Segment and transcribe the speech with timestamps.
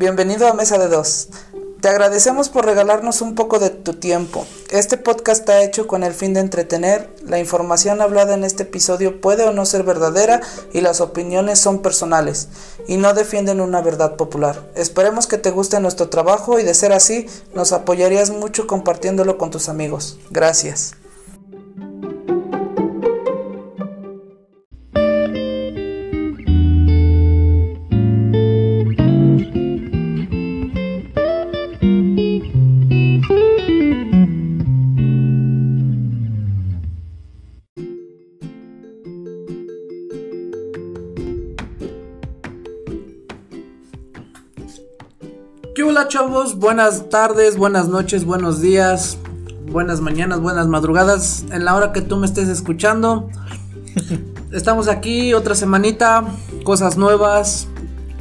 [0.00, 1.28] bienvenido a Mesa de Dos.
[1.82, 4.46] Te agradecemos por regalarnos un poco de tu tiempo.
[4.70, 7.14] Este podcast está hecho con el fin de entretener.
[7.26, 10.40] La información hablada en este episodio puede o no ser verdadera
[10.72, 12.48] y las opiniones son personales
[12.88, 14.70] y no defienden una verdad popular.
[14.74, 19.50] Esperemos que te guste nuestro trabajo y de ser así nos apoyarías mucho compartiéndolo con
[19.50, 20.18] tus amigos.
[20.30, 20.94] Gracias.
[46.60, 49.16] Buenas tardes, buenas noches, buenos días,
[49.70, 53.30] buenas mañanas, buenas madrugadas, en la hora que tú me estés escuchando.
[54.52, 56.22] Estamos aquí otra semanita,
[56.62, 57.66] cosas nuevas,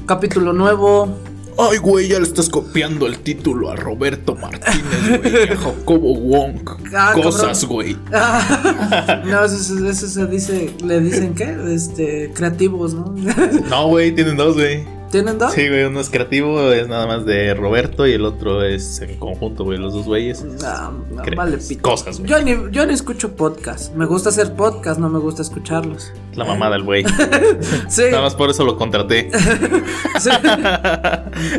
[0.06, 1.10] capítulo nuevo.
[1.58, 6.62] Ay, güey, ya le estás copiando el título a Roberto Martínez, güey, a Jacobo Wong.
[6.96, 7.76] Ah, Cosas, cabrón.
[7.76, 7.98] güey.
[9.26, 11.58] no, eso se dice, le dicen qué?
[11.74, 13.14] Este, creativos, ¿no?
[13.70, 14.99] No, güey, tienen dos, güey.
[15.12, 15.54] ¿Tienen dos?
[15.54, 19.18] Sí, güey, uno es creativo, es nada más de Roberto y el otro es en
[19.18, 20.44] conjunto, güey, los dos güeyes.
[20.44, 21.82] No, no, vale, pito.
[21.82, 22.30] Cosas, güey.
[22.30, 23.96] Yo ni, yo ni escucho podcast.
[23.96, 26.14] Me gusta hacer podcast, no me gusta escucharlos.
[26.36, 27.04] La mamá del güey.
[27.90, 29.32] Sí, Nada más por eso lo contraté.
[30.20, 30.30] sí.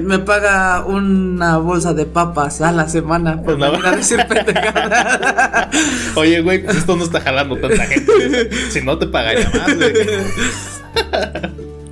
[0.03, 3.73] Me paga una bolsa de papas a la semana por No.
[3.73, 5.71] venir a decir pendejada.
[6.15, 8.51] Oye, güey, pues esto no está jalando tanta gente.
[8.71, 9.93] Si no te pagaría más, güey.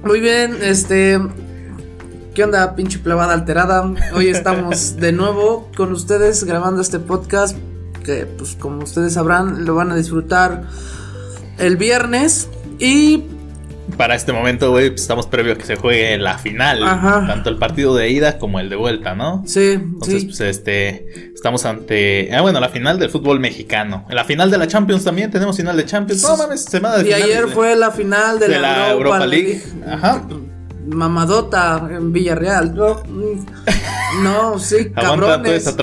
[0.04, 1.18] Muy bien, este.
[2.38, 3.92] ¿Qué onda, pinche plebada alterada?
[4.14, 7.58] Hoy estamos de nuevo con ustedes grabando este podcast.
[8.04, 10.62] Que, pues, como ustedes sabrán, lo van a disfrutar
[11.58, 12.48] el viernes.
[12.78, 13.24] Y
[13.96, 16.84] Para este momento, güey, pues estamos previo a que se juegue la final.
[16.84, 17.26] Ajá.
[17.26, 19.42] Tanto el partido de ida como el de vuelta, ¿no?
[19.44, 20.26] sí, Entonces, sí.
[20.26, 24.06] pues este, estamos ante, ah, bueno, la final del fútbol mexicano.
[24.10, 26.22] La final de la Champions también tenemos final de Champions.
[26.22, 29.60] No mames, semana de Y finales ayer fue la final de, de la Europa League.
[29.74, 29.92] League.
[29.92, 30.24] Ajá.
[30.88, 32.74] Mamadota en Villarreal.
[32.74, 33.02] No,
[34.22, 35.66] no sí, cabrones.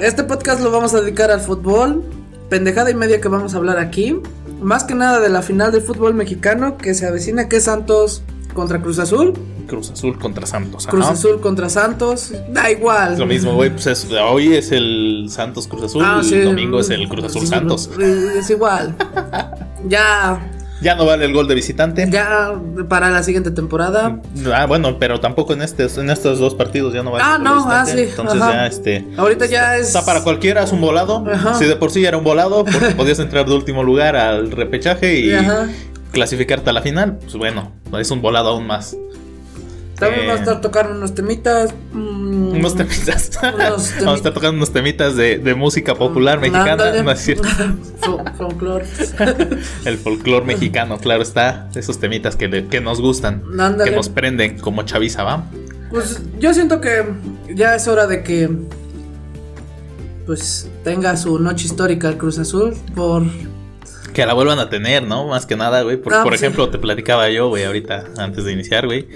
[0.00, 2.02] Este podcast lo vamos a dedicar al fútbol.
[2.50, 4.20] Pendejada y media que vamos a hablar aquí.
[4.60, 8.22] Más que nada de la final del fútbol mexicano que se avecina, que es Santos
[8.54, 9.32] contra Cruz Azul.
[9.66, 10.86] Cruz Azul contra Santos.
[10.86, 11.14] Cruz ajá.
[11.14, 12.32] Azul contra Santos.
[12.52, 13.14] Da igual.
[13.14, 13.70] Es lo mismo, güey.
[13.70, 16.02] Pues es- hoy es el Santos Cruz Azul.
[16.04, 16.34] Ah, y sí.
[16.34, 17.90] el domingo es el Cruz Azul Santos.
[17.98, 18.94] Es igual.
[19.86, 20.40] Ya,
[20.80, 22.06] Ya no vale el gol de visitante.
[22.10, 22.52] ya
[22.88, 24.20] para la siguiente temporada.
[24.52, 27.44] Ah, bueno, pero tampoco en estos, en estos dos partidos ya no vale Ah, el
[27.44, 28.04] gol de no, ah, visitante.
[28.04, 28.52] sí, Entonces ajá.
[28.52, 29.04] ya este.
[29.16, 29.88] Ahorita ya es.
[29.88, 31.24] O sea, para cualquiera es un volado.
[31.32, 31.54] Ajá.
[31.54, 34.50] Si de por sí ya era un volado, porque podías entrar de último lugar al
[34.50, 35.68] repechaje y Ajá.
[36.12, 38.96] clasificarte a la final, pues bueno, es un volado aún más.
[39.98, 41.72] También Eh, vamos a estar tocando unos temitas.
[41.92, 43.30] mm, Unos temitas.
[43.42, 47.02] Unos Vamos a temi- estar tocando unos temitas de, de música popular mexicana.
[47.02, 47.44] No es cierto.
[48.00, 48.86] Fol- folclore.
[49.84, 51.68] El folclore mexicano, claro está.
[51.74, 53.90] Esos temitas que, le- que nos gustan, Ándale.
[53.90, 55.44] que nos prenden como chaviza, ¿va?
[55.90, 57.04] Pues yo siento que
[57.54, 58.50] ya es hora de que
[60.26, 63.22] pues tenga su noche histórica el Cruz Azul por
[64.14, 65.26] Que la vuelvan a tener, ¿no?
[65.28, 65.96] Más que nada, güey.
[65.98, 69.08] Por, Ah, por pues, ejemplo, te platicaba yo, güey, ahorita, antes de iniciar, güey.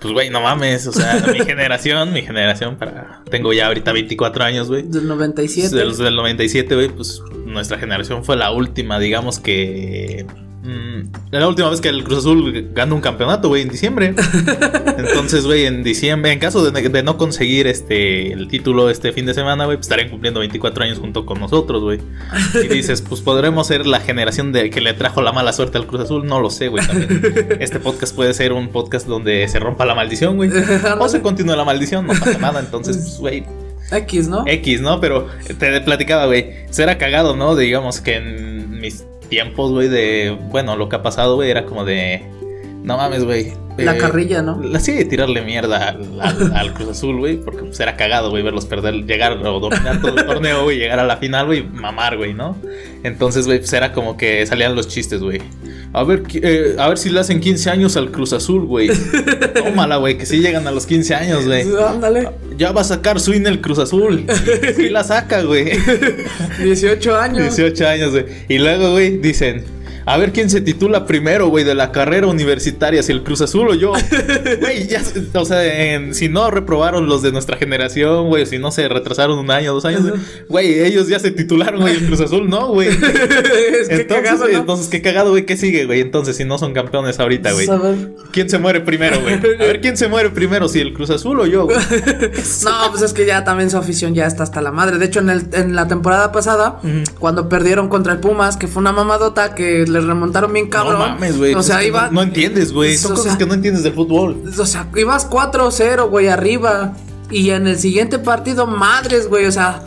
[0.00, 0.86] Pues, güey, no mames.
[0.86, 3.22] O sea, mi generación, mi generación, para.
[3.30, 4.82] Tengo ya ahorita 24 años, güey.
[4.82, 5.74] del 97.
[5.74, 10.26] De los del 97, güey, pues nuestra generación fue la última, digamos que.
[10.66, 14.14] Mm, la última vez que el Cruz Azul ganó un campeonato, güey, en diciembre.
[14.98, 19.26] Entonces, güey, en diciembre, en caso de, de no conseguir este el título este fin
[19.26, 22.00] de semana, güey, pues estarían cumpliendo 24 años junto con nosotros, güey.
[22.62, 25.86] Y dices, pues podremos ser la generación de que le trajo la mala suerte al
[25.86, 26.84] Cruz Azul, no lo sé, güey.
[27.60, 30.50] Este podcast puede ser un podcast donde se rompa la maldición, güey.
[30.98, 32.60] O se continúa la maldición, no pasa nada.
[32.60, 33.44] Entonces, pues, güey,
[33.90, 34.44] X, ¿no?
[34.46, 35.00] X, ¿no?
[35.00, 35.28] Pero
[35.58, 36.66] te platicaba, güey.
[36.70, 37.56] Será cagado, ¿no?
[37.56, 40.36] Digamos que en mis tiempos, güey, de.
[40.50, 42.35] Bueno, lo que ha pasado, güey, era como de.
[42.86, 43.52] No mames, güey.
[43.78, 44.58] La eh, carrilla, ¿no?
[44.62, 48.42] la- Sí, tirarle mierda al, al- al Cruz Azul, güey, porque pues era cagado, güey,
[48.42, 52.16] verlos perder, llegar o dominar todo el torneo, güey, llegar a la final, güey, mamar,
[52.16, 52.56] güey, ¿no?
[53.02, 55.42] Entonces, güey, pues era como que salían los chistes, güey.
[55.92, 58.88] A ver, eh, a ver si le hacen 15 años al Cruz Azul, güey.
[59.54, 61.64] Tómala, güey, que sí llegan a los 15 años, güey.
[61.86, 62.30] Ándale.
[62.56, 64.24] Ya va a sacar su INE el Cruz Azul.
[64.76, 65.72] Sí la saca, güey.
[66.62, 67.56] 18 años.
[67.56, 68.24] 18 años, güey.
[68.48, 69.64] Y luego, güey, dicen,
[70.06, 73.68] A ver quién se titula primero, güey, de la carrera universitaria, si el Cruz Azul
[73.68, 73.92] o yo.
[74.60, 75.02] Güey, ya,
[75.34, 79.38] o sea, en- si no reprobaron los de nuestra generación, güey, si no se retrasaron
[79.38, 80.02] un año, dos años,
[80.48, 82.88] güey, ellos ya se titularon, güey, el Cruz Azul no, güey.
[82.88, 82.96] es
[83.88, 84.60] que Entonces, cagado, güey, ¿no?
[84.60, 86.00] entonces, qué cagado, güey, ¿qué sigue, güey?
[86.00, 87.66] Entonces, si no son campeones ahorita, güey.
[88.30, 89.34] ¿Quién se muere primero, güey?
[89.34, 90.68] A ver, ¿quién se muere primero?
[90.68, 91.76] ¿Si el Cruz Azul o yo, güey?
[92.64, 94.98] No, pues es que ya también su afición ya está hasta la madre.
[94.98, 96.80] De hecho, en, el, en la temporada pasada,
[97.18, 100.94] cuando perdieron contra el Pumas, que fue una mamadota que les remontaron bien cabrón.
[100.94, 101.54] No mames, güey.
[101.54, 102.06] O sea, iba.
[102.06, 102.96] no, no entiendes, güey.
[102.96, 104.42] Son o cosas sea, que no entiendes del fútbol.
[104.58, 106.92] O sea, ibas 4-0, güey, arriba.
[107.30, 109.46] Y en el siguiente partido, madres, güey.
[109.46, 109.82] O sea,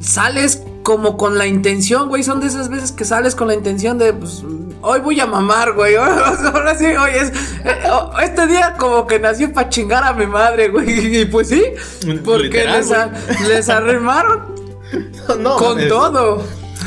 [0.00, 2.22] sales como con la intención, güey.
[2.22, 4.42] Son de esas veces que sales con la intención de, pues,
[4.82, 5.96] hoy voy a mamar, güey.
[5.96, 7.28] Ahora sí, hoy es.
[7.64, 11.20] eh, oh, Este día como que nació para chingar a mi madre, güey.
[11.20, 11.62] Y pues sí,
[12.24, 13.10] porque Literal, les, a-
[13.48, 13.68] les
[15.38, 16.42] No, con todo.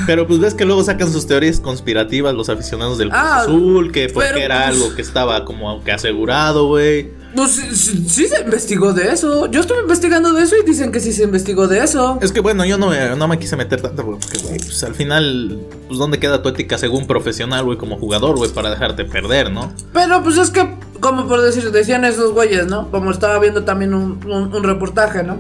[0.06, 3.92] Pero pues ves que luego sacan sus teorías conspirativas los aficionados del Cruz Ah, Azul,
[3.92, 7.12] que porque pero, era pues- algo que estaba como que asegurado, güey.
[7.36, 9.48] Pues sí, sí- se investigó de eso.
[9.50, 12.20] Yo estuve investigando de eso y dicen que sí se investigó de eso.
[12.22, 14.84] Es que bueno, yo no me, no me quise meter tanto, güey, porque, güey, pues
[14.84, 19.06] al final, pues dónde queda tu ética según profesional, güey, como jugador, güey, para dejarte
[19.06, 19.74] perder, ¿no?
[19.94, 22.92] Pero pues es que, como por decir, decían esos güeyes, ¿no?
[22.92, 25.38] Como estaba viendo también un, un- un reportaje, ¿no?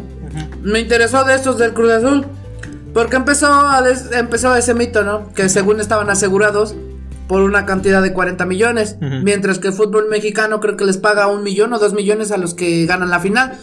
[0.63, 2.25] Me interesó de estos del Cruz Azul.
[2.93, 5.31] Porque empezó, a des- empezó ese mito, ¿no?
[5.33, 6.75] Que según estaban asegurados
[7.27, 8.97] por una cantidad de 40 millones.
[9.23, 12.37] Mientras que el fútbol mexicano creo que les paga un millón o dos millones a
[12.37, 13.57] los que ganan la final.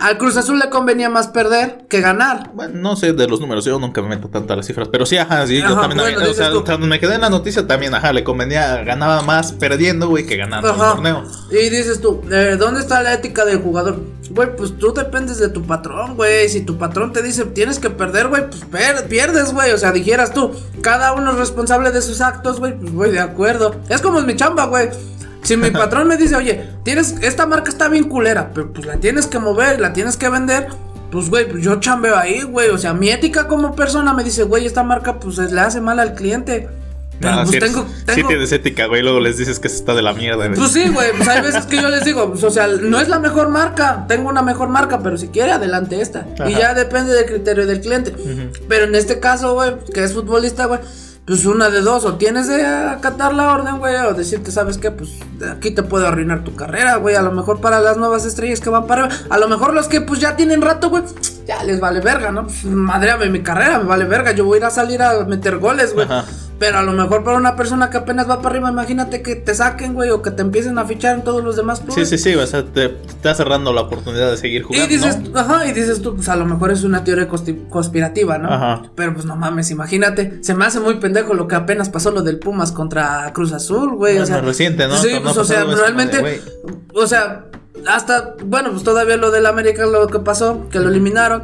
[0.00, 2.50] Al Cruz Azul le convenía más perder que ganar.
[2.54, 5.04] Bueno, no sé de los números, yo nunca me meto tanto a las cifras, pero
[5.06, 7.94] sí, ajá, sí, yo también, bueno, o sea, cuando me quedé en la noticia también,
[7.94, 10.88] ajá, le convenía, ganaba más perdiendo, güey, que ganando Ajá.
[10.88, 11.24] el torneo.
[11.50, 14.00] Y dices tú, eh, ¿dónde está la ética del jugador?
[14.30, 16.48] Güey, pues tú dependes de tu patrón, güey.
[16.48, 19.72] Si tu patrón te dice tienes que perder, güey, pues per- pierdes, güey.
[19.72, 20.52] O sea, dijeras tú,
[20.82, 23.74] cada uno es responsable de sus actos, güey, pues voy de acuerdo.
[23.88, 24.88] Es como en mi chamba, güey.
[25.42, 28.96] Si mi patrón me dice, oye, tienes, esta marca está bien culera, pero pues la
[28.96, 30.68] tienes que mover, la tienes que vender.
[31.10, 32.68] Pues, güey, pues yo chambeo ahí, güey.
[32.68, 35.98] O sea, mi ética como persona me dice, güey, esta marca, pues le hace mal
[35.98, 36.68] al cliente.
[37.18, 39.68] Pero Ah, pues sí, eres- tengo, sí tengo, tienes ética, güey, luego les dices que
[39.68, 40.46] se está de la mierda.
[40.46, 40.58] güey.
[40.58, 43.08] pues sí, güey, pues hay veces que yo les digo, pues, o sea, no es
[43.08, 46.26] la mejor marca, tengo una mejor marca, pero si quiere, adelante esta.
[46.48, 48.14] Y ya depende del criterio del cliente.
[48.68, 50.80] Pero en este caso, güey, que es futbolista, güey,
[51.26, 54.90] pues una de dos, o tienes de acatar la orden, güey, o decirte, ¿sabes qué?
[54.90, 55.10] Pues
[55.50, 58.70] aquí te puedo arruinar tu carrera, güey, a lo mejor para las nuevas estrellas que
[58.70, 61.04] van para a lo mejor los que pues ya tienen rato, güey,
[61.46, 62.44] ya les vale verga, ¿no?
[62.44, 65.58] Pues, madreame mi carrera, me vale verga, yo voy a ir a salir a meter
[65.58, 66.08] goles, güey.
[66.60, 69.54] Pero a lo mejor para una persona que apenas va para arriba, imagínate que te
[69.54, 72.08] saquen, güey, o que te empiecen a fichar en todos los demás Sí, clubes.
[72.10, 75.18] sí, sí, o sea, te, te está cerrando la oportunidad de seguir Y jugando, dices,
[75.20, 75.40] ¿no?
[75.40, 77.28] ajá, y dices tú, pues a lo mejor es una teoría
[77.70, 78.52] conspirativa, ¿no?
[78.52, 78.82] Ajá.
[78.94, 82.20] Pero pues no mames, imagínate, se me hace muy pendejo lo que apenas pasó lo
[82.22, 84.98] del Pumas contra Cruz Azul, güey, o sea, reciente, ¿no?
[84.98, 86.42] Sí, pues o sea, realmente,
[86.94, 87.46] o sea,
[87.88, 91.42] hasta, bueno, pues todavía lo del América, lo que pasó, que lo eliminaron,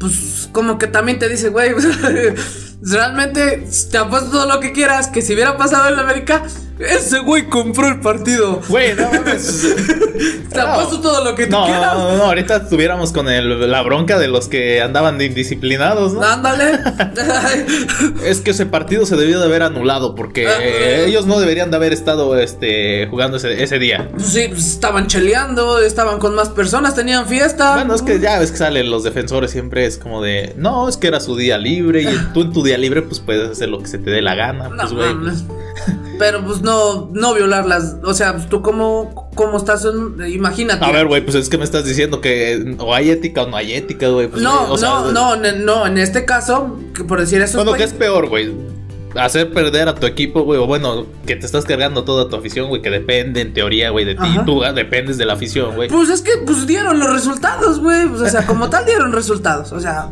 [0.00, 1.74] pues como que también te dice, güey,
[2.82, 6.44] realmente te apuesto todo lo que quieras, que si hubiera pasado en América,
[6.78, 8.60] ese güey compró el partido.
[8.68, 9.74] Güey, no mames.
[10.52, 11.94] Te apuesto todo lo que tú No, quieras.
[11.94, 16.12] no, no, no, ahorita estuviéramos con el- la bronca de los que andaban de indisciplinados,
[16.14, 16.22] ¿no?
[16.22, 16.78] Ándale.
[18.24, 21.04] Es que ese partido se debió de haber anulado porque eh, ah.
[21.06, 24.08] ellos no deberían de haber estado este, jugando ese, ese día.
[24.12, 27.74] Pues sí, pues estaban cheleando, estaban con más personas, tenían fiesta.
[27.74, 30.96] Bueno, es que ya ves que salen los defensores siempre es como de, no, es
[30.96, 33.78] que era su día libre y tú en tu día libre pues puedes hacer lo
[33.78, 35.14] que se te dé la gana, No pues güey.
[35.14, 35.44] mames.
[36.18, 37.96] Pero pues no, no violarlas.
[38.02, 40.84] O sea, pues, tú cómo, cómo estás, en- imagínate.
[40.84, 43.56] A ver, güey, pues es que me estás diciendo que o hay ética o no
[43.56, 44.28] hay ética, güey.
[44.28, 47.58] Pues, no, güey, o sea, no, no, no, en este caso, por decir eso.
[47.58, 48.50] Bueno, ¿qué es peor, güey?
[49.14, 52.68] Hacer perder a tu equipo, güey, o bueno, que te estás cargando toda tu afición,
[52.68, 54.20] güey, que depende en teoría, güey, de ti.
[54.22, 54.44] Ajá.
[54.44, 55.88] Tú ah, dependes de la afición, güey.
[55.88, 58.06] Pues es que pues dieron los resultados, güey.
[58.08, 59.72] Pues, o sea, como tal dieron resultados.
[59.72, 60.10] O sea,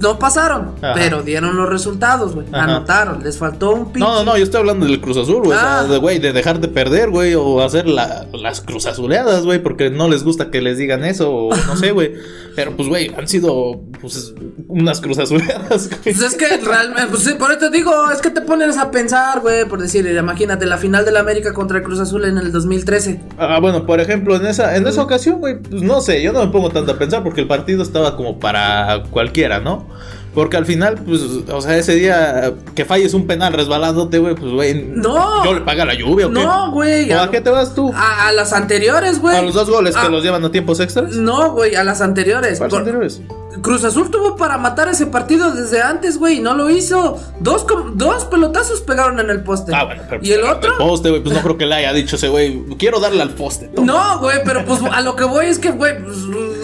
[0.00, 0.94] no pasaron, Ajá.
[0.94, 2.46] pero dieron los resultados, güey.
[2.52, 4.00] Anotaron, les faltó un pinche.
[4.08, 5.58] No, no, no, yo estoy hablando del Cruz Azul, güey.
[5.60, 5.80] Ah.
[5.82, 9.44] O sea, de, güey, de dejar de perder, güey, o hacer la- las Cruz Azuleadas,
[9.44, 12.14] güey, porque no les gusta que les digan eso, o no sé, güey.
[12.54, 14.34] Pero pues, güey, han sido, pues,
[14.68, 16.00] unas Cruz Azuleadas, güey.
[16.02, 18.90] Pues es que realmente, pues sí, por eso te digo, es que te pones a
[18.90, 22.50] pensar, güey, por decir, imagínate la final del América contra el Cruz Azul en el
[22.52, 23.20] 2013.
[23.38, 26.44] Ah, bueno, por ejemplo, en esa, en esa ocasión, güey, pues no sé, yo no
[26.44, 29.87] me pongo tanto a pensar porque el partido estaba como para cualquiera, ¿no?
[30.34, 34.52] Porque al final, pues, o sea, ese día que falles un penal resbalándote, güey, pues,
[34.52, 34.74] güey.
[34.94, 35.44] No.
[35.44, 36.34] ¿Yo le paga la lluvia o qué?
[36.44, 37.10] No, güey.
[37.12, 37.90] ¿O a qué te vas tú?
[37.94, 39.36] A, a las anteriores, güey.
[39.36, 41.12] ¿A los dos goles que Ah, los llevan a tiempos extras?
[41.14, 42.58] No, güey, a las anteriores.
[42.58, 43.20] ¿Cuáles Por- anteriores?
[43.62, 47.18] Cruz Azul tuvo para matar ese partido desde antes, güey, y no lo hizo.
[47.40, 49.72] Dos, com- dos pelotazos pegaron en el poste.
[49.74, 50.78] Ah, bueno, pero ¿Y el pero otro?
[50.78, 53.66] poste, güey, pues no creo que le haya dicho ese güey, quiero darle al poste.
[53.68, 53.86] toma.
[53.92, 56.18] No, güey, pero pues a lo que voy es que, güey, pues,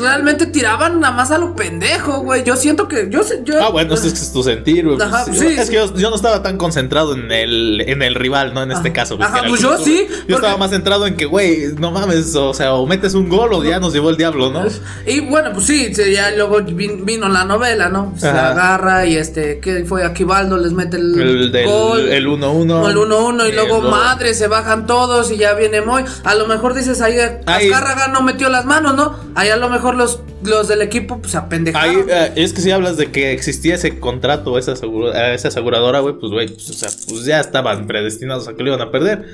[0.05, 2.45] realmente tiraban nada más a lo pendejo, güey.
[2.45, 3.09] Yo siento que.
[3.11, 5.01] Yo, yo, Ah, bueno, ese es tu sentir, güey.
[5.01, 5.71] Ajá, pues, sí, es sí.
[5.71, 8.63] que yo, yo no estaba tan concentrado en el, en el rival, ¿no?
[8.63, 8.95] En este Ajá.
[8.95, 9.17] caso.
[9.17, 12.35] güey, Ajá, pues yo sí, Yo porque- estaba más centrado en que, güey, no mames,
[12.37, 14.65] o sea, o metes un gol o ya nos llevó el diablo, ¿no?
[15.07, 18.13] Y bueno, pues sí, ya luego vin- vino la novela, ¿no?
[18.17, 18.51] Se Ajá.
[18.51, 20.05] agarra y este, ¿qué fue?
[20.05, 22.09] Aquivaldo les mete el, El del gol.
[22.09, 22.89] el 1-1.
[22.91, 26.05] El 1-1 y luego madre, se bajan todos y ya viene Moy.
[26.25, 27.15] A lo mejor dices ahí,
[27.47, 29.19] Ahí- Azcárraga no metió las manos, ¿no?
[29.35, 31.97] Ahí a lo mejor los, los del equipo pues apendejaron.
[31.97, 36.01] Ahí, eh, es que si hablas de que existía ese contrato, esa, asegura- esa aseguradora,
[36.01, 38.91] güey, pues, güey, pues, o sea, pues ya estaban predestinados a que lo iban a
[38.91, 39.25] perder.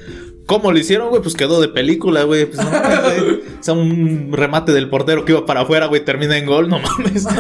[0.47, 1.23] ¿Cómo lo hicieron, güey?
[1.23, 2.47] Pues quedó de película, güey.
[2.47, 3.35] Pues no mames, güey.
[3.61, 6.79] O sea, un remate del portero que iba para afuera, güey, termina en gol, no
[6.81, 7.27] mames.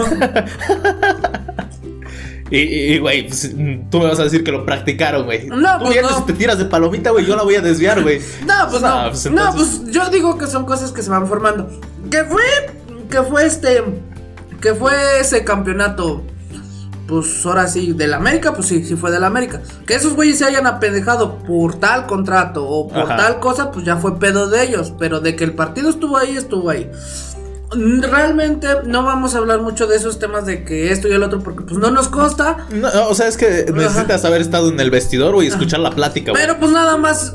[2.52, 3.52] Y, güey, pues,
[3.92, 5.46] tú me vas a decir que lo practicaron, güey.
[5.46, 6.18] No, tú pues, no.
[6.18, 8.20] y te tiras de palomita, güey, yo la voy a desviar, güey.
[8.44, 8.88] No, pues no.
[8.88, 11.70] Ah, pues no, pues yo digo que son cosas que se van formando.
[12.10, 12.42] ¿Qué fue?
[13.10, 13.82] ¿Qué fue este?
[14.60, 16.22] ¿Qué fue ese campeonato?
[17.08, 19.60] Pues ahora sí, del América, pues sí, sí fue del América.
[19.84, 23.16] Que esos güeyes se hayan apendejado por tal contrato o por Ajá.
[23.16, 24.92] tal cosa, pues ya fue pedo de ellos.
[24.96, 26.88] Pero de que el partido estuvo ahí, estuvo ahí.
[27.72, 31.40] Realmente no vamos a hablar mucho de esos temas de que esto y el otro,
[31.40, 32.66] porque pues no nos consta.
[32.70, 35.90] No, o sea, es que necesitas haber estado en el vestidor, güey, y escuchar la
[35.90, 36.42] plática, güey.
[36.42, 37.34] Pero pues nada más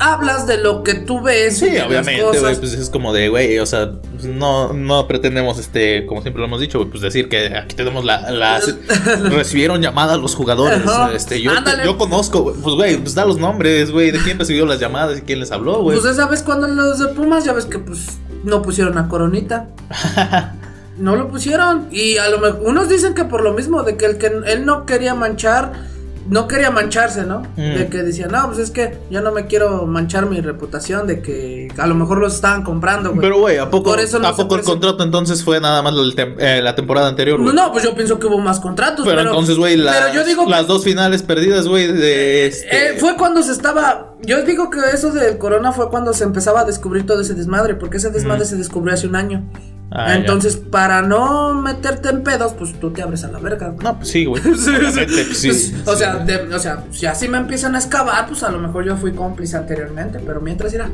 [0.00, 1.58] hablas de lo que tú ves.
[1.58, 2.40] Sí, de las obviamente, cosas.
[2.42, 6.40] güey, pues es como de, güey, o sea, pues, no, no pretendemos, este, como siempre
[6.40, 8.60] lo hemos dicho, pues decir que aquí tenemos la, la
[9.30, 11.12] recibieron llamadas los jugadores, Ajá.
[11.14, 11.52] este, yo,
[11.84, 15.22] yo conozco, pues, güey, pues da los nombres, güey, de quién recibió las llamadas y
[15.22, 15.98] quién les habló, güey.
[15.98, 19.68] Pues esa vez cuando los de Pumas, ya ves que pues no pusieron a Coronita.
[20.98, 21.88] No lo pusieron.
[21.90, 24.66] Y a lo mejor unos dicen que por lo mismo, de que el que él
[24.66, 25.72] no quería manchar,
[26.30, 27.40] no quería mancharse, ¿no?
[27.56, 27.74] Mm.
[27.74, 31.20] De que decía, no, pues es que yo no me quiero manchar mi reputación, de
[31.20, 33.20] que a lo mejor los estaban comprando, güey.
[33.20, 35.82] Pero, güey, ¿a poco, Por eso no ¿a se poco el contrato entonces fue nada
[35.82, 37.54] más lo tem- eh, la temporada anterior, güey?
[37.54, 39.04] No, pues yo pienso que hubo más contratos.
[39.06, 42.94] pero, entonces, güey, las, pero dos finales perdidas, güey, de este...
[42.94, 44.14] Eh, fue cuando se estaba.
[44.22, 47.74] Yo digo que eso del corona fue cuando se empezaba a descubrir todo ese desmadre,
[47.74, 49.44] porque ese desmadre se descubrió hace un año.
[49.92, 53.74] Ah, Entonces, para no meterte en pedos, pues tú te abres a la verga.
[53.82, 54.40] No, pues sí, güey.
[54.42, 54.60] Pues,
[55.38, 58.50] sí, Pues, o, sea, de- o sea, si así me empiezan a excavar, pues a
[58.50, 60.88] lo mejor yo fui cómplice anteriormente, pero mientras irá.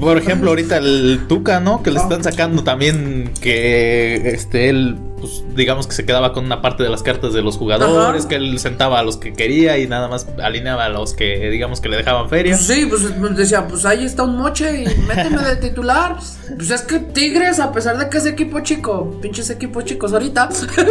[0.00, 1.82] Por ejemplo, ahorita el Tuca, ¿no?
[1.82, 6.60] Que le están sacando también que este él, pues digamos que se quedaba con una
[6.62, 8.28] parte de las cartas de los jugadores, Ajá.
[8.28, 11.80] que él sentaba a los que quería y nada más alineaba a los que digamos
[11.80, 12.54] que le dejaban feria.
[12.54, 16.16] Pues sí, pues decía, pues ahí está un moche y méteme de titular.
[16.56, 20.48] Pues es que Tigres, a pesar de que es equipo chico, pinches equipos chicos ahorita,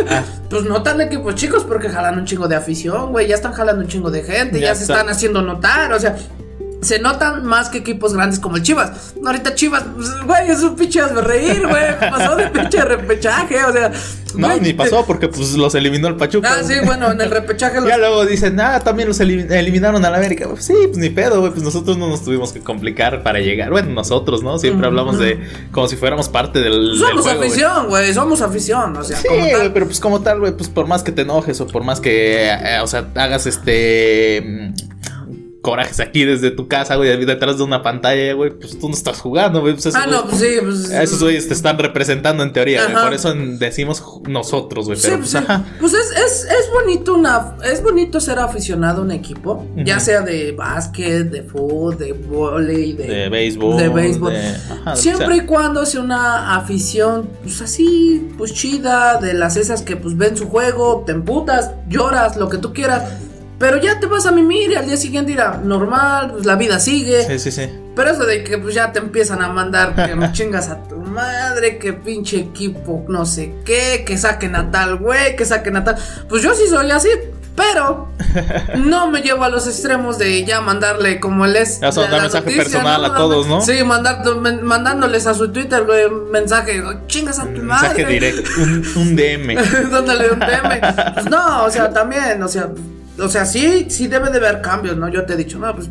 [0.09, 0.23] Ah.
[0.49, 3.81] pues no tan equipos chicos porque jalan un chingo de afición, güey, ya están jalando
[3.81, 4.93] un chingo de gente, ya, Ya se está.
[4.95, 6.15] están haciendo notar, o sea.
[6.81, 9.15] Se notan más que equipos grandes como el Chivas.
[9.25, 11.99] Ahorita Chivas, pues, güey, es un pinche reír, güey.
[11.99, 13.91] Pasó de pinche repechaje, o sea.
[14.35, 16.49] No, güey, ni pasó porque pues los eliminó el Pachuca.
[16.59, 20.05] Ah, sí, bueno, en el repechaje los Ya luego dicen, ah, también los elim- eliminaron
[20.05, 20.47] a la América.
[20.47, 21.51] Pues sí, pues ni pedo, güey.
[21.51, 23.71] Pues nosotros no nos tuvimos que complicar para llegar.
[23.71, 24.59] Bueno, nosotros, ¿no?
[24.59, 25.39] Siempre hablamos de
[25.71, 29.27] como si fuéramos parte del, del Somos juego, afición, güey, somos afición, o sea, Sí,
[29.27, 29.57] como tal.
[29.57, 31.99] güey, pero pues como tal, güey, pues por más que te enojes o por más
[31.99, 34.73] que, eh, o sea, hagas este
[35.67, 39.19] corajes aquí desde tu casa, güey, detrás de una pantalla, güey, pues tú no estás
[39.19, 39.73] jugando, güey.
[39.73, 40.91] Pues esos, Ah, no, güeyes- pues sí, pues.
[40.91, 43.03] esos güeyes te están representando en teoría, güey.
[43.03, 44.97] Por eso decimos nosotros, güey.
[44.97, 45.51] Sí, Pero pues, pues, sí.
[45.51, 45.65] ajá.
[45.81, 50.21] Pues es, es, es bonito una es bonito ser aficionado a un equipo, ya sea
[50.21, 53.75] de básquet, de fútbol, de volei, de, De béisbol.
[53.75, 54.31] de béisbol.
[54.31, 59.81] de- ajá, Siempre y cuando sea una afición, pues así, pues chida, de las esas
[59.81, 63.03] que pues ven su juego, te emputas, lloras, lo que tú quieras.
[63.59, 66.79] Pero ya te vas a mimir y al día siguiente irá normal, pues la vida
[66.79, 67.23] sigue.
[67.25, 67.69] Sí, sí, sí.
[67.95, 70.97] Pero eso de que pues ya te empiezan a mandar que me chingas a tu
[70.97, 75.83] madre, que pinche equipo no sé qué, que saquen a tal güey, que saquen a
[75.83, 75.95] tal.
[76.29, 77.09] Pues yo sí soy así,
[77.55, 78.09] pero
[78.77, 81.79] no me llevo a los extremos de ya mandarle como él es.
[81.79, 83.61] Ya mensaje personal a todos, ¿no?
[83.61, 87.87] Sí, mandar, men- mandándoles a su Twitter, güey, mensaje, chingas a tu madre.
[87.89, 89.55] Mensaje directo, un, un DM.
[89.91, 90.81] Dándole un DM.
[91.15, 92.69] Pues no, o sea, también, o sea,
[93.19, 95.09] o sea, sí, sí debe de haber cambios, ¿no?
[95.09, 95.89] Yo te he dicho, no, pues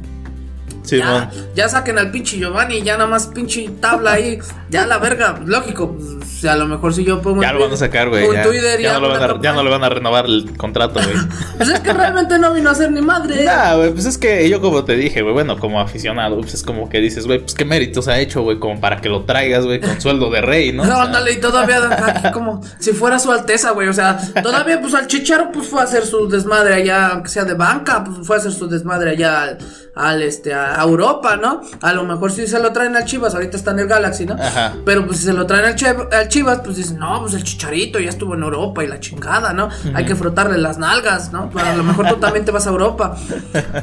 [0.87, 4.39] Sí, ya, ya saquen al pinche Giovanni, ya nada más pinche tabla ahí,
[4.71, 7.77] ya la verga, lógico, pues, a lo mejor si yo pongo Ya lo van a
[7.77, 8.33] sacar, güey.
[8.33, 10.57] Ya, Twitter, ya no lo una van a, ya no le van a renovar el
[10.57, 11.17] contrato, güey.
[11.57, 13.45] Pues es que realmente no vino a ser ni madre.
[13.45, 16.63] Nah, güey, pues es que yo como te dije, güey, bueno, como aficionado, pues es
[16.63, 19.65] como que dices, güey, pues qué méritos ha hecho, güey, como para que lo traigas,
[19.65, 20.85] güey, con sueldo de rey, ¿no?
[20.87, 23.89] No, O sea, ándale, y todavía aquí como si fuera su alteza, güey.
[23.89, 27.45] O sea, todavía pues al chicharo pues fue a hacer su desmadre allá, aunque sea
[27.45, 29.59] de banca, pues fue a hacer su desmadre allá al,
[29.95, 31.61] al, este, a Europa, ¿no?
[31.81, 34.35] A lo mejor si se lo traen al Chivas, ahorita está en el Galaxy, ¿no?
[34.35, 34.75] Ajá.
[34.85, 38.11] Pero pues si se lo traen al, Chivas, pues dicen, no, pues el chicharito ya
[38.11, 39.69] estuvo en Europa y la chingada, ¿no?
[39.95, 41.51] Hay que frotarle las nalgas, ¿no?
[41.51, 43.17] Pues, a lo mejor tú también te vas a Europa.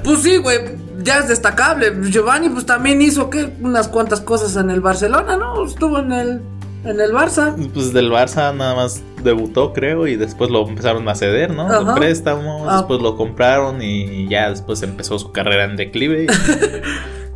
[0.04, 0.60] Pues sí, güey,
[1.04, 1.94] ya es destacable.
[2.10, 3.56] Giovanni pues también hizo, ¿qué?
[3.62, 5.66] Unas cuantas cosas en el Barcelona, ¿no?
[5.66, 6.42] Estuvo en el,
[6.86, 7.56] en el Barça.
[7.74, 11.64] Pues del Barça nada más debutó, creo, y después lo empezaron a ceder, ¿no?
[11.72, 11.96] Ajá.
[11.96, 12.78] préstamo, Ah.
[12.78, 16.26] después lo compraron y ya después empezó su carrera en declive.
[16.26, 16.28] y-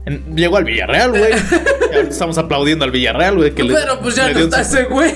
[0.05, 1.31] en- llegó al Villarreal, güey.
[2.09, 3.51] Estamos aplaudiendo al Villarreal, güey.
[3.55, 5.13] le- Pero pues ya no está su- ese güey.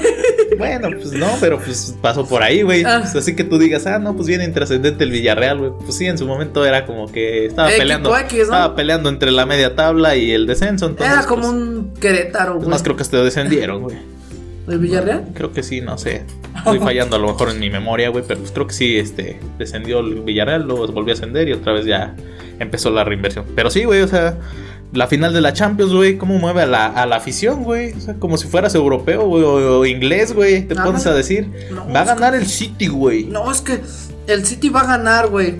[0.57, 2.83] Bueno, pues no, pero pues pasó por ahí, güey.
[2.83, 2.99] Ah.
[3.01, 5.71] Pues así que tú digas, ah, no, pues viene intrascendente el Villarreal, güey.
[5.83, 8.15] Pues sí, en su momento era como que estaba peleando.
[8.17, 8.43] X, ¿no?
[8.43, 10.85] Estaba peleando entre la media tabla y el descenso.
[10.87, 12.69] Entonces, Era como pues, un Querétaro, es güey.
[12.69, 13.97] más, creo que hasta descendieron, güey.
[14.67, 15.29] ¿El Villarreal?
[15.33, 16.23] Creo que sí, no sé.
[16.57, 19.39] Estoy fallando a lo mejor en mi memoria, güey, pero pues creo que sí, este,
[19.57, 22.15] descendió el Villarreal, luego volvió a ascender y otra vez ya
[22.59, 23.45] empezó la reinversión.
[23.55, 24.37] Pero sí, güey, o sea,
[24.93, 27.93] la final de la Champions, güey, cómo mueve a la, a la afición, güey.
[27.93, 30.83] O sea, como si fueras europeo, güey, o, o inglés, güey, te Ajá.
[30.85, 31.49] pones a decir.
[31.71, 33.23] No, va a que- ganar el City, güey.
[33.25, 33.81] No, es que
[34.27, 35.55] el City va a ganar, güey.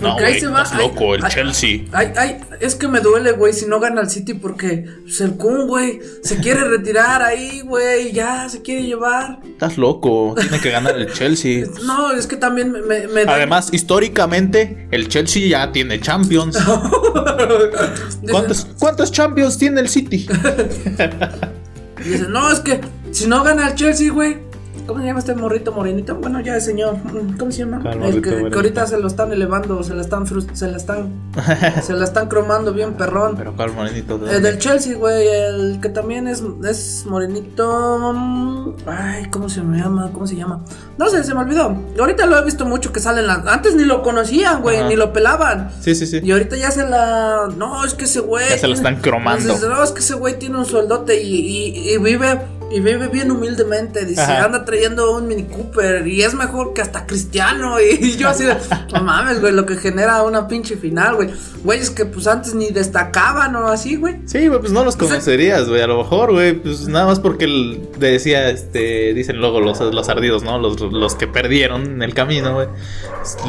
[0.00, 0.62] No, Porque ahí güey, se va.
[0.62, 1.80] estás ay, loco, el ay, Chelsea.
[1.92, 5.36] Ay, ay, es que me duele, güey, si no gana el City porque pues, el
[5.36, 9.40] Kun, güey, se quiere retirar ahí, güey, ya se quiere llevar.
[9.44, 11.66] Estás loco, tiene que ganar el Chelsea.
[11.86, 16.58] No, es que también me, me, da- Además, históricamente, el Chelsea ya tiene Champions.
[18.30, 20.26] ¿Cuántos, cuántos Champions tiene el City?
[22.04, 24.45] Dicen, no, es que si no gana el Chelsea, güey.
[24.86, 26.14] ¿Cómo se llama este morrito morenito?
[26.16, 26.94] Bueno, ya es señor.
[26.96, 27.80] Mm, ¿Cómo se llama?
[27.82, 31.12] ¿Cuál El que, ahorita se lo están elevando, se la están se la están
[31.82, 33.34] se la están cromando bien perrón.
[33.36, 34.16] Pero cuál morenito.
[34.18, 34.50] ¿De El dónde?
[34.50, 38.12] del Chelsea, güey, el que también es, es morenito.
[38.14, 40.10] mm, Ay, ¿cómo se me llama?
[40.12, 40.64] ¿Cómo se llama?
[40.98, 41.76] No sé, se me olvidó.
[41.98, 43.46] Ahorita lo he visto mucho que salen las.
[43.46, 44.88] Antes ni lo conocían, güey, Ajá.
[44.88, 45.70] ni lo pelaban.
[45.80, 46.20] Sí, sí, sí.
[46.22, 47.48] Y ahorita ya se la.
[47.56, 48.44] No, es que ese güey.
[48.48, 49.54] Ya se tiene- están cromando.
[49.68, 52.38] No, es que ese güey tiene un sueldote y, y- y vive.
[52.68, 54.04] Y vive bien humildemente.
[54.04, 54.44] Dice, Ajá.
[54.44, 56.06] anda trayendo un Mini Cooper.
[56.06, 57.76] Y es mejor que hasta Cristiano.
[57.80, 58.56] Y, yo así de.
[58.92, 61.30] No mames, güey, lo que genera una pinche final, güey.
[61.62, 64.16] Güeyes que pues antes ni destacaban o así, güey.
[64.26, 65.80] Sí, güey, pues no los conocerías, güey.
[65.82, 70.08] A lo mejor, güey, pues nada más porque el- decía, este, dicen luego los, los
[70.08, 70.58] ardidos, ¿no?
[70.58, 72.68] Los, los que perdieron en el camino, güey.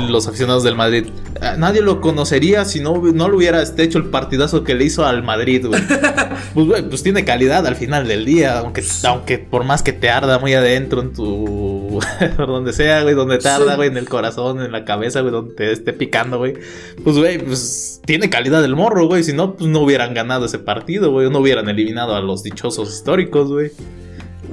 [0.10, 1.06] Los aficionados del Madrid.
[1.42, 4.86] Ah, Nadie lo conocería si no, no le hubiera este, hecho el partidazo que le
[4.86, 5.82] hizo al Madrid, güey.
[6.54, 10.10] Pues, güey, pues tiene calidad al final del día, aunque, aunque por más que te
[10.10, 12.00] arda muy adentro en tu...
[12.38, 13.76] por donde sea, güey, donde te arda, Sí.
[13.78, 16.54] güey, en el corazón, en la cabeza, güey, donde te esté picando, güey.
[17.04, 19.24] Pues, güey, pues tiene calidad el morro, güey.
[19.24, 21.30] Si no, pues no hubieran ganado ese partido, güey.
[21.30, 23.72] No hubieran eliminado a los dichosos históricos, güey.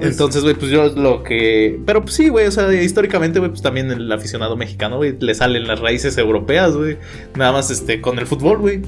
[0.01, 1.79] Entonces, güey, pues yo lo que.
[1.85, 5.33] Pero pues sí, güey, o sea, históricamente, güey, pues también el aficionado mexicano, güey, le
[5.35, 6.97] salen las raíces europeas, güey.
[7.35, 8.81] Nada más este, con el fútbol, güey.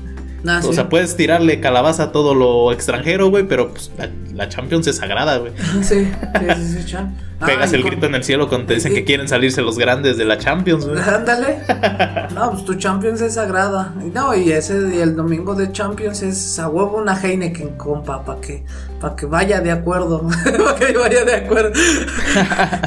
[0.45, 0.73] O sí.
[0.73, 4.97] sea, puedes tirarle calabaza a todo lo extranjero, güey, pero pues la, la Champions es
[4.97, 5.51] sagrada, güey.
[5.81, 7.17] Sí, sí, sí, sí, chan.
[7.45, 10.17] Pegas el con- grito en el cielo cuando te dicen que quieren salirse los grandes
[10.17, 10.99] de la Champions, güey.
[11.07, 11.59] Ándale.
[12.33, 13.93] No, pues tu Champions es sagrada.
[14.13, 18.39] No, y ese y el domingo de Champions es a huevo una Heineken, compa, para
[18.41, 18.63] que,
[19.01, 20.27] pa que vaya de acuerdo.
[20.43, 21.71] para que vaya de acuerdo.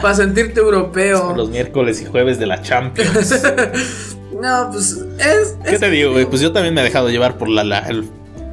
[0.01, 1.35] para sentirte europeo.
[1.37, 3.35] Los miércoles y jueves de la Champions.
[4.41, 5.57] No, pues es.
[5.65, 6.27] ¿Qué es- te digo, güey?
[6.27, 8.05] Pues yo también me he dejado llevar por la, la- el-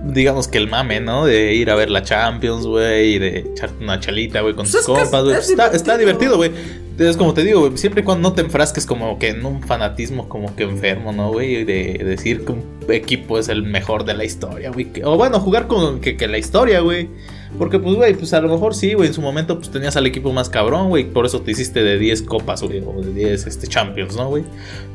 [0.05, 1.25] digamos que el mame, ¿no?
[1.25, 4.71] De ir a ver la Champions, güey, y de echarte una chalita, güey, con Pues
[4.71, 5.29] tus compas, es- güey.
[5.31, 6.51] es Pues Está, está divertido, güey.
[6.99, 9.61] Es como te digo, güey, siempre y cuando no te enfrasques como que en un
[9.61, 11.63] fanatismo como que enfermo, ¿no, güey?
[11.63, 14.87] De decir que un equipo es el mejor de la historia, güey.
[15.03, 17.07] O bueno, jugar con que, que la historia, güey.
[17.57, 20.05] Porque, pues, güey, pues a lo mejor sí, güey, en su momento pues tenías al
[20.05, 21.05] equipo más cabrón, güey.
[21.05, 24.43] Por eso te hiciste de 10 copas, güey, o de 10 este, Champions, ¿no, güey?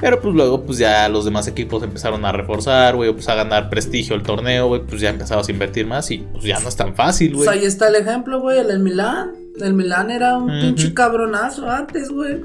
[0.00, 3.68] Pero pues luego, pues ya los demás equipos empezaron a reforzar, güey, pues a ganar
[3.68, 6.76] prestigio el torneo, güey, pues ya empezabas a invertir más y pues ya no es
[6.76, 7.58] tan fácil, Pues güey.
[7.58, 9.32] ahí está el ejemplo, güey, el, el Milán.
[9.60, 12.40] El Milán era un pinche cabronazo antes, güey.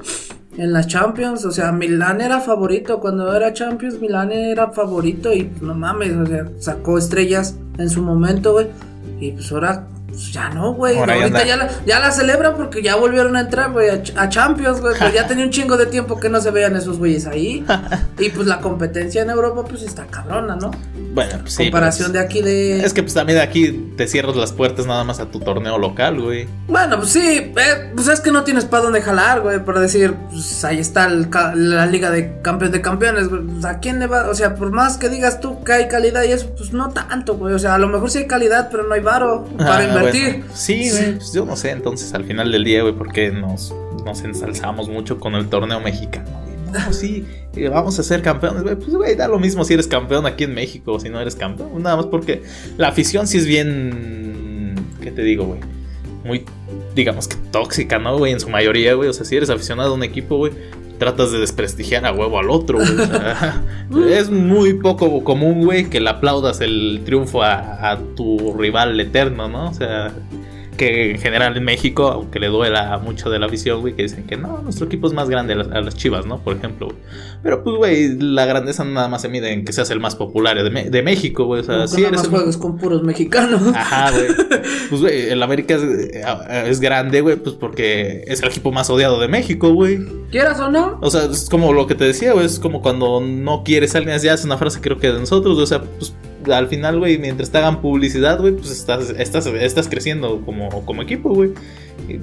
[0.58, 2.98] En las Champions, o sea, Milán era favorito.
[3.00, 5.32] Cuando era Champions, Milán era favorito.
[5.32, 8.66] Y pues, no mames, o sea, sacó estrellas en su momento, güey.
[9.20, 10.98] Y pues ahora Pues ya no, güey.
[10.98, 14.28] Ahora Ahorita ya la, ya la celebran porque ya volvieron a entrar, güey, a, a
[14.28, 14.94] Champions, güey.
[14.98, 17.64] Pues ya tenía un chingo de tiempo que no se veían esos güeyes ahí.
[18.18, 20.70] y pues la competencia en Europa, pues está cabrona, ¿no?
[21.12, 21.64] Bueno, pues sí.
[21.64, 22.84] Comparación de pues, aquí de.
[22.84, 26.20] Es que pues también aquí te cierras las puertas nada más a tu torneo local,
[26.20, 26.48] güey.
[26.68, 30.14] Bueno, pues sí, eh, pues es que no tienes para dónde jalar, güey, por decir,
[30.30, 34.06] pues ahí está el la liga de campeones de campeones, güey, pues, ¿a quién le
[34.06, 34.28] va?
[34.28, 37.36] O sea, por más que digas tú que hay calidad y eso, pues no tanto,
[37.36, 39.97] güey, o sea, a lo mejor sí hay calidad, pero no hay varo para Ah,
[40.00, 40.44] bueno.
[40.54, 44.22] Sí, güey, pues yo no sé, entonces al final del día, güey, porque nos, nos
[44.22, 46.48] ensalzamos mucho con el torneo mexicano, güey.
[46.72, 47.24] No, sí,
[47.56, 48.76] eh, vamos a ser campeones, güey.
[48.76, 51.34] Pues, güey, da lo mismo si eres campeón aquí en México o si no eres
[51.34, 51.82] campeón.
[51.82, 52.42] Nada más porque
[52.76, 54.74] la afición sí es bien.
[55.00, 55.60] ¿Qué te digo, güey?
[56.24, 56.44] Muy,
[56.94, 58.32] digamos que tóxica, ¿no, güey?
[58.32, 59.08] En su mayoría, güey.
[59.08, 60.52] O sea, si eres aficionado a un equipo, güey,
[60.98, 63.00] tratas de desprestigiar a huevo al otro, güey.
[63.00, 63.62] O sea,
[64.10, 69.48] es muy poco común, güey, que le aplaudas el triunfo a, a tu rival eterno,
[69.48, 69.70] ¿no?
[69.70, 70.12] O sea,
[70.78, 74.24] que en general en México, aunque le duela mucho de la afición, güey, que dicen
[74.24, 76.38] que no, nuestro equipo es más grande a las, a las chivas, ¿no?
[76.38, 76.98] Por ejemplo, güey.
[77.42, 80.56] Pero pues, güey, la grandeza nada más se mide en que seas el más popular
[80.62, 81.60] de, de México, güey.
[81.60, 83.60] O sea, sí nada eres más juegas con puros mexicanos.
[83.74, 84.28] Ajá, güey.
[84.88, 88.88] Pues, güey, el América es, eh, es grande, güey, pues porque es el equipo más
[88.88, 89.98] odiado de México, güey.
[90.30, 93.20] Quieras o no, O sea, es como lo que te decía, güey, es como cuando
[93.20, 95.82] no quieres a alguien, ya es una frase creo que de nosotros, güey, o sea,
[95.82, 96.14] pues
[96.52, 101.02] al final, güey, mientras te hagan publicidad, güey, pues estás, estás, estás creciendo como, como
[101.02, 101.52] equipo, güey.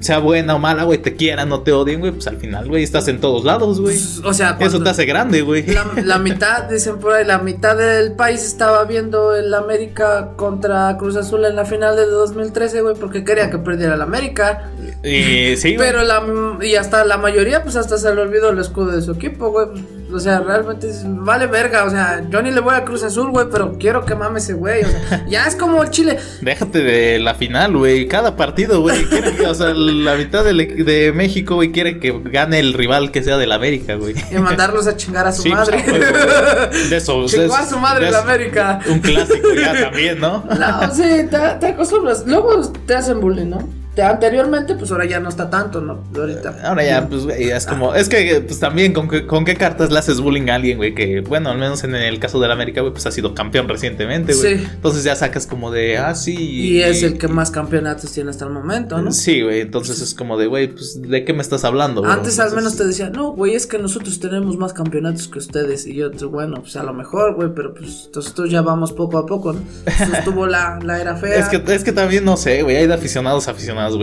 [0.00, 2.82] Sea buena o mala, güey, te quieran, no te odien, güey, pues al final, güey,
[2.82, 3.94] estás en todos lados, güey.
[3.94, 5.66] pues, o sea, Eso te hace grande, güey.
[5.66, 10.96] La, la mitad, dicen por ahí, la mitad del país estaba viendo el América contra
[10.98, 14.70] Cruz Azul en la final de 2013, güey, porque quería que perdiera el América.
[15.04, 15.76] Y sí.
[15.78, 16.22] Pero la,
[16.62, 19.68] y hasta la mayoría, pues hasta se le olvidó el escudo de su equipo, güey.
[20.12, 21.84] O sea, realmente es- vale verga.
[21.84, 24.52] O sea, yo ni le voy a Cruz Azul, güey, pero quiero que mame ese
[24.54, 24.84] güey.
[24.84, 26.18] O sea, ya es como el Chile.
[26.40, 28.06] Déjate de la final, güey.
[28.06, 29.04] Cada partido, güey.
[29.46, 33.36] O sea, la mitad del- de, México, güey, quiere que gane el rival que sea
[33.36, 34.14] del América, güey.
[34.30, 35.84] Y mandarlos a chingar a su Sí, pues, madre.
[35.88, 37.26] pues, de eso.
[37.26, 38.78] Chingó de a su madre de el eso- América.
[38.88, 40.44] Un clásico ya también, ¿no?
[40.48, 42.24] No, sí, te, te acostumbras.
[42.26, 43.58] Luego te hacen bullying, ¿no?
[43.96, 46.04] Te- anteriormente, pues ahora ya no está tanto, ¿no?
[46.14, 46.60] Ahorita.
[46.62, 47.94] Ahora ya, pues, güey, es como.
[47.94, 50.94] Es que, pues también, ¿con qué, con qué cartas le haces bullying a alguien, güey?
[50.94, 54.34] Que, bueno, al menos en el caso del América, güey, pues ha sido campeón recientemente,
[54.34, 54.58] güey.
[54.58, 54.68] Sí.
[54.74, 56.36] Entonces ya sacas como de, ah, sí.
[56.36, 59.10] Y es el que más campeonatos tiene hasta el momento, ¿no?
[59.12, 59.62] Sí, güey.
[59.62, 62.12] Entonces es como de, güey, pues, ¿de qué me estás hablando, güey?
[62.12, 65.86] Antes al menos te decían, no, güey, es que nosotros tenemos más campeonatos que ustedes.
[65.86, 69.16] Y yo, pues, bueno, pues a lo mejor, güey, pero pues nosotros ya vamos poco
[69.16, 69.60] a poco, ¿no?
[69.86, 71.38] Entonces tuvo la, la era fea.
[71.38, 72.76] Es que, es que también no sé, güey.
[72.76, 73.52] Hay de aficionados a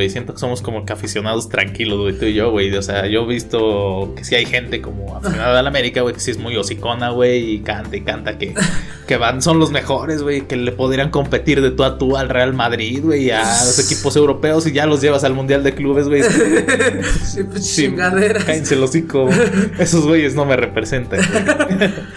[0.10, 2.76] Siento que somos como que aficionados tranquilos, güey, tú y yo, güey.
[2.76, 6.20] O sea, yo he visto que sí hay gente como aficionada al América, güey, que
[6.20, 8.54] sí es muy hocicona, güey, y canta y canta que,
[9.06, 12.30] que van, son los mejores, güey, que le podrían competir de tú a tú al
[12.30, 16.08] Real Madrid, güey, a los equipos europeos y ya los llevas al Mundial de Clubes,
[16.08, 16.24] güey.
[17.24, 18.44] Sí, pues, Sí, chingaderas.
[18.44, 19.30] Cállense el hocico.
[19.80, 21.20] Esos güeyes no me representan.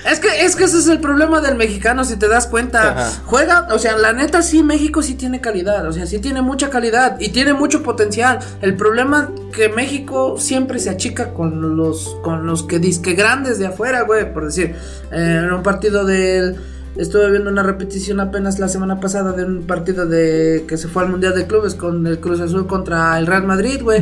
[0.08, 2.92] Es que, es que ese es el problema del mexicano, si te das cuenta.
[2.92, 3.22] Ajá.
[3.24, 6.70] Juega, o sea, la neta sí, México sí tiene calidad, o sea, sí tiene mucha
[6.70, 8.38] calidad y tiene mucho potencial.
[8.60, 13.66] El problema que México siempre se achica con los, con los que disque grandes de
[13.66, 14.32] afuera, güey.
[14.32, 14.74] Por decir,
[15.12, 16.56] eh, en un partido del...
[16.96, 21.02] Estuve viendo una repetición apenas la semana pasada de un partido de que se fue
[21.02, 24.00] al Mundial de Clubes con el Cruz Azul contra el Real Madrid, güey.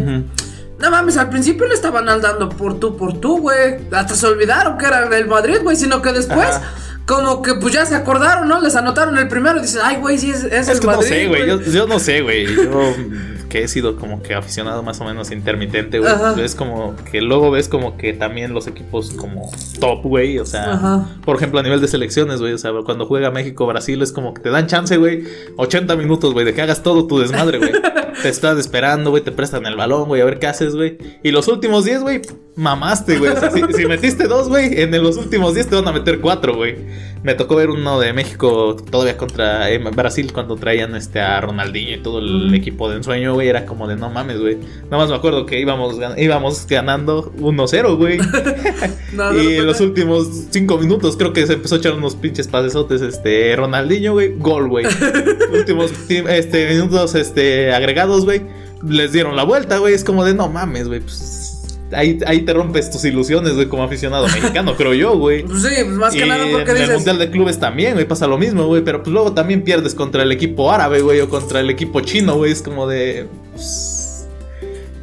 [0.79, 3.77] No mames, al principio le estaban andando por tú, por tú, güey.
[3.91, 5.77] Hasta se olvidaron que era del Madrid, güey.
[5.77, 6.63] Sino que después, Ajá.
[7.07, 8.61] como que pues ya se acordaron, ¿no?
[8.61, 10.93] Les anotaron el primero y dicen, ay, güey, sí, es, es, Es el que no
[10.97, 11.09] Madrid.
[11.09, 11.47] sé, güey.
[11.47, 12.47] Yo, yo no sé, güey.
[12.55, 12.95] Yo
[13.55, 16.13] que he sido como que aficionado más o menos intermitente, güey.
[16.43, 20.41] Es como que luego ves como que también los equipos como top, güey.
[20.41, 21.09] O sea, Ajá.
[21.25, 22.53] por ejemplo, a nivel de selecciones, güey.
[22.53, 25.23] O sea, cuando juega México-Brasil es como que te dan chance, güey.
[25.57, 27.71] 80 minutos, güey, de que hagas todo tu desmadre, güey.
[28.23, 29.23] te estás esperando, güey.
[29.23, 30.99] Te prestan el balón, güey, a ver qué haces, güey.
[31.23, 32.23] Y los últimos 10, güey,
[32.57, 33.31] mamaste, güey.
[33.31, 36.21] O sea, si, si metiste dos, güey, en los últimos 10 te van a meter
[36.21, 36.75] cuatro, güey.
[37.23, 41.97] Me tocó ver uno de México todavía contra eh, Brasil cuando traían este a Ronaldinho
[41.97, 43.44] y todo el equipo de ensueño, güey.
[43.49, 44.57] Era como de no mames, güey.
[44.85, 48.19] Nada más me acuerdo que íbamos, gan- íbamos ganando 1-0, güey.
[49.13, 52.49] No, y en los últimos 5 minutos creo que se empezó a echar unos pinches
[52.49, 54.35] pasesotes, este, Ronaldinho, güey.
[54.39, 54.87] Gol, güey.
[55.53, 58.43] últimos ti- este, minutos este, agregados, güey.
[58.87, 59.95] Les dieron la vuelta, güey.
[59.95, 61.01] Es como de no mames, güey.
[61.01, 61.54] Pues,
[61.95, 65.45] ahí, ahí te rompes tus ilusiones, güey, como aficionado mexicano, creo yo, güey.
[65.45, 66.97] Pues sí, pues más que Y nada porque en el dices.
[66.97, 68.83] Mundial de Clubes también, güey, pasa lo mismo, güey.
[68.83, 72.37] Pero pues luego también pierdes contra el equipo árabe, güey, o contra el equipo chino,
[72.37, 72.53] güey.
[72.53, 73.27] Es como de.
[73.53, 74.27] pues,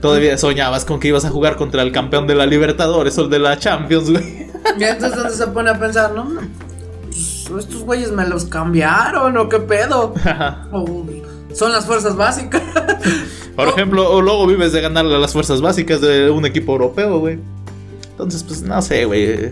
[0.01, 3.30] todavía soñabas con que ibas a jugar contra el campeón de la Libertadores o el
[3.30, 4.51] de la Champions, güey.
[4.80, 6.27] Y entonces donde se pone a pensar, ¿no?
[7.49, 10.13] Pues, estos güeyes me los cambiaron o qué pedo.
[10.71, 11.06] O
[11.54, 12.62] son las fuerzas básicas.
[13.55, 17.19] Por ejemplo, o luego vives de ganarle a las fuerzas básicas de un equipo europeo,
[17.19, 17.37] güey.
[18.11, 19.51] Entonces, pues no sé, güey.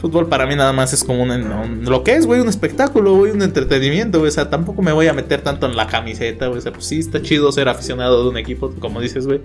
[0.00, 3.14] Fútbol para mí nada más es como un, un- lo que es, güey, un espectáculo,
[3.16, 4.28] güey, un entretenimiento, güey.
[4.30, 6.58] O sea, tampoco me voy a meter tanto en la camiseta, güey.
[6.58, 9.40] O sea, pues sí está chido ser aficionado de un equipo, como dices, güey.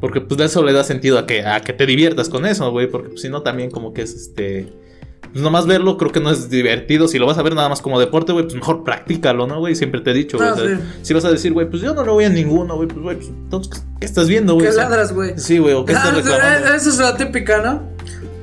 [0.00, 2.68] Porque pues de eso le da sentido a que, a que te diviertas con eso,
[2.72, 2.88] güey.
[2.90, 4.72] Porque pues, si no, también como que es este.
[5.32, 7.08] Pues nomás verlo creo que no es divertido.
[7.08, 9.74] Si lo vas a ver nada más como deporte, güey, pues mejor practícalo, ¿no, güey?
[9.74, 10.48] Siempre te he dicho, güey.
[10.50, 10.82] Ah, o sea, sí.
[11.02, 13.16] Si vas a decir, güey, pues yo no lo voy a ninguno, güey, pues, güey,
[13.16, 14.68] pues entonces, ¿qué estás viendo, güey?
[14.68, 15.32] ¿Qué ladras, güey?
[15.38, 16.74] Sí, güey, o qué estás Ah, reclamando.
[16.74, 17.91] Esa es la típica, ¿no?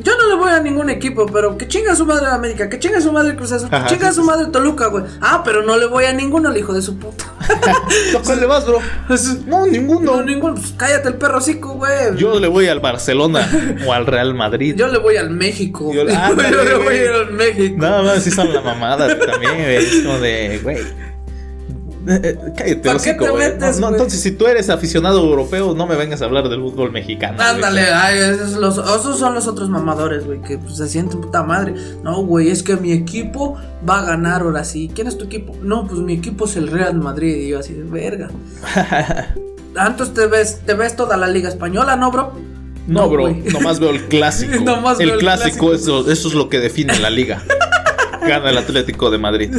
[0.01, 3.01] Yo no le voy a ningún equipo, pero que chinga su madre América, que chinga
[3.01, 5.03] su madre Cruz Azul, que chinga su madre Toluca, güey.
[5.21, 7.25] Ah, pero no le voy a ninguno al hijo de su puta.
[8.17, 8.79] ¿A cuál le vas, bro?
[9.47, 10.17] No, ninguno.
[10.17, 10.55] No, ninguno.
[10.55, 12.15] Pues cállate el perro cico, güey.
[12.15, 13.47] Yo le voy al Barcelona
[13.85, 14.75] o al Real Madrid.
[14.77, 15.91] Yo le voy al México.
[15.93, 17.75] Yo- Yo, ándale, le voy al México.
[17.77, 19.75] Nada más, sí son la mamada también, güey.
[19.75, 21.08] Es como de, güey.
[22.09, 25.75] Eh, eh, Cállate, ¿Para qué hocico, te metes, No, entonces, si tú eres aficionado europeo,
[25.75, 27.37] no me vengas a hablar del fútbol mexicano.
[27.39, 31.43] Ándale, ay, esos, los, esos son los otros mamadores, güey, que pues, se sienten puta
[31.43, 31.75] madre.
[32.03, 34.89] No, güey, es que mi equipo va a ganar ahora sí.
[34.93, 35.55] ¿Quién es tu equipo?
[35.61, 37.35] No, pues mi equipo es el Real Madrid.
[37.35, 38.29] Y yo así de verga.
[39.75, 42.33] Antes te ves, te ves toda la liga española, ¿no, bro?
[42.87, 43.43] No, bro, güey.
[43.53, 44.63] nomás veo el clásico.
[44.63, 45.73] Nomás el veo el clásico, clásico.
[45.73, 47.43] Eso, eso es lo que define la liga.
[48.21, 49.51] Gana el Atlético de Madrid.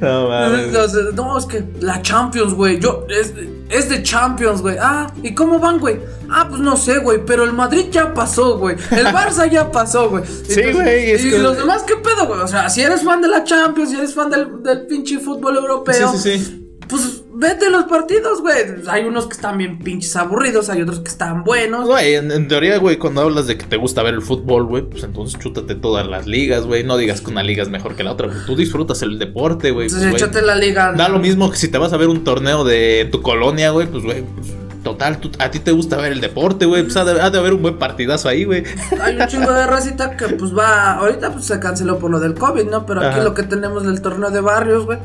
[0.00, 0.68] No mames.
[1.14, 2.78] No, es que la Champions, güey.
[2.80, 3.32] Yo, es,
[3.68, 4.76] es de Champions, güey.
[4.80, 5.98] Ah, ¿y cómo van, güey?
[6.30, 7.24] Ah, pues no sé, güey.
[7.26, 8.76] Pero el Madrid ya pasó, güey.
[8.90, 10.24] El Barça ya pasó, güey.
[10.26, 12.40] Sí, güey, Y que- los demás, ¿qué pedo, güey?
[12.40, 15.56] O sea, si eres fan de la Champions, si eres fan del, del pinche fútbol
[15.56, 16.12] europeo.
[16.12, 16.64] Sí, sí, sí.
[16.88, 18.56] Pues vete los partidos, güey.
[18.88, 21.86] Hay unos que están bien pinches aburridos, hay otros que están buenos.
[21.86, 24.82] Güey, en, en teoría, güey, cuando hablas de que te gusta ver el fútbol, güey,
[24.82, 26.84] pues entonces chútate todas las ligas, güey.
[26.84, 28.26] No digas que una liga es mejor que la otra.
[28.28, 29.86] pues Tú disfrutas el deporte, güey.
[29.86, 30.30] Entonces, pues, güey.
[30.30, 30.92] échate la liga.
[30.92, 33.86] Da lo mismo que si te vas a ver un torneo de tu colonia, güey,
[33.86, 34.48] pues, güey, pues,
[34.82, 36.82] total, tú- a ti te gusta ver el deporte, güey.
[36.82, 38.64] Pues ha de, ha de haber un buen partidazo ahí, güey.
[39.00, 40.94] Hay un chingo de racita que pues va.
[40.94, 42.84] Ahorita pues se canceló por lo del COVID, ¿no?
[42.86, 43.24] Pero aquí Ajá.
[43.24, 44.98] lo que tenemos del torneo de barrios, güey.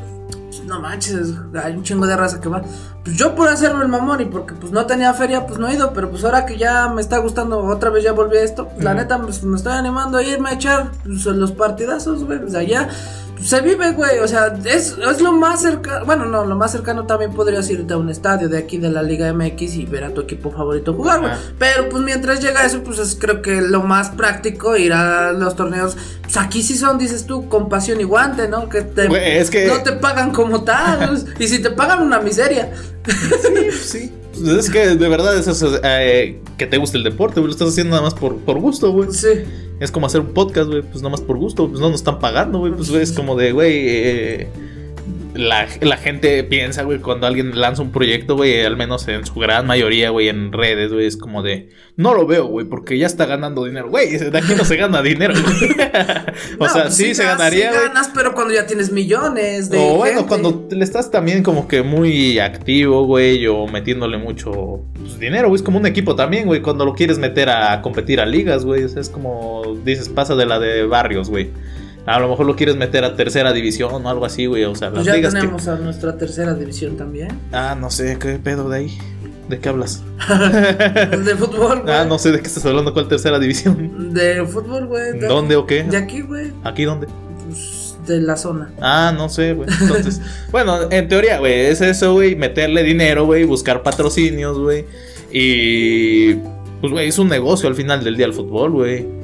[0.66, 2.62] No manches, hay un chingo de raza que va.
[3.04, 5.74] Pues yo por hacerme el mamón y porque pues no tenía feria, pues no he
[5.76, 5.92] ido.
[5.94, 8.70] Pero pues ahora que ya me está gustando, otra vez ya volví a esto.
[8.70, 12.40] pues, La neta pues, me estoy animando a irme a echar pues, los partidazos, güey.
[12.40, 12.90] Pues allá.
[13.44, 17.06] Se vive, güey, o sea, es, es lo más cercano, bueno, no, lo más cercano
[17.06, 20.14] también podrías irte a un estadio de aquí de la Liga MX y ver a
[20.14, 21.34] tu equipo favorito jugar, güey.
[21.60, 25.56] Pero pues mientras llega eso, pues es creo que lo más práctico ir a los
[25.56, 25.98] torneos.
[26.22, 28.70] Pues aquí sí son, dices tú, con pasión y guante, ¿no?
[28.70, 31.26] Que te, Güey, es que- no te pagan como tal.
[31.40, 32.72] y si te pagan una miseria.
[33.84, 34.10] Sí.
[34.10, 37.48] Pues es que de verdad es eso, eh, que te gusta el deporte, güey.
[37.48, 39.12] Lo estás haciendo nada más por, por gusto, güey.
[39.12, 39.30] Sí.
[39.80, 42.20] Es como hacer un podcast, güey, pues nada más por gusto, pues no nos están
[42.20, 44.48] pagando, güey, pues güey, es como de, güey, eh,
[45.36, 49.34] la, la gente piensa, güey, cuando alguien lanza un proyecto, güey, al menos en su
[49.36, 53.08] gran mayoría, güey, en redes, güey, es como de, no lo veo, güey, porque ya
[53.08, 55.72] está ganando dinero, güey, de aquí no se gana dinero, güey.
[56.60, 59.70] o No, sea, pues sí, se ga- ganaría, sí ganas, pero cuando ya tienes millones
[59.70, 59.78] de.
[59.78, 60.28] O bueno, gente.
[60.30, 65.58] cuando le estás también como que muy activo, güey, o metiéndole mucho pues, dinero, güey,
[65.60, 68.84] es como un equipo también, güey, cuando lo quieres meter a competir a ligas, güey,
[68.84, 71.50] o sea, es como, dices, pasa de la de barrios, güey.
[72.06, 74.92] A lo mejor lo quieres meter a tercera división o algo así, güey, o sea,
[74.92, 77.30] Pues ya que- tenemos a nuestra tercera división también.
[77.52, 78.98] Ah, no sé, ¿qué pedo de ahí?
[79.48, 80.04] ¿De qué hablas?
[80.30, 81.94] de fútbol, güey.
[81.96, 84.14] Ah, no sé de qué estás hablando, ¿cuál tercera división?
[84.14, 85.18] De fútbol, güey.
[85.20, 85.84] de- ¿Dónde o qué?
[85.84, 86.52] De aquí, güey.
[86.64, 87.08] ¿Aquí dónde?
[87.48, 88.72] Pues, de la zona.
[88.82, 89.70] Ah, no sé, güey.
[89.82, 90.20] Entonces,
[90.52, 94.86] bueno, en teoría, güey, es eso, güey, meterle dinero, güey, buscar patrocinios, güey.
[95.32, 96.34] Y
[96.82, 99.23] pues, güey, es un negocio al final del día el fútbol, güey.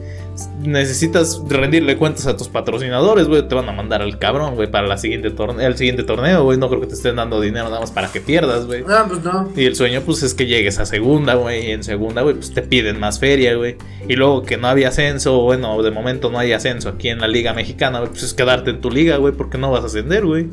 [0.62, 3.48] Necesitas rendirle cuentas a tus patrocinadores, güey.
[3.48, 6.58] Te van a mandar al cabrón, güey, para la siguiente el siguiente torneo, güey.
[6.58, 8.84] No creo que te estén dando dinero nada más para que pierdas, güey.
[8.88, 9.52] Ah, pues no.
[9.56, 11.68] Y el sueño, pues, es que llegues a segunda, güey.
[11.68, 13.78] Y en segunda, güey, pues te piden más feria, güey.
[14.08, 17.28] Y luego que no había ascenso, bueno, de momento no hay ascenso aquí en la
[17.28, 20.26] Liga Mexicana, güey, pues es quedarte en tu liga, güey, porque no vas a ascender,
[20.26, 20.48] güey.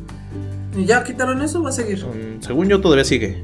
[0.77, 1.63] ¿Y ya quitaron eso?
[1.63, 2.05] ¿Va a seguir?
[2.05, 3.43] Mm, Según yo, todavía sigue.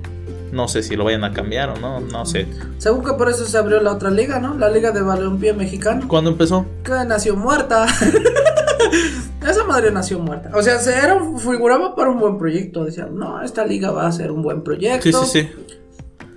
[0.53, 2.45] No sé si lo vayan a cambiar o no, no sé.
[2.77, 4.53] Según que por eso se abrió la otra liga, ¿no?
[4.53, 6.07] La liga de balompié mexicano.
[6.07, 6.67] ¿Cuándo empezó?
[6.83, 7.87] Que nació muerta.
[9.49, 10.51] Esa madre nació muerta.
[10.53, 12.85] O sea, se era, figuraba para un buen proyecto.
[12.85, 15.25] Decían, no, esta liga va a ser un buen proyecto.
[15.25, 15.75] Sí, sí, sí.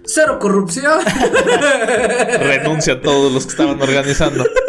[0.06, 0.98] Cero corrupción.
[2.40, 4.46] Renuncia a todos los que estaban organizando.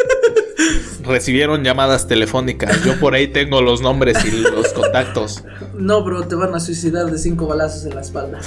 [1.08, 2.84] recibieron llamadas telefónicas.
[2.84, 5.44] Yo por ahí tengo los nombres y los contactos.
[5.76, 8.40] No, bro, te van a suicidar de cinco balazos en la espalda.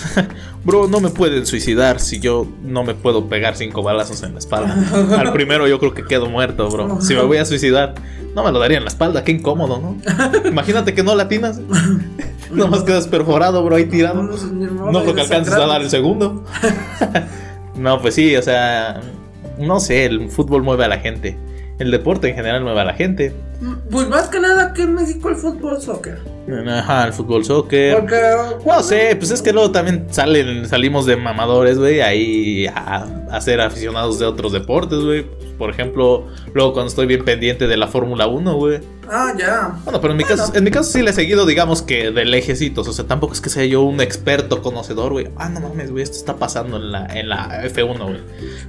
[0.64, 4.40] Bro, no me pueden suicidar si yo no me puedo pegar cinco balazos en la
[4.40, 4.76] espalda.
[5.18, 7.02] Al primero yo creo que quedo muerto, bro.
[7.02, 7.96] Si me voy a suicidar,
[8.36, 9.98] no me lo daría en la espalda, qué incómodo, ¿no?
[10.48, 11.60] Imagínate que no latinas.
[12.52, 14.22] Nomás quedas perforado, bro, ahí tirado.
[14.22, 16.44] No creo que alcances a dar el segundo.
[17.76, 19.02] no, pues sí, o sea,
[19.58, 21.38] no sé, el fútbol mueve a la gente.
[21.82, 23.34] El deporte en general mueve a la gente.
[23.90, 26.20] Pues más que nada que en México el fútbol soccer.
[26.68, 27.98] Ajá, el fútbol soccer.
[28.00, 28.20] Porque.
[28.66, 33.42] No sé, pues es que luego también salen, salimos de mamadores, güey, ahí a, a
[33.42, 35.26] ser aficionados de otros deportes, güey.
[35.58, 36.26] Por ejemplo,
[36.56, 38.80] luego cuando estoy bien pendiente de la Fórmula 1, güey.
[39.08, 39.76] Ah, ya.
[39.84, 40.38] Bueno, pero en mi, Bueno.
[40.38, 42.88] caso, en mi caso sí le he seguido, digamos que de lejecitos.
[42.88, 45.28] O sea, tampoco es que sea yo un experto conocedor, güey.
[45.38, 48.18] Ah, no mames, güey, esto está pasando en la, en la F1, güey.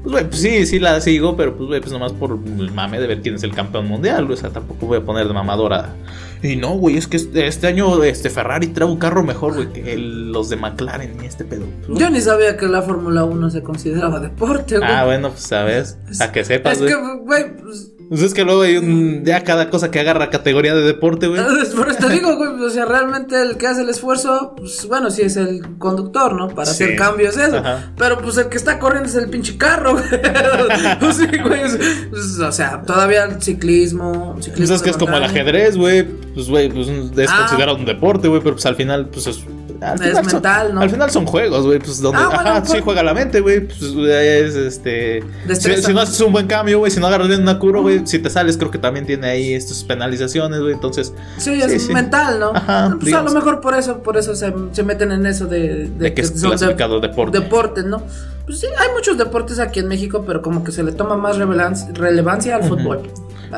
[0.02, 3.00] Pues, güey, pues sí, sí la sigo, pero pues, güey, pues nomás por el mame
[3.00, 4.34] de ver quién es el campeón mundial, güey.
[4.36, 5.94] O sea, tampoco voy a poner de mamadora.
[6.42, 9.92] Y no, güey, es que este, año este Ferrari trae un carro mejor, güey, que
[9.92, 11.64] el- los de McLaren y este pedo.
[11.88, 14.90] Yo ni sabía que la Fórmula 1 se consideraba deporte, güey.
[14.90, 15.98] Ah, bueno, pues sabes.
[16.20, 19.24] A que sepas, Es que, güey, pues, Pues es que luego hay un.
[19.24, 21.40] Ya cada cosa que agarra categoría de deporte, güey.
[21.74, 25.10] Por eso te digo, güey, o sea, realmente el que hace el esfuerzo, pues bueno,
[25.10, 26.48] sí es el conductor, ¿no?
[26.48, 26.84] Para Sí.
[26.84, 27.56] hacer cambios, eso.
[27.56, 27.90] Ajá.
[27.96, 30.04] Pero pues el que está corriendo es el pinche carro, güey.
[31.00, 31.62] Pues, sí, güey.
[31.62, 31.78] es-
[32.10, 34.32] pues, o sea, todavía el ciclismo.
[34.34, 36.02] Pues ciclismo es que es como el ajedrez, güey.
[36.34, 37.38] Pues, güey, pues es Ah.
[37.46, 39.40] considerado un deporte, güey, pero pues al final, pues es.
[39.82, 40.80] Al Es final son- mental, ¿no?
[40.80, 42.18] Al final son juegos, güey, pues donde.
[42.22, 43.66] Ah, bueno, ajá, pues- sí juega la mente, güey.
[43.66, 45.24] Pues es este.
[45.54, 48.18] Si, no haces un buen cambio, güey, si no agarras bien una curva, güey, si
[48.18, 50.72] te sales, creo que también tiene ahí estas penalizaciones, güey.
[50.72, 52.52] Entonces, Sí, es Sí, mental, ¿no?
[52.54, 55.88] Ajá, pues a lo mejor por eso, por eso se, se meten en eso de,
[55.88, 57.40] de que es son de- clasificado deporte.
[57.40, 58.02] deportes, ¿no?
[58.46, 61.36] Pues sí, hay muchos deportes aquí en México, pero como que se le toma más
[61.38, 63.02] relevancia, relevancia al fútbol.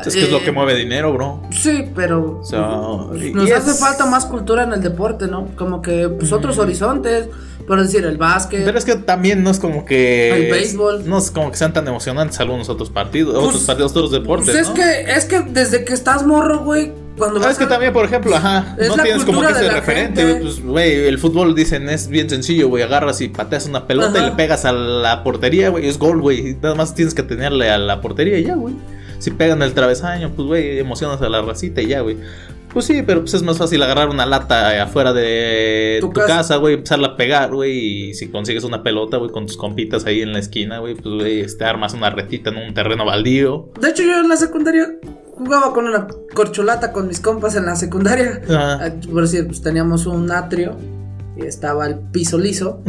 [0.05, 1.41] Es que es lo Eh, que mueve dinero, bro.
[1.51, 2.41] Sí, pero
[3.15, 5.47] y- nos hace falta más cultura en el deporte, ¿no?
[5.55, 7.27] Como que pues otros horizontes,
[7.67, 8.63] por decir el básquet.
[8.65, 10.45] Pero es que también no es como que.
[10.45, 11.07] El béisbol.
[11.07, 14.45] No es como que sean tan emocionantes algunos otros partidos, Pues- otros partidos, otros deportes.
[14.49, 14.73] Pues es ¿no?
[14.75, 18.35] que es que desde que estás morro, güey, cuando Ah, es que también, por ejemplo,
[18.35, 20.41] ajá, Es no tienes como que ese referente, gente.
[20.41, 24.27] pues, güey, el fútbol dicen es bien sencillo, güey, agarras y pateas una pelota Ajá.
[24.27, 27.69] y le pegas a la portería, güey, es gol, güey, nada más tienes que tenerle
[27.71, 28.75] a la portería y ya, güey.
[29.19, 32.17] Si pegan el travesaño, pues, güey, emocionas a la racita y ya, güey.
[32.73, 36.57] Pues sí, pero pues es más fácil agarrar una lata afuera de Tu tu, casa.
[36.57, 40.21] güey, empezarla a pegar, güey, y si consigues una pelota, güey, con tus compitas ahí
[40.21, 43.69] en la esquina, güey, pues, güey, este, armas una retita en un terreno baldío.
[43.79, 44.87] De hecho, yo en la secundaria
[45.37, 48.41] jugaba con una corcholata con mis compas en la secundaria.
[48.49, 48.79] Ajá.
[48.85, 50.75] Ah, Por decir, pues teníamos un atrio
[51.37, 52.81] y estaba el piso liso.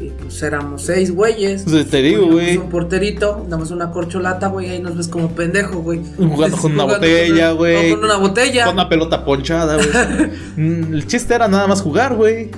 [0.00, 1.64] Y pues éramos seis güeyes.
[1.68, 2.56] Pues, te digo, güey.
[2.56, 6.00] Un porterito, damos una corcholata, güey, ahí nos ves como pendejo, güey.
[6.16, 7.90] Jugando con una Jugando botella, con- güey.
[7.90, 8.64] Con una botella.
[8.64, 9.88] Con una pelota ponchada, güey.
[10.56, 12.50] Mm, el chiste era nada más jugar, güey.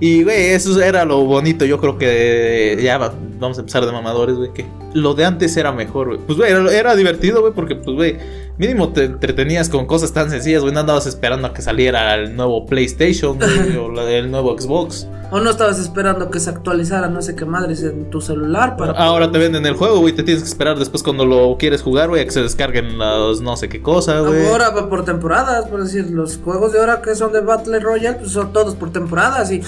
[0.00, 1.64] Y, güey, eso era lo bonito.
[1.64, 4.52] Yo creo que ya va- vamos a empezar de mamadores, güey.
[4.52, 6.20] Que lo de antes era mejor, güey.
[6.26, 8.16] Pues, güey, era, era divertido, güey, porque, pues, güey,
[8.58, 10.72] mínimo te entretenías con cosas tan sencillas, güey.
[10.72, 15.06] No andabas esperando a que saliera el nuevo PlayStation, güey, o el nuevo Xbox.
[15.30, 18.92] O no estabas esperando que se actualizara no sé qué madres en tu celular para.
[18.92, 20.14] Ahora te venden el juego, güey.
[20.14, 23.40] Te tienes que esperar después cuando lo quieres jugar, güey, a que se descarguen los
[23.40, 24.46] no sé qué cosa, güey.
[24.46, 28.18] Ahora va por temporadas, por decir, los juegos de ahora que son de Battle Royale,
[28.18, 29.62] pues son todos por temporadas y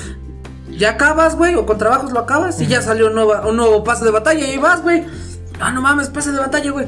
[0.79, 3.83] ya acabas, güey, o con trabajos lo acabas y ya salió un nuevo, un nuevo
[3.83, 5.05] pase de batalla y vas, güey.
[5.61, 6.87] Ah, no mames, pase de batalla, güey.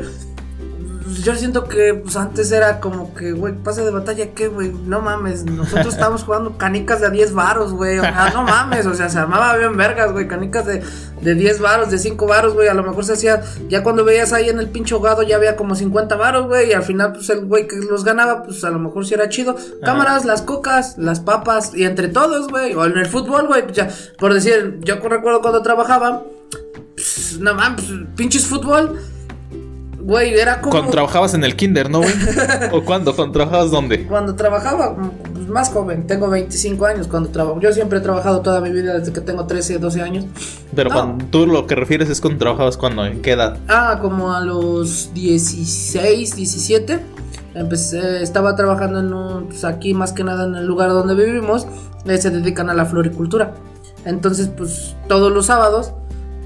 [1.23, 4.73] Yo siento que pues antes era como que, güey, pase de batalla, ¿qué, güey?
[4.73, 7.99] No mames, nosotros estábamos jugando canicas de a 10 varos, güey.
[7.99, 10.83] O sea, no mames, o sea, se armaba bien vergas, güey, canicas de,
[11.21, 12.69] de 10 varos, de 5 varos, güey.
[12.69, 15.57] A lo mejor se hacía, ya cuando veías ahí en el pinche hogado ya había
[15.57, 16.71] como 50 varos, güey.
[16.71, 19.29] Y al final, pues el güey que los ganaba, pues a lo mejor sí era
[19.29, 19.57] chido.
[19.83, 22.75] Cámaras, las cocas, las papas, y entre todos, güey.
[22.75, 26.25] O en el fútbol, güey, pues ya, por decir, yo recuerdo cuando trabajaba,
[26.95, 28.99] pues, no mames, pues, pinches fútbol.
[30.11, 30.73] Güey, era como.
[30.73, 32.13] Cuando trabajabas en el kinder, ¿no, güey?
[32.73, 33.15] ¿O cuándo?
[33.15, 34.09] ¿Cuando trabajabas dónde?
[34.09, 34.97] Cuando trabajaba,
[35.33, 37.61] pues, más joven, tengo 25 años cuando trabajo.
[37.61, 40.25] Yo siempre he trabajado toda mi vida desde que tengo 13, 12 años.
[40.75, 40.97] Pero No.
[40.97, 43.59] cuando tú lo que refieres es cuando trabajabas cuando, ¿en qué edad?
[43.69, 46.99] Ah, como a los 16, 17.
[47.55, 51.69] Empecé, estaba trabajando en un, pues aquí más que nada en el lugar donde vivimos,
[52.05, 53.55] eh, se dedican a la floricultura.
[54.05, 55.93] Entonces, pues todos los sábados,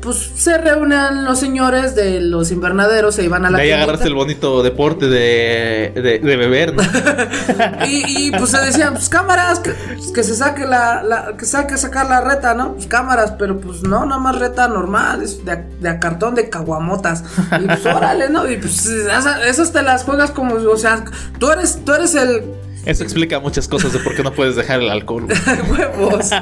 [0.05, 4.07] pues se reúnen los señores de los invernaderos, se iban a la De ahí agarraste
[4.07, 6.83] el bonito deporte de, de, de beber, ¿no?
[7.87, 11.47] Y, y, pues se decían, pues cámaras, que, pues, que se saque la, la- que
[11.47, 12.75] saque sacar la reta, ¿no?
[12.75, 16.49] Pues cámaras, pero pues no, nada más reta normal, es de, de a cartón de
[16.51, 17.25] caguamotas.
[17.61, 18.49] Y pues órale, ¿no?
[18.51, 21.05] Y pues esa- esas te las juegas como, o sea,
[21.39, 22.43] tú eres, tú eres el
[22.85, 25.27] Eso explica muchas cosas de por qué no puedes dejar el alcohol.
[25.71, 26.31] huevos.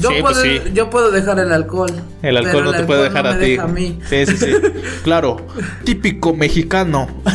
[0.00, 0.60] Yo, Sí, puedo, pues sí.
[0.74, 1.90] yo puedo dejar el alcohol.
[2.22, 3.50] El alcohol no te puede alcohol dejar no a ti.
[3.52, 3.98] deja a mí.
[4.08, 4.52] Sí, sí, sí.
[5.04, 5.36] Claro.
[5.84, 7.08] Típico mexicano.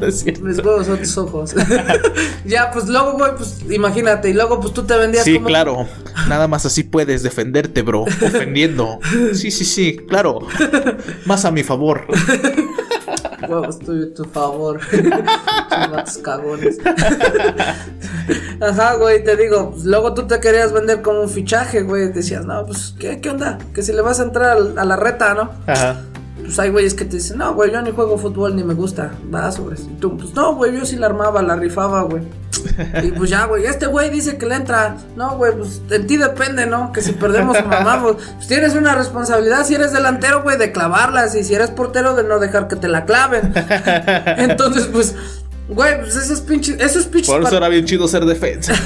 [0.00, 0.42] No es cierto.
[0.42, 1.54] Mis huevos son tus ojos.
[2.44, 4.30] ya, pues luego, güey, pues imagínate.
[4.30, 5.46] Y luego, pues tú te vendías Sí, como.
[5.48, 5.86] claro.
[6.28, 8.02] Nada más así puedes defenderte, bro.
[8.02, 8.98] Ofendiendo.
[9.32, 10.40] Sí, sí, sí, claro.
[11.24, 12.06] Más a mi favor.
[13.42, 14.80] Huevos, estoy tu favor.
[16.22, 16.78] Cagones.
[18.60, 22.08] Ajá, güey, te digo, pues, luego tú te querías vender como un fichaje, güey.
[22.12, 23.58] Decías, no, pues, ¿qué, qué onda?
[23.74, 25.50] Que si le vas a entrar a la reta, ¿no?
[25.66, 26.02] Ajá.
[26.38, 29.12] Pues hay güeyes que te dicen, no, güey, yo ni juego fútbol ni me gusta.
[29.34, 29.82] Va, sobres.
[29.82, 32.22] Y tú, pues no, güey, yo sí la armaba, la rifaba, güey.
[33.02, 34.96] Y pues ya, güey, este güey dice que le entra.
[35.16, 36.92] No, güey, pues en ti depende, ¿no?
[36.92, 38.16] Que si perdemos mamamos.
[38.36, 41.34] Pues tienes una responsabilidad, si eres delantero, güey, de clavarlas.
[41.34, 43.52] Y si eres portero, de no dejar que te la claven.
[44.36, 45.14] Entonces, pues,
[45.68, 47.28] güey, pues esos pinches, esos pinches.
[47.32, 48.72] Por eso era bien chido ser defensa.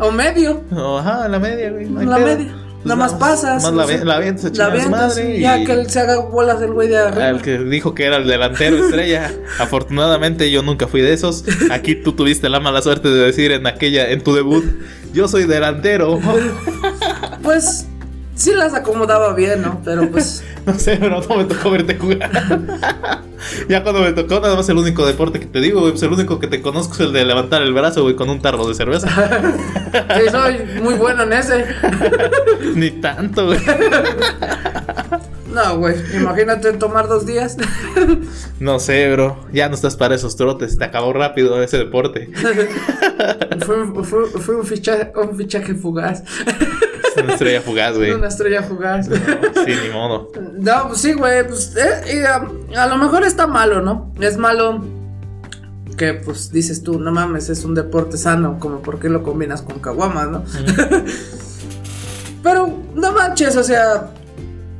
[0.00, 0.62] O medio.
[0.98, 1.86] Ajá, la media, güey.
[1.88, 2.26] no La pedo.
[2.26, 2.52] media.
[2.82, 3.62] Pues Nada más pasas.
[3.62, 5.38] Más la, ve- la a La madre.
[5.40, 7.28] Ya y- que él se haga bolas el güey de arriba.
[7.28, 9.30] Al que dijo que era el delantero estrella.
[9.60, 11.44] Afortunadamente yo nunca fui de esos.
[11.70, 14.64] Aquí tú tuviste la mala suerte de decir en aquella, en tu debut,
[15.12, 16.18] yo soy delantero.
[17.42, 17.86] Pues
[18.42, 19.80] sí las acomodaba bien, ¿no?
[19.84, 22.30] Pero pues No sé, pero no me tocó verte jugar.
[23.68, 26.12] ya cuando me tocó, nada más el único deporte que te digo, güey, pues el
[26.12, 28.74] único que te conozco es el de levantar el brazo, güey, con un tarro de
[28.74, 29.08] cerveza.
[29.92, 31.66] sí soy muy bueno en ese.
[32.74, 33.58] Ni tanto, güey.
[35.52, 37.56] No, güey, imagínate tomar dos días.
[38.60, 39.44] No sé, bro.
[39.52, 40.78] Ya no estás para esos trotes.
[40.78, 42.30] Te acabó rápido ese deporte.
[43.66, 46.22] fue, fue- fue un, fichaje, un fichaje fugaz.
[47.16, 48.12] Es una estrella fugaz, güey.
[48.12, 49.06] Una estrella fugaz.
[49.06, 50.30] Sí, ni modo.
[50.58, 54.12] No, pues sí, güey, pues eh, y, um, a lo mejor está malo, ¿no?
[54.20, 54.82] Es malo
[55.96, 59.62] que pues dices tú, no mames, es un deporte sano, como por qué lo combinas
[59.62, 60.42] con caguamas, ¿no?
[62.42, 64.10] Pero no manches, o sea,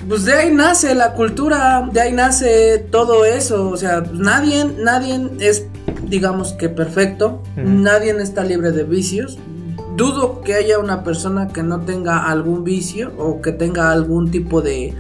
[0.09, 5.29] pues de ahí nace la cultura, de ahí nace todo eso, o sea, nadie, nadie
[5.39, 5.67] es,
[6.05, 9.39] digamos que perfecto, nadie está libre de vicios.
[9.97, 14.63] Dudo que haya una persona que no tenga algún vicio o que tenga algún tipo
[14.63, 14.95] de,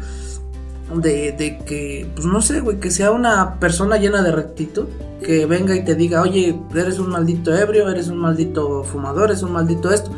[0.95, 4.87] de, de que, pues no sé, güey, que sea una persona llena de rectitud,
[5.23, 9.43] que venga y te diga, oye, eres un maldito ebrio, eres un maldito fumador, eres
[9.43, 10.11] un maldito esto.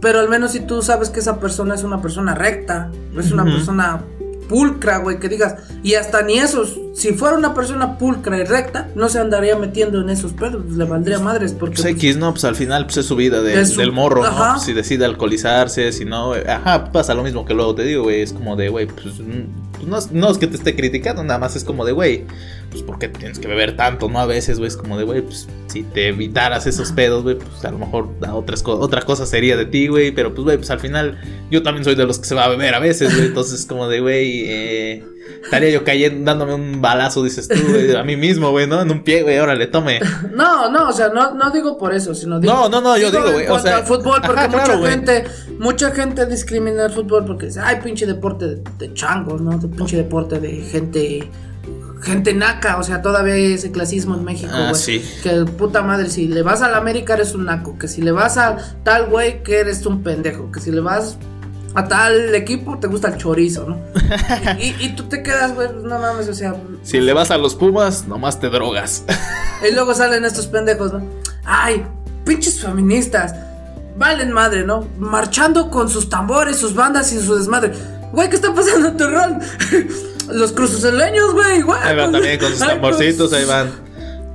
[0.00, 3.44] Pero al menos si tú sabes que esa persona es una persona recta, es una
[3.44, 4.02] persona
[4.50, 8.88] pulcra, güey, que digas, y hasta ni esos, si fuera una persona pulcra y recta,
[8.96, 11.76] no se andaría metiendo en esos pedos, le valdría madres, porque...
[11.76, 13.92] Pues pues, X, no, pues al final pues es su vida de- Es su- del
[13.92, 14.46] morro, Ajá.
[14.48, 14.52] ¿no?
[14.54, 18.02] Pues, si decide alcoholizarse, si no, güey, ajá, pasa lo mismo que luego te digo,
[18.02, 20.76] güey, es como de, güey, pues, mm, pues, no, es- no es que te esté
[20.76, 22.24] criticando, nada más es como de, güey,
[22.70, 24.18] pues ¿por qué tienes que beber tanto, no?
[24.20, 27.64] A veces, güey, es como de, güey, pues si te evitaras esos pedos, güey, pues
[27.64, 30.70] a lo mejor otras co- otra cosa sería de ti, güey, pero pues, güey, pues
[30.70, 31.18] al final
[31.50, 33.88] yo también soy de los que se va a beber a veces, güey, entonces como
[33.88, 35.04] de, güey, eh,
[35.42, 38.80] estaría yo cayendo, dándome un balazo, dices tú, güey, a mí mismo, güey, ¿no?
[38.82, 40.00] En un pie, güey, órale, tome.
[40.34, 42.52] No, no, o sea, no, no digo por eso, sino digo.
[42.52, 44.90] No, no, no, yo digo, güey, o sea, al fútbol, porque ajá, mucha claro, güey.
[44.92, 45.24] gente,
[45.58, 49.58] mucha gente discrimina el fútbol porque dice, ay, pinche deporte de, de changos, ¿no?
[49.58, 51.28] De pinche deporte de gente.
[52.02, 54.74] Gente naca, o sea, todavía hay ese clasismo en México, Ah, güey.
[54.80, 55.04] sí.
[55.22, 58.10] Que puta madre, si le vas a la América eres un naco, que si le
[58.10, 61.18] vas a tal güey que eres un pendejo, que si le vas
[61.74, 63.78] a tal equipo te gusta el chorizo, ¿no?
[64.58, 68.06] y, tú te quedas, güey, no mames, o sea, Si le vas a los Pumas,
[68.08, 69.04] nomás te drogas.
[69.68, 71.02] y luego salen estos pendejos, ¿no?
[71.44, 71.84] Ay,
[72.24, 73.34] pinches feministas.
[73.96, 74.88] Valen madre, ¿no?
[74.98, 77.72] Marchando con sus tambores, sus bandas y su desmadre.
[78.12, 79.40] Güey, ¿qué está pasando en Torreón?
[80.32, 81.80] Los cruzuleños, güey, igual.
[81.82, 83.89] Ahí van también con sus tamborcitos, ahí van.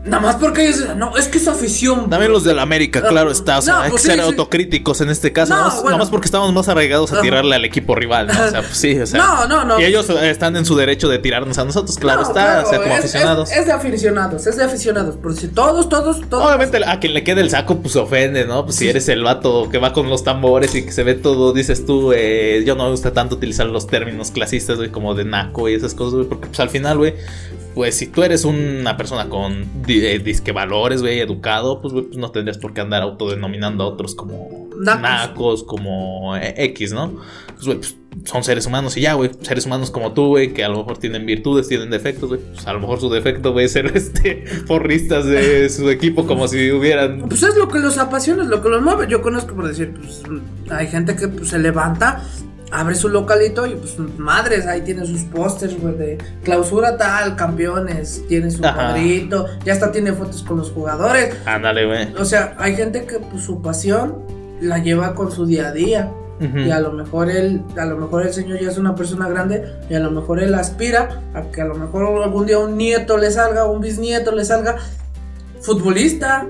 [0.05, 0.95] Nada más porque ellos.
[0.95, 2.09] No, es que es afición.
[2.09, 3.57] También los de la América, claro está.
[3.57, 4.29] O sea, No, hay pues que sí, ser sí.
[4.31, 5.55] autocríticos en este caso.
[5.55, 5.89] No, bueno.
[5.91, 8.33] nomás porque estamos más arraigados a tirarle al equipo rival, ¿no?
[8.33, 9.19] O sea, pues sí, o sea.
[9.19, 9.79] No, no, no.
[9.79, 12.69] Y ellos eh, están en su derecho de tirarnos a nosotros, claro está, claro, o
[12.69, 13.51] sea, como es- aficionados.
[13.51, 15.15] Es, es de aficionados, es de aficionados.
[15.17, 16.45] Por si todos, todos, todos.
[16.45, 18.63] Obviamente a quien le quede el saco, pues se ofende, ¿no?
[18.65, 21.51] Pues si eres el vato que va con los tambores y que se ve todo,
[21.51, 25.25] dices tú, eh, yo no me gusta tanto utilizar los términos clasistas, güey, como de
[25.25, 27.15] naco y esas cosas, güey, porque pues al final, güey,
[27.75, 32.17] pues si tú eres una persona con eh, disque valores, güey, educado, pues, güey, pues
[32.17, 35.01] no tendrías por qué andar autodenominando a otros como Nacos.
[35.01, 37.19] nacos, como eh, X, ¿no?
[37.53, 40.63] Pues, güey, pues son seres humanos y ya, güey, seres humanos como tú, güey, que
[40.63, 42.39] a lo mejor tienen virtudes, tienen defectos, güey.
[42.53, 46.47] Pues a lo mejor su defecto, güey, es ser este porristas de su equipo como
[46.47, 47.27] si hubieran...
[47.27, 49.07] Pues es lo que los apasiona, es lo que los mueve.
[49.09, 50.23] Yo conozco por decir, pues
[50.71, 52.23] hay gente que pues, se levanta,
[52.71, 58.23] abre su localito y pues madres, ahí tiene sus pósters, güey, de clausura tal, campeones,
[58.27, 58.75] tiene su Ajá.
[58.75, 61.35] cuadrito, ya hasta tiene fotos con los jugadores.
[61.45, 62.13] Ándale, güey.
[62.17, 64.23] O sea, hay gente que pues su pasión
[64.61, 66.11] la lleva con su día a día.
[66.37, 69.63] Y a lo mejor él, a lo mejor el señor ya es una persona grande
[69.89, 73.17] y a lo mejor él aspira a que a lo mejor algún día un nieto
[73.17, 74.75] le salga, un bisnieto le salga
[75.61, 76.45] futbolista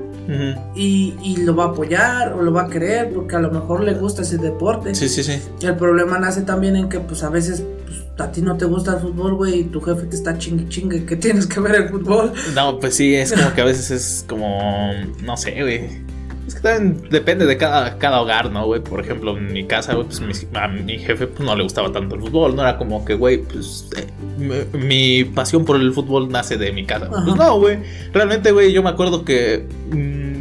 [0.76, 3.84] Y, y lo va a apoyar o lo va a querer porque a lo mejor
[3.84, 4.96] le gusta ese deporte.
[4.96, 5.40] Sí, sí, sí.
[5.62, 8.94] El problema nace también en que pues a veces pues, a ti no te gusta
[8.96, 11.90] el fútbol, güey, y tu jefe te está chingue chingue que tienes que ver el
[11.90, 12.34] fútbol.
[12.54, 14.92] No, pues sí, es como que a veces es como.
[15.24, 16.05] No sé, güey.
[16.48, 18.82] Es que también depende de cada, cada hogar, ¿no, güey?
[18.82, 21.92] Por ejemplo, en mi casa, güey, pues mi, a mi jefe pues, no le gustaba
[21.92, 22.56] tanto el fútbol.
[22.56, 23.90] No era como que, güey, pues.
[23.98, 24.06] eh,
[24.38, 27.06] mi, mi pasión por el fútbol nace de mi casa.
[27.12, 27.24] Ajá.
[27.26, 27.80] Pues no, güey.
[28.14, 29.66] Realmente, güey, yo me acuerdo que.
[29.92, 30.36] mm,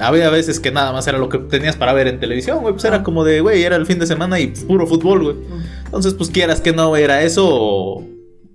[0.00, 2.72] había veces que nada más era lo que tenías para ver en televisión, güey.
[2.74, 3.02] Pues era Ah.
[3.02, 5.36] como de, güey, era el fin de semana y puro fútbol, güey.
[5.86, 8.04] Entonces, pues quieras que no era eso o,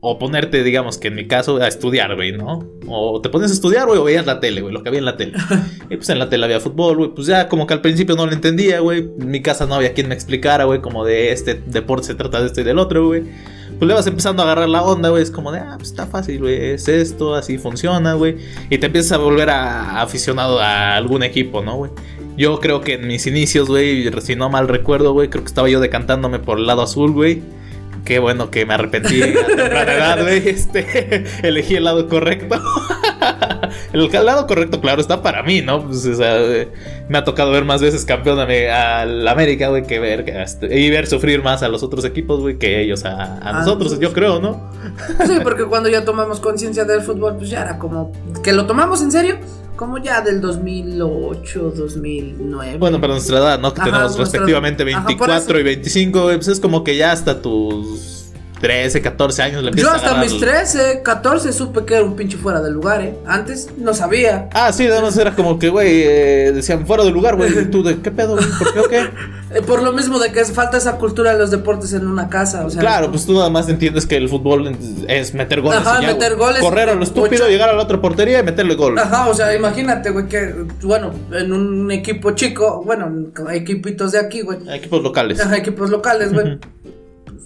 [0.06, 2.68] o ponerte, digamos que en mi caso, a estudiar, güey, ¿no?
[2.88, 5.06] O te pones a estudiar, güey, o veías la tele, güey, lo que había en
[5.06, 5.32] la tele.
[5.89, 8.26] y pues en la tele había fútbol, güey, pues ya como que al principio no
[8.26, 8.99] lo entendía, güey.
[8.99, 12.41] En mi casa no había quien me explicara, güey, como de este deporte se trata
[12.41, 13.24] de esto y del otro, güey.
[13.80, 15.24] Pues le vas empezando a agarrar la onda, güey.
[15.24, 16.72] Es como de, ah, pues está fácil, güey.
[16.72, 18.36] Es esto, así funciona, güey.
[18.70, 21.91] Y te empiezas a volver a, aficionado a algún equipo, ¿no, güey?
[22.36, 25.70] Yo creo que en mis inicios, güey, si no mal recuerdo, güey, creo que estaba
[25.70, 27.41] yo decantándome por el lado azul, güey.
[28.06, 30.49] Qué bueno que me arrepentí a temprana edad, güey.
[30.49, 32.56] Este, elegí el lado correcto.
[33.93, 35.86] el lado correcto, claro, está para mí, ¿no?
[35.86, 36.70] Pues, o sea, eh,
[37.08, 41.08] me ha tocado ver más veces campeón al América, güey, que ver, este, y ver
[41.08, 44.39] sufrir más a los otros equipos, güey, que ellos a, a Ah, nosotros, yo creo,
[44.39, 44.70] ¿no?
[45.26, 48.12] Sí, porque cuando ya tomamos conciencia del fútbol, pues ya era como
[48.43, 49.38] que lo tomamos en serio,
[49.76, 52.78] como ya del 2008, 2009.
[52.78, 53.74] Bueno, para nuestra edad, ¿no?
[53.74, 55.59] Que Ajá, tenemos nuestra- respectivamente ajá, por 24 eso.
[55.59, 58.22] y 25, güey, pues es como que ya hasta tus
[58.64, 62.16] 13, 14 años le Yo a hasta mis el- 13, 14 supe que era un
[62.16, 63.14] pinche fuera de lugar, ¿eh?
[63.28, 64.47] Antes no sabía.
[64.53, 67.51] Ah, sí, nada más era como que, güey, eh, decían fuera de lugar, güey.
[67.59, 68.45] ¿Y tú de qué pedo, güey?
[68.57, 68.99] ¿Por qué o qué?
[69.53, 72.30] Eh, por lo mismo de que es- falta esa cultura de los deportes en una
[72.30, 72.80] casa, o sea.
[72.80, 74.74] Claro, pues tú nada más entiendes que el fútbol
[75.09, 75.80] es meter goles.
[75.82, 76.61] Ajá, y ya, meter goles.
[76.61, 77.51] Correr a lo estúpido, Ocho.
[77.51, 78.97] llegar a la otra portería y meterle gol.
[78.97, 84.20] Ajá, o sea, imagínate, güey, que, bueno, en un equipo chico, bueno, en equipitos de
[84.20, 84.59] aquí, güey.
[84.70, 85.41] Equipos locales.
[85.41, 86.59] Ajá, equipos locales, güey.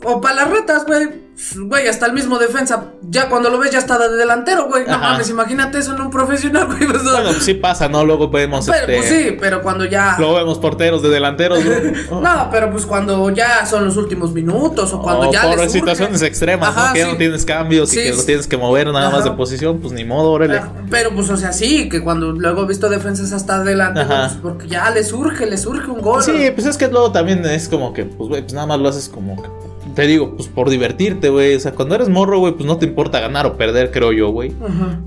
[0.04, 1.28] O para las retas, güey.
[1.56, 2.86] Güey, hasta el mismo defensa.
[3.10, 4.86] Ya cuando lo ves, ya está de delantero, güey.
[4.88, 6.88] No mames, imagínate eso en un profesional, güey.
[6.88, 7.12] pues, no.
[7.12, 8.04] Bueno, pues sí pasa, ¿no?
[8.04, 8.96] Luego vemos pero, este.
[8.96, 10.16] pues sí, pero cuando ya.
[10.18, 11.94] Luego vemos porteros de delanteros, güey.
[12.22, 15.44] No, pero pues cuando ya son los últimos minutos o cuando O ya.
[15.44, 16.94] por les situaciones extremas, Ajá, ¿no?
[16.94, 19.32] Que ya no tienes cambios Sí, y que lo tienes que mover nada más de
[19.32, 20.58] posición, pues ni modo, órale.
[20.58, 24.28] Ah, Pero pues, o sea, sí, que cuando luego he visto defensas hasta adelante, Ajá.
[24.30, 26.24] pues, porque ya les urge, les urge un gol.
[26.24, 28.90] Sí, pues es que luego también es como que, pues, güey, pues nada más lo
[28.90, 29.67] haces como que.
[29.98, 31.56] Te digo, pues por divertirte, güey.
[31.56, 34.30] O sea, cuando eres morro, güey, pues no te importa ganar o perder, creo yo,
[34.30, 34.54] güey.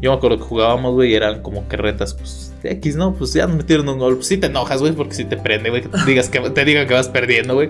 [0.00, 3.14] Yo me acuerdo que jugábamos, güey, y eran como que retas, pues, X, ¿no?
[3.14, 4.16] Pues ya nos metieron un gol.
[4.16, 6.64] Pues sí te enojas, güey, porque si te prende, güey, que te, digas que, te
[6.64, 7.68] digan que vas perdiendo, güey.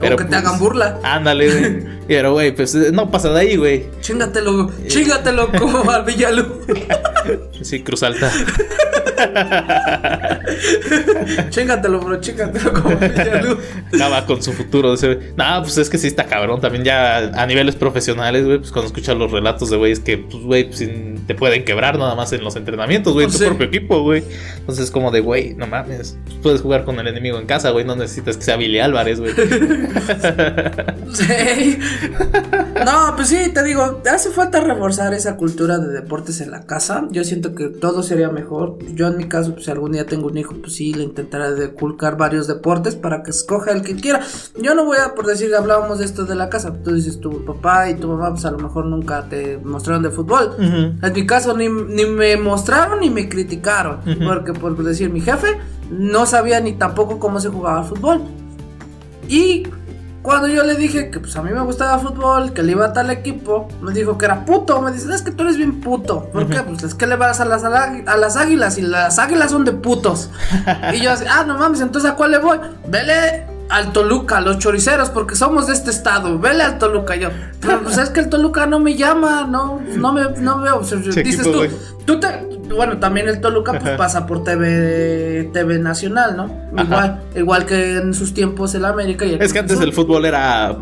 [0.00, 0.98] Pero, que te pues, hagan burla.
[1.02, 1.94] Ándale, güey.
[2.08, 3.86] Pero, güey, pues no pasa de ahí, güey.
[4.00, 4.88] Chingatelo, Eh.
[4.88, 6.60] chingatelo como al Villalú.
[7.62, 8.30] Sí, Cruz Alta.
[11.50, 13.58] chingatelo, bro, chingatelo como al Villalú.
[13.94, 15.32] Acaba con su futuro ese.
[15.36, 16.60] No, pues es que sí está cabrón.
[16.60, 20.42] También ya a niveles profesionales, güey, pues cuando escuchas los relatos de güeyes que, pues,
[20.44, 20.82] güey, pues,
[21.26, 23.44] te pueden quebrar nada más en los entrenamientos, güey, en tu Sí.
[23.44, 24.24] propio equipo, güey.
[24.58, 26.16] Entonces, como de, güey, no mames.
[26.24, 27.84] pues, puedes jugar con el enemigo en casa, güey.
[27.84, 29.32] No necesitas que sea Billy Álvarez, güey.
[31.12, 31.78] Sí.
[32.84, 37.06] No, pues sí, te digo, hace falta reforzar esa cultura de deportes en la casa.
[37.10, 38.76] Yo siento que todo sería mejor.
[38.94, 41.54] Yo en mi caso, pues si algún día tengo un hijo, pues sí, le intentaré
[41.54, 44.20] de culcar varios deportes para que escoja el que quiera.
[44.60, 46.74] Yo no voy a, por decir, hablábamos de esto de la casa.
[46.82, 50.10] Tú dices, tu papá y tu mamá, pues a lo mejor nunca te mostraron de
[50.10, 50.54] fútbol.
[50.58, 54.00] En mi caso ni, ni me mostraron ni me criticaron.
[54.26, 55.56] Porque por decir, mi jefe
[55.90, 58.20] no sabía ni tampoco cómo se jugaba fútbol.
[59.28, 59.64] Y
[60.22, 62.92] cuando yo le dije que pues a mí me gustaba fútbol, que le iba a
[62.94, 64.80] tal equipo, me dijo que era puto.
[64.80, 66.30] Me dice, es que tú eres bien puto.
[66.32, 66.62] ¿Por qué?
[66.62, 70.30] Pues es que le vas a las, a águilas y las águilas son de putos.
[70.94, 72.58] y yo así, ah, no mames, entonces ¿a cuál le voy?
[72.88, 76.38] Vele al Toluca, los choriceros, porque somos de este estado.
[76.38, 77.16] Vele al Toluca.
[77.16, 77.28] Yo,
[77.60, 81.42] pero pues es que el Toluca no me llama, no, no me no Che dices
[81.42, 81.66] tú,
[82.06, 82.28] tú te,
[82.68, 83.96] bueno, también el Toluca pues Ajá.
[83.96, 86.50] pasa por TV, TV nacional, ¿no?
[86.82, 90.24] Igual, igual que en sus tiempos el América y el Es que antes el fútbol
[90.24, 90.76] era,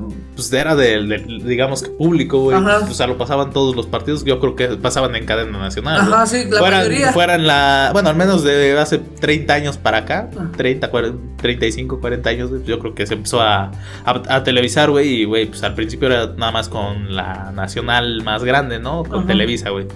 [0.51, 2.57] pues era del, del, digamos que público, güey.
[2.57, 2.81] Ajá.
[2.91, 4.25] O sea, lo pasaban todos los partidos.
[4.25, 6.01] Yo creo que pasaban en cadena nacional.
[6.01, 7.13] Ajá, sí, la fueran, mayoría.
[7.13, 10.49] fueran la, bueno, al menos de hace 30 años para acá, Ah.
[10.57, 13.73] 30, 40, 35, 40 años, güey, yo creo que se empezó a,
[14.05, 15.23] a, a televisar, güey.
[15.23, 19.05] Y, güey, pues al principio era nada más con la nacional más grande, ¿no?
[19.05, 19.27] Con Ajá.
[19.29, 19.87] Televisa, güey.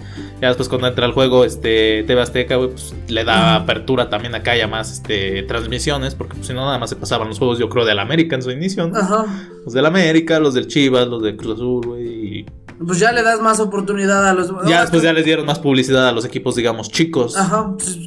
[0.40, 3.54] Ya después cuando entra el juego, este, TV Azteca, güey, pues le da Ajá.
[3.62, 7.28] apertura también acá ya más, este, transmisiones, porque pues, si no nada más se pasaban
[7.28, 8.98] los juegos, yo creo, del América en su inicio, ¿no?
[8.98, 9.24] Ajá.
[9.64, 12.38] Los del América, los del Chivas, los del Cruz Azul, güey.
[12.40, 12.46] y
[12.84, 14.52] Pues ya le das más oportunidad a los.
[14.66, 17.36] Ya después ya les dieron más publicidad a los equipos, digamos, chicos.
[17.36, 17.98] Ajá, pues,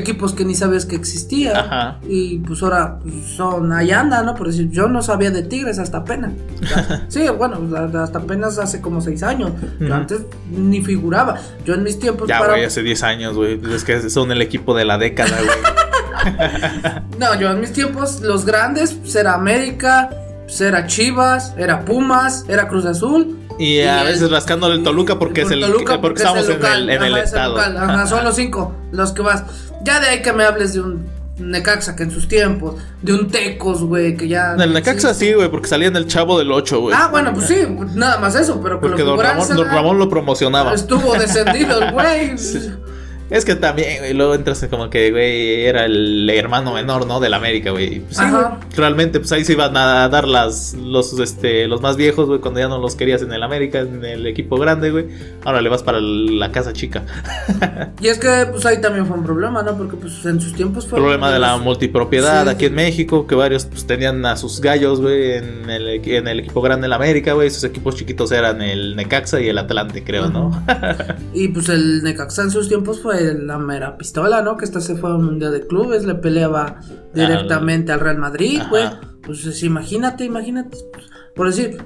[0.00, 1.56] equipos que ni sabías que existían.
[1.56, 1.98] Ajá.
[2.08, 4.34] Y pues ahora pues, son ahí anda, ¿no?
[4.36, 6.32] Por decir, yo no sabía de Tigres hasta apenas.
[7.08, 7.58] sí, bueno,
[7.98, 9.50] hasta apenas hace como seis años.
[9.80, 10.20] Yo antes
[10.50, 11.38] ni figuraba.
[11.64, 13.60] Yo en mis tiempos Ya, para- güey, hace 10 años, güey.
[13.74, 15.58] Es que son el equipo de la década, güey.
[17.18, 20.20] No, yo en mis tiempos, los grandes, pues era América, pues
[20.60, 23.38] era Chivas, era Pumas, era Cruz Azul.
[23.58, 26.82] Y a veces rascándole el Toluca porque es el Toluca, porque, es estamos en local,
[26.82, 27.54] el, en el ajá, es estado.
[27.56, 29.44] local, ajá, son los cinco los que vas.
[29.82, 31.06] Ya de ahí que me hables de un
[31.38, 34.52] Necaxa que en sus tiempos, de un Tecos, güey, que ya.
[34.54, 36.96] En el Necaxa sí, güey, porque salía en el Chavo del 8, güey.
[36.96, 39.98] Ah, bueno, pues sí, nada más eso, pero que Porque lo don Ramón, don Ramón
[39.98, 40.74] lo promocionaba.
[40.74, 42.32] Estuvo descendido el güey.
[43.32, 47.18] Es que también, güey, luego entras en como que, güey, era el hermano menor, ¿no?
[47.18, 48.00] Del América, güey.
[48.00, 48.58] Pues sí, Ajá.
[48.60, 52.40] güey, realmente, pues ahí se iban a dar las, los, este, los más viejos, güey,
[52.40, 55.06] cuando ya no los querías en el América, en el equipo grande, güey.
[55.44, 57.04] Ahora le vas para la casa chica.
[58.02, 59.76] Y es que, pues ahí también fue un problema, ¿no?
[59.78, 60.98] Porque, pues en sus tiempos fue.
[60.98, 62.48] problema de la multipropiedad Sí.
[62.50, 66.40] aquí en México, que varios pues, tenían a sus gallos, güey, en el, en el
[66.40, 67.48] equipo grande del América, güey.
[67.50, 70.62] Sus equipos chiquitos eran el Necaxa y el Atlante, creo, ¿no?
[71.32, 74.56] Y pues el Necaxa en sus tiempos fue la mera pistola, ¿no?
[74.56, 76.80] Que hasta se fue a un mundial de clubes, le peleaba
[77.14, 78.84] directamente al Real Madrid, güey.
[79.24, 80.76] Pues es- imagínate, imagínate.
[81.36, 81.78] Por decir,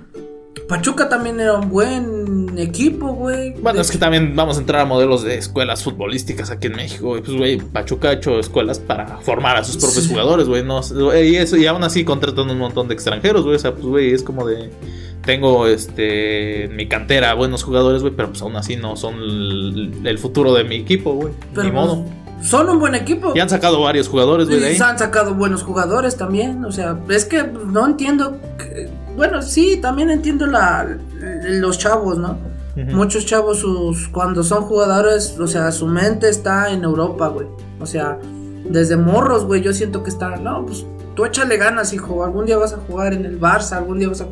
[0.68, 3.52] Pachuca también era un buen equipo, güey.
[3.60, 6.72] Bueno, De es que también vamos a entrar a modelos de escuelas futbolísticas aquí en
[6.76, 7.16] México.
[7.24, 10.10] Pues, güey, Pachuca ha hecho escuelas para formar a sus propios Sí.
[10.10, 10.64] jugadores, güey.
[10.64, 10.80] No,
[11.16, 13.56] y, eso, y aún así contratan un montón de extranjeros, güey.
[13.56, 14.70] O sea, pues, güey, es como de...
[15.26, 20.00] Tengo, este, en mi cantera buenos jugadores, güey, pero pues aún así no son el,
[20.04, 21.34] el futuro de mi equipo, güey.
[21.64, 22.04] Ni modo.
[22.36, 23.32] pues, son un buen equipo.
[23.34, 26.64] Y han sacado varios jugadores, güey, han sacado buenos jugadores también.
[26.64, 28.38] O sea, es que no entiendo.
[28.58, 30.96] que- bueno, sí, también entiendo la,
[31.44, 32.38] los chavos, ¿no?
[32.76, 37.46] Muchos chavos, sus, cuando son jugadores, o sea, su mente está en Europa, güey.
[37.80, 38.18] O sea,
[38.68, 40.36] desde morros, güey, yo siento que está.
[40.36, 42.22] No, pues tú échale ganas, hijo.
[42.22, 44.26] Algún día vas a jugar en el Barça, algún día vas a.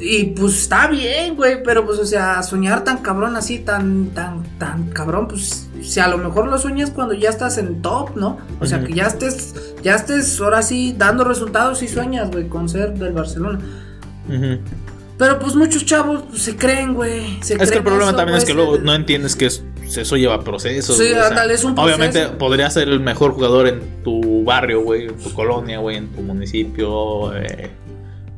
[0.00, 4.44] Y pues está bien, güey, pero pues, o sea, soñar tan cabrón así, tan, tan,
[4.58, 8.38] tan cabrón, pues, si a lo mejor lo sueñas cuando ya estás en top, ¿no?
[8.60, 12.68] O sea, que ya estés, ya estés ahora sí dando resultados y sueñas, güey, con
[12.68, 13.58] ser del Barcelona.
[15.18, 17.38] Pero pues muchos chavos pues, se creen, güey.
[17.40, 19.64] Es que el creen problema eso, también es que luego no entiendes que es-
[19.96, 20.96] eso lleva procesos.
[20.96, 21.96] Sí, güey, o sea, ándale, es un proceso.
[21.96, 26.08] Obviamente podrías ser el mejor jugador en tu barrio, güey, en tu colonia, güey, en
[26.08, 27.34] tu municipio.
[27.36, 27.70] Eh,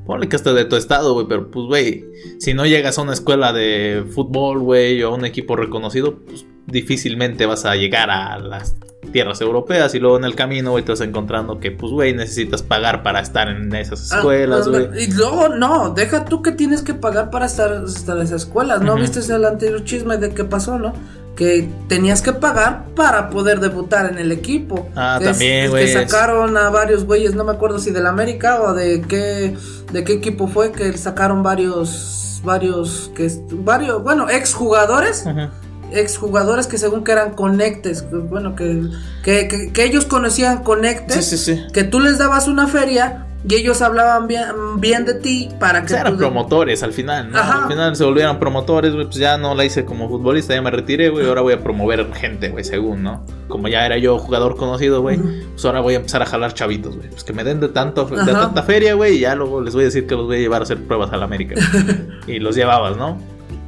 [0.07, 2.05] ponle que hasta de tu estado, güey, pero pues, güey,
[2.39, 6.45] si no llegas a una escuela de fútbol, güey, o a un equipo reconocido, pues
[6.67, 8.77] difícilmente vas a llegar a las
[9.13, 12.63] tierras europeas y luego en el camino, güey, te vas encontrando que, pues, güey, necesitas
[12.63, 15.05] pagar para estar en esas Ah, escuelas, ah, güey.
[15.05, 18.83] Y luego, no, deja tú que tienes que pagar para estar, estar en esas escuelas.
[18.83, 20.93] ¿No viste el anterior chisme de qué pasó, no?
[21.35, 24.89] Que tenías que pagar para poder debutar en el equipo.
[24.95, 28.07] Ah, Que también, es güey, Que sacaron a varios güeyes, no me acuerdo si del
[28.07, 29.57] América o de qué,
[29.93, 35.25] de qué equipo fue, que sacaron varios, varios, que, varios, bueno, exjugadores.
[35.27, 35.49] Ujú.
[35.93, 38.81] exjugadores que según que eran conectes, bueno, que,
[39.25, 41.63] que, que- que ellos conocían conectes, Sí, sí, sí.
[41.73, 44.45] que tú les dabas una feria y ellos hablaban bien,
[44.79, 47.39] bien de ti para O que sea, eran tú- promotores al final, ¿no?
[47.39, 47.63] Ajá.
[47.65, 49.07] Al final se volvieron promotores, güey.
[49.07, 51.27] Pues ya no la hice como futbolista, ya me retiré, güey.
[51.27, 53.25] Ahora voy a promover gente, güey, según, ¿no?
[53.49, 55.19] Como ya era yo jugador conocido, güey.
[55.53, 57.09] Pues ahora voy a empezar a jalar chavitos, güey.
[57.09, 59.17] Pues que me den de, tanto, de tanta feria, güey.
[59.17, 61.13] Y ya luego les voy a decir que los voy a llevar a hacer pruebas
[61.13, 61.55] a la América.
[62.27, 63.19] y los llevabas, ¿no?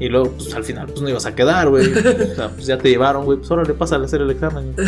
[0.03, 1.87] Y luego, pues al final, pues no ibas a quedar, güey.
[2.33, 3.39] O sea, pues ya te llevaron, güey.
[3.39, 4.75] Pues ahora le pasa a hacer el examen.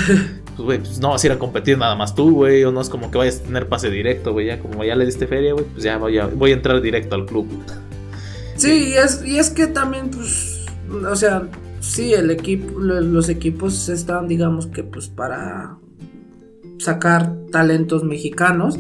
[0.57, 2.63] Pues, güey, pues no vas a ir a competir nada más tú, güey.
[2.65, 4.47] O no es como que vayas a tener pase directo, güey.
[4.47, 7.17] Ya como ya le diste feria, güey, pues ya voy a, voy a entrar directo
[7.17, 7.49] al club.
[8.57, 10.65] Sí, y es, y es que también, pues,
[11.11, 11.49] o sea,
[11.81, 15.77] sí, el equipo, lo- los equipos están, digamos que, pues, para
[16.79, 18.79] sacar talentos mexicanos.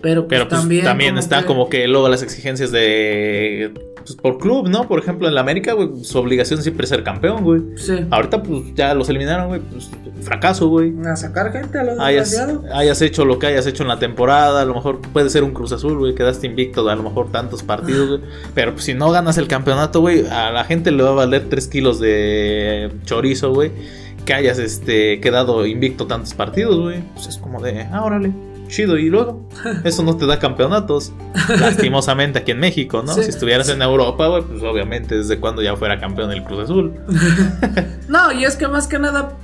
[0.00, 3.72] Pero, pues, Pero pues, también, también, como está que- como que luego las exigencias de.
[3.96, 4.88] Pues, por club, ¿no?
[4.88, 7.60] Por ejemplo, en la América, güey, su obligación siempre es ser campeón, güey.
[7.76, 8.06] Sí.
[8.10, 9.60] Ahorita, pues ya los eliminaron, güey.
[9.60, 9.90] Pues
[10.22, 10.92] fracaso, güey.
[11.06, 12.36] A sacar gente a los Hayas,
[12.72, 15.52] hayas hecho lo que hayas hecho en la temporada, a lo mejor puede ser un
[15.52, 18.20] Cruz Azul, güey, quedaste invicto a lo mejor tantos partidos, güey.
[18.54, 21.48] Pero pues, si no ganas el campeonato, güey, a la gente le va a valer
[21.48, 23.70] 3 kilos de chorizo, güey,
[24.24, 27.00] que hayas este, quedado invicto tantos partidos, güey.
[27.14, 28.32] Pues es como de, ah, órale,
[28.68, 29.48] chido, y luego,
[29.84, 31.12] eso no te da campeonatos,
[31.58, 33.14] lastimosamente aquí en México, ¿no?
[33.14, 33.24] Sí.
[33.24, 36.92] Si estuvieras en Europa, pues obviamente desde cuando ya fuera campeón el Cruz Azul.
[38.08, 39.36] No, y es que más que nada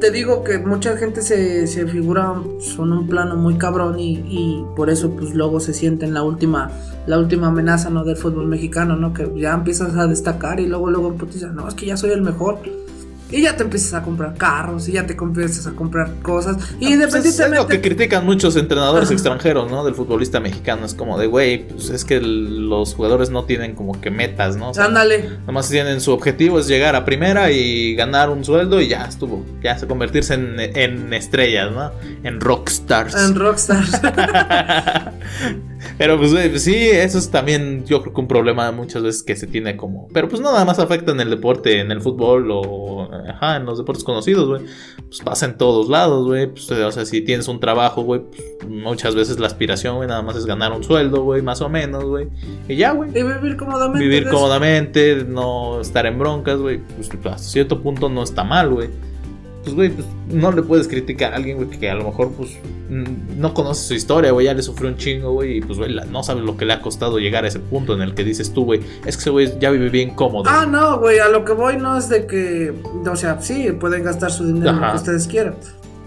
[0.00, 4.64] te digo que mucha gente se, se figura son un plano muy cabrón y, y
[4.74, 6.72] por eso pues luego se sienten la última
[7.06, 9.12] la última amenaza no del fútbol mexicano, ¿no?
[9.12, 12.22] Que ya empiezas a destacar y luego luego putiza, no, es que ya soy el
[12.22, 12.58] mejor.
[13.32, 16.56] Y ya te empiezas a comprar carros y ya te empiezas a comprar cosas.
[16.56, 19.14] Pues Y es, es lo independientemente que critican muchos entrenadores Ajá.
[19.14, 19.84] extranjeros, ¿no?
[19.84, 20.86] Del futbolista mexicano.
[20.86, 24.70] Es como de, güey, pues es que los jugadores no tienen como que metas, ¿no?
[24.70, 25.30] O sea, Ándale.
[25.46, 29.44] Nomás tienen su objetivo es llegar a primera y ganar un sueldo y ya estuvo.
[29.62, 31.90] Ya se convertirse en, en estrellas, ¿no?
[32.22, 33.14] En rockstars.
[33.14, 33.92] En Rockstars.
[35.98, 39.22] Pero pues, güey, pues sí, eso es también yo creo que un problema muchas veces
[39.22, 40.08] que se tiene como...
[40.12, 43.10] Pero pues no nada más afecta en el deporte, en el fútbol o...
[43.28, 44.62] Ajá, en los deportes conocidos, güey.
[44.96, 46.46] Pues pasa en todos lados, güey.
[46.46, 50.22] Pues, o sea, si tienes un trabajo, güey, pues, muchas veces la aspiración, güey, nada
[50.22, 52.28] más es ganar un sueldo, güey, más o menos, güey.
[52.68, 53.10] Y ya, güey.
[53.10, 53.98] y vivir cómodamente.
[54.00, 56.80] Vivir cómodamente, no estar en broncas, güey.
[56.96, 58.88] Pues hasta cierto punto no está mal, güey.
[59.62, 62.50] Pues, güey, pues no le puedes criticar a alguien, güey, que a lo mejor, pues,
[62.90, 65.94] mm, no conoce su historia, güey, ya le sufrió un chingo, güey, y pues, güey,
[66.10, 68.52] no sabes lo que le ha costado llegar a ese punto en el que dices
[68.52, 70.50] tú, güey, es que ese güey ya vive bien cómodo.
[70.50, 72.74] Ah, no, güey, a lo que voy no es de que,
[73.08, 74.92] o sea, sí, pueden gastar su dinero en lo Ajá.
[74.92, 75.54] que ustedes quieran.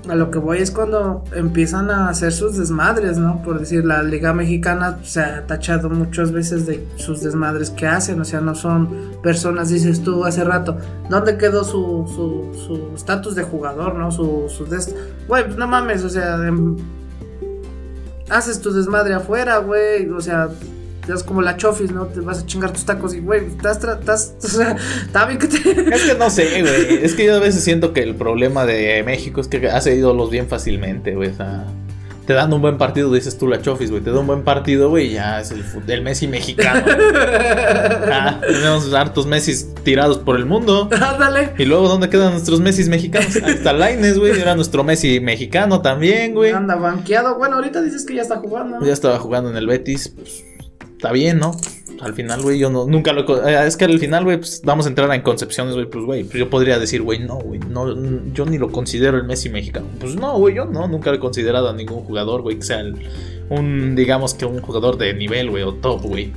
[0.08, 3.42] A lo que voy es cuando empiezan a hacer sus desmadres, ¿no?
[3.42, 8.22] Por decir, la Liga Mexicana se ha tachado muchas veces de sus desmadres que hacen,
[8.22, 8.88] o sea, no son
[9.24, 10.78] personas, dices tú hace rato,
[11.10, 14.12] ¿dónde quedó su su su estatus de jugador, ¿no?
[14.12, 14.94] Su, su des-
[15.28, 16.76] Güey, pues no mames, o sea, em,
[18.30, 20.50] haces tu desmadre afuera, güey, o sea,
[21.14, 22.06] es como la chofis, ¿no?
[22.08, 24.76] Te vas a chingar tus tacos y, güey, estás, estás, o sea,
[25.06, 25.56] está bien que te...
[25.96, 27.04] Es que no sé, güey.
[27.04, 30.30] Es que yo a veces siento que el problema de México es que hace ídolos
[30.30, 31.30] bien fácilmente, güey.
[31.30, 31.66] O sea,
[32.26, 34.02] te dan un buen partido, dices tú la chofis, güey.
[34.02, 36.84] Te da un buen partido, güey, ya es el, Messi mexicano.
[38.08, 40.90] Ah, tenemos hartos Messi tirados por el mundo.
[40.92, 41.54] Ándale.
[41.58, 43.36] Y luego, ¿dónde quedan nuestros Messi mexicanos?
[43.44, 44.40] Ahí está Laines, güey.
[44.40, 46.52] Era nuestro Messi mexicano también, güey.
[46.52, 47.38] Anda banqueado.
[47.38, 48.86] Bueno, ahorita dices que ya está jugando.
[48.86, 50.10] Ya estaba jugando en el Betis.
[50.10, 50.44] Pues,
[51.06, 51.56] está bien, ¿no?
[52.02, 53.48] Al final, güey, yo no, nunca lo...
[53.48, 55.86] eh, Es que al final, güey, pues vamos a entrar en concepciones, güey.
[55.86, 57.94] Pues, güey, pues, yo podría decir, güey, no, güey, no,
[58.34, 59.86] yo ni lo considero el Messi mexicano.
[60.00, 62.84] Pues no, güey, yo no, nunca he considerado a ningún jugador, güey, que sea
[63.50, 66.34] un, digamos que un jugador de nivel, güey, o top, güey.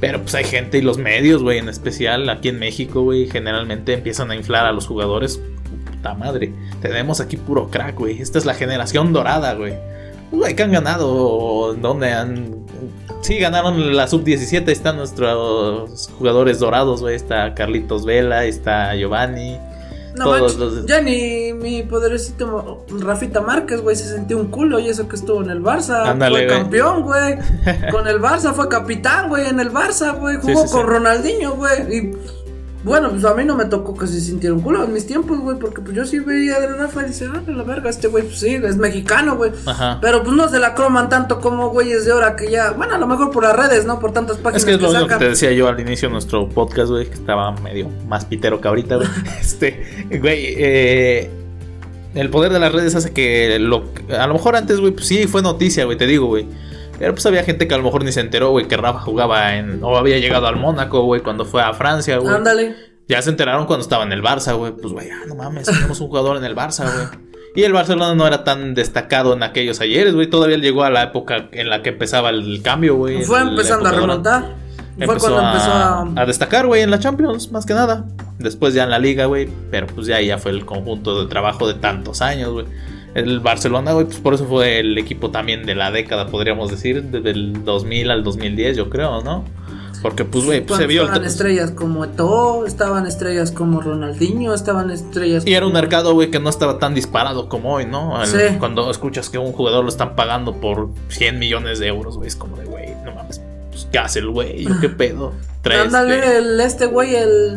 [0.00, 3.94] Pero pues hay gente y los medios, güey, en especial aquí en México, güey, generalmente
[3.94, 5.40] empiezan a inflar a los jugadores.
[5.90, 8.22] Puta madre, tenemos aquí puro crack, güey.
[8.22, 9.74] Esta es la generación dorada, güey.
[10.30, 12.56] Güey, que han ganado, ¿dónde han...?
[13.22, 17.16] Sí, ganaron la sub-17, están nuestros jugadores dorados, güey.
[17.16, 19.58] Está Carlitos Vela, está Giovanni.
[20.16, 24.78] No todos manches, los- ya ni mi poderecito Rafita Márquez, güey, se sentía un culo
[24.80, 26.06] y eso que estuvo en el Barça.
[26.06, 26.58] Ándale, fue güey.
[26.58, 27.38] campeón, güey.
[27.90, 30.36] Con el Barça fue capitán, güey, en el Barça, güey.
[30.36, 30.86] Sí, Jugó sí, con sí.
[30.88, 31.96] Ronaldinho, güey.
[31.96, 32.12] Y
[32.84, 35.38] bueno, pues a mí no me tocó que se sintiera un culo en mis tiempos,
[35.40, 38.24] güey, porque pues yo sí veía de Rafa y dice, ah, la verga, este güey,
[38.24, 39.50] pues sí, es mexicano, güey.
[39.66, 39.98] Ajá.
[40.00, 42.98] Pero pues no se la croman tanto como güeyes de ahora que ya, bueno, a
[42.98, 43.98] lo mejor por las redes, ¿no?
[43.98, 46.12] Por tantas páginas Es que es lo mismo que te decía yo al inicio de
[46.12, 49.08] nuestro podcast, güey, que estaba medio más pitero que ahorita, güey.
[49.40, 51.30] Este, güey, eh,
[52.14, 53.84] el poder de las redes hace que lo,
[54.16, 56.46] a lo mejor antes, güey, pues sí, fue noticia, güey, te digo, güey.
[56.98, 59.56] Pero pues había gente que a lo mejor ni se enteró, güey, que Rafa jugaba
[59.56, 62.34] en, o había llegado al Mónaco, güey, cuando fue a Francia, güey.
[62.34, 62.74] Ándale.
[63.06, 64.72] Ya se enteraron cuando estaba en el Barça, güey.
[64.72, 67.28] Pues, güey, ah, no mames, tenemos un jugador en el Barça, güey.
[67.54, 70.28] Y el Barcelona no era tan destacado en aquellos ayeres, güey.
[70.28, 73.22] Todavía llegó a la época en la que empezaba el cambio, güey.
[73.22, 74.54] Fue empezando a remontar.
[74.96, 76.22] Fue cuando a, empezó a.
[76.22, 78.04] a destacar, güey, en la Champions, más que nada.
[78.38, 79.48] Después ya en la Liga, güey.
[79.70, 82.66] Pero pues ya, ya fue el conjunto de trabajo de tantos años, güey.
[83.14, 87.02] El Barcelona, güey, pues por eso fue el equipo también de la década, podríamos decir.
[87.04, 89.44] Desde el 2000 al 2010, yo creo, ¿no?
[90.00, 94.90] Porque, pues, güey, pues, se vio estaban estrellas como Eto'o, estaban estrellas como Ronaldinho, estaban
[94.92, 98.22] estrellas Y era un mercado, güey, que no estaba tan disparado como hoy, ¿no?
[98.22, 98.56] El- Sí.
[98.60, 102.36] Cuando escuchas que un jugador lo están pagando por 100 millones de euros, güey, es
[102.36, 103.40] como de, güey, no mames,
[103.72, 104.62] pues, ¿qué hace el güey?
[104.66, 105.32] ¿Yo qué pedo?
[105.62, 107.56] Trae Ándale, el este güey, el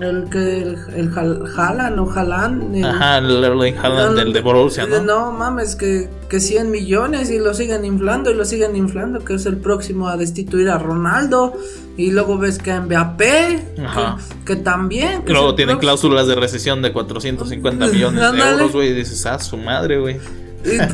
[0.00, 2.74] El que el, el Haaland o Haaland.
[2.76, 5.02] el- Ajá, el Erling Haaland del de Borussia, ¿no?
[5.02, 9.34] No mames, que, que 100 millones y lo siguen inflando y lo siguen inflando, que
[9.34, 11.54] es el próximo a destituir a Ronaldo.
[11.96, 14.16] Y luego ves que a Mbappé, Ajá.
[14.44, 15.22] que, que también.
[15.22, 18.92] que luego tienen próximo- cláusulas de recesión de 450 millones de euros, güey.
[18.92, 20.18] Dices, ah, su madre, güey.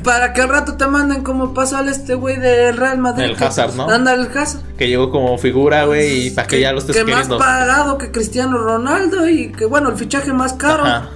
[0.03, 3.25] Para que al rato te manden como pasó al este güey del Real Madrid.
[3.25, 3.89] El que- Hazard, ¿no?
[3.89, 4.63] Anda el Hazard.
[4.77, 8.11] Que llegó como figura, güey, y para que, ya lo estés que más pagado que
[8.11, 10.85] Cristiano Ronaldo y que bueno, el fichaje más caro.
[10.85, 11.11] Ajá.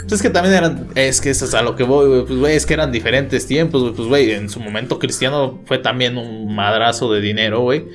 [0.00, 0.88] Pues es que también eran.
[0.94, 2.26] Es que eso es a lo que voy, güey.
[2.26, 3.94] Pues, güey, es que eran diferentes tiempos, güey.
[3.94, 7.86] Pues, güey, en su momento Cristiano fue también un madrazo de dinero, güey.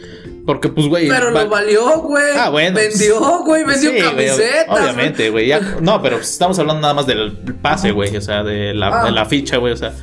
[0.49, 1.07] Porque, pues, güey.
[1.07, 2.23] Pero va- lo valió, güey.
[2.35, 2.75] Ah, bueno.
[2.75, 4.65] Vendió, güey, vendió Sí, camisetas.
[4.79, 5.51] obviamente, güey.
[5.79, 8.17] No, pero pues, estamos hablando nada más del pase, güey.
[8.17, 9.05] O sea, de la, Ah.
[9.05, 9.73] de la ficha, güey.
[9.73, 9.93] O sea,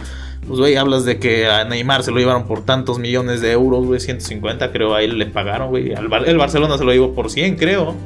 [0.47, 3.85] pues, güey, hablas de que a Neymar se lo llevaron por tantos millones de euros,
[3.87, 3.99] güey.
[3.99, 5.93] 150, creo, ahí le pagaron, güey.
[6.09, 7.97] Bar- El Barcelona se lo llevó por 100, creo.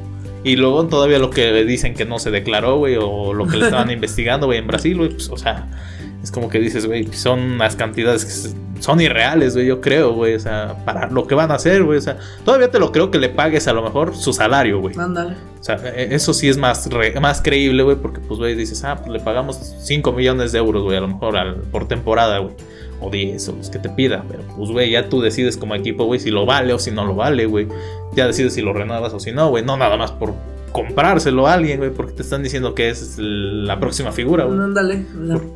[0.43, 3.65] Y luego todavía lo que dicen que no se declaró, güey, o lo que le
[3.65, 5.67] estaban investigando, güey, en Brasil, güey, pues, o sea,
[6.23, 10.35] es como que dices, güey, son unas cantidades que son irreales, güey, yo creo, güey,
[10.35, 13.11] o sea, para lo que van a hacer, güey, o sea, todavía te lo creo
[13.11, 14.95] que le pagues a lo mejor su salario, güey.
[14.97, 15.35] Ándale.
[15.59, 18.83] O sea, e- eso sí es más, re- más creíble, güey, porque pues, güey, dices,
[18.83, 22.39] ah, pues le pagamos 5 millones de euros, güey, a lo mejor al- por temporada,
[22.39, 22.53] güey.
[23.03, 24.23] O 10, o los que te pida.
[24.27, 27.03] Pero pues, güey, ya tú decides como equipo, güey, si lo vale o si no
[27.03, 27.67] lo vale, güey.
[28.13, 29.63] Ya decides si lo renuevas o si no, güey.
[29.65, 30.35] No nada más por
[30.71, 34.59] comprárselo a alguien, güey, porque te están diciendo que es la próxima figura, güey.
[34.59, 35.05] Ándale.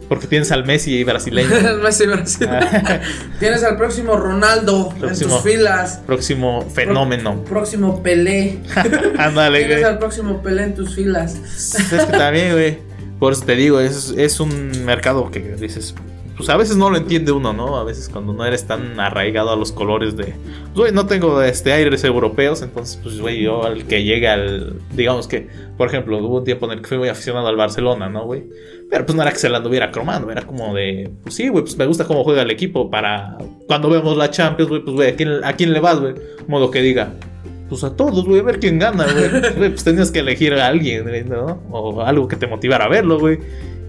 [0.08, 1.56] Porque tienes al Messi brasileño.
[1.56, 2.50] El Messi Brasil.
[3.40, 6.02] Tienes al próximo Ronaldo en tus filas.
[6.06, 7.44] Próximo fenómeno.
[7.46, 8.60] Próximo Pelé.
[9.18, 9.92] Ándale, Tienes güey.
[9.92, 11.36] al próximo Pelé en tus filas.
[11.36, 12.80] Es que también, güey.
[13.20, 15.96] Por eso te digo, es, es un mercado que dices.
[16.38, 17.78] Pues a veces no lo entiende uno, ¿no?
[17.78, 20.26] A veces cuando no eres tan arraigado a los colores de.
[20.26, 24.82] Pues, güey, no tengo este aires europeos, entonces, pues, güey, yo al que llega al.
[24.94, 28.10] Digamos que, por ejemplo, hubo un tiempo en el que fui muy aficionado al Barcelona,
[28.10, 28.44] ¿no, güey?
[28.90, 31.10] Pero pues no era que se la anduviera cromando, era como de.
[31.24, 33.38] Pues sí, güey, pues me gusta cómo juega el equipo para.
[33.68, 36.16] Cuando vemos la Champions, güey, pues, güey, ¿a quién, ¿a quién le vas, güey?
[36.48, 37.14] Modo que diga.
[37.70, 39.70] Pues a todos, güey, a ver quién gana, güey.
[39.72, 41.64] Pues tenías que elegir a alguien, ¿no?
[41.72, 43.40] O algo que te motivara a verlo, güey.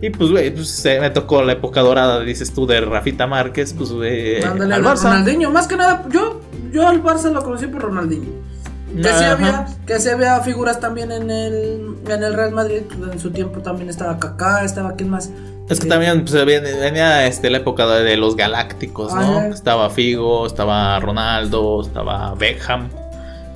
[0.00, 3.72] Y pues, güey, pues eh, me tocó la época dorada, dices tú, de Rafita Márquez,
[3.72, 5.04] pues, güey, al Barça.
[5.04, 5.50] Ronaldinho.
[5.50, 6.40] Más que nada, yo,
[6.70, 8.46] yo al Barça lo conocí por Ronaldinho.
[8.94, 12.82] Que sí, había, que sí había figuras también en el, en el Real Madrid.
[12.98, 15.30] pues, En su tiempo también estaba Kaká, estaba quién más.
[15.68, 19.42] Es que Eh, también pues, venía, venía, este, la época de, los galácticos, ¿no?
[19.42, 22.88] Estaba Figo, estaba Ronaldo, estaba Beckham,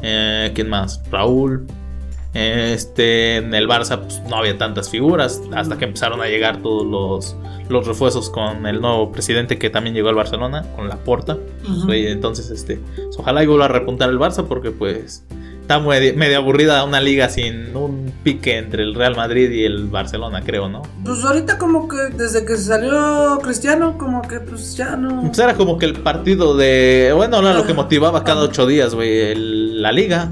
[0.03, 1.01] eh, ¿quién más?
[1.11, 1.67] Raúl.
[2.33, 6.87] Este, en el Barça pues, no había tantas figuras hasta que empezaron a llegar todos
[6.87, 7.37] los,
[7.69, 11.39] los refuerzos con el nuevo presidente que también llegó al Barcelona, con la Porta.
[11.69, 11.91] Ujú.
[11.93, 15.25] Entonces, este, pues, ojalá y vuelva a repuntar el Barça porque pues
[15.71, 19.87] está muy, medio aburrida una liga sin un pique entre el Real Madrid y el
[19.87, 20.83] Barcelona, creo, ¿no?
[21.05, 25.23] Pues ahorita como que desde que salió Cristiano, como que pues ya no...
[25.23, 27.13] Pues era como que el partido de.
[27.15, 29.35] Bueno, era lo que motivaba cada ocho días, güey.
[29.37, 30.31] La liga.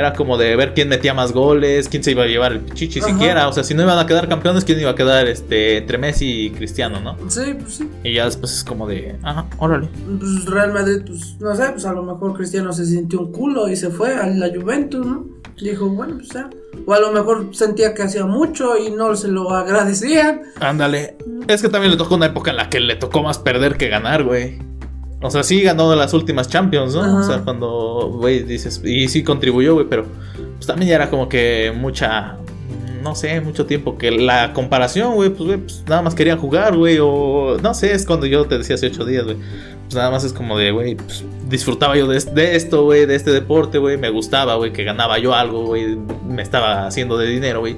[0.00, 3.00] Era como de ver quién metía más goles, quién se iba a llevar el pichichi
[3.00, 3.08] Ajá.
[3.10, 3.48] siquiera.
[3.48, 6.46] O sea, si no iban a quedar campeones, quién iba a quedar este, entre Messi
[6.46, 7.18] y Cristiano, ¿no?
[7.28, 7.90] Sí, pues sí.
[8.02, 9.16] Y ya después es como de.
[9.22, 9.90] Ajá, órale.
[10.18, 13.68] Pues Real Madrid, pues no sé, pues a lo mejor Cristiano se sintió un culo
[13.68, 15.26] y se fue a la Juventus, ¿no?
[15.60, 16.48] Dijo, bueno, pues ya.
[16.86, 20.40] O a lo mejor sentía que hacía mucho y no se lo agradecían.
[20.60, 21.18] Ándale.
[21.46, 23.88] Es que también le tocó una época en la que le tocó más perder que
[23.88, 24.69] ganar, güey.
[25.22, 27.02] O sea, sí ganó las últimas Champions, ¿no?
[27.02, 27.16] Ajá.
[27.16, 30.06] O sea, cuando, güey, dices, y sí contribuyó, güey, pero
[30.56, 32.36] pues también ya era como que mucha,
[33.02, 36.76] no sé, mucho tiempo que la comparación, güey, pues, güey, pues nada más querían jugar,
[36.76, 39.36] güey, o no sé, es cuando yo te decía hace ocho días, güey.
[39.36, 43.16] Pues nada más es como de, güey, pues disfrutaba yo de, de esto, güey, de
[43.16, 45.96] este deporte, güey, me gustaba, güey, que ganaba yo algo, güey,
[46.26, 47.76] me estaba haciendo de dinero, güey.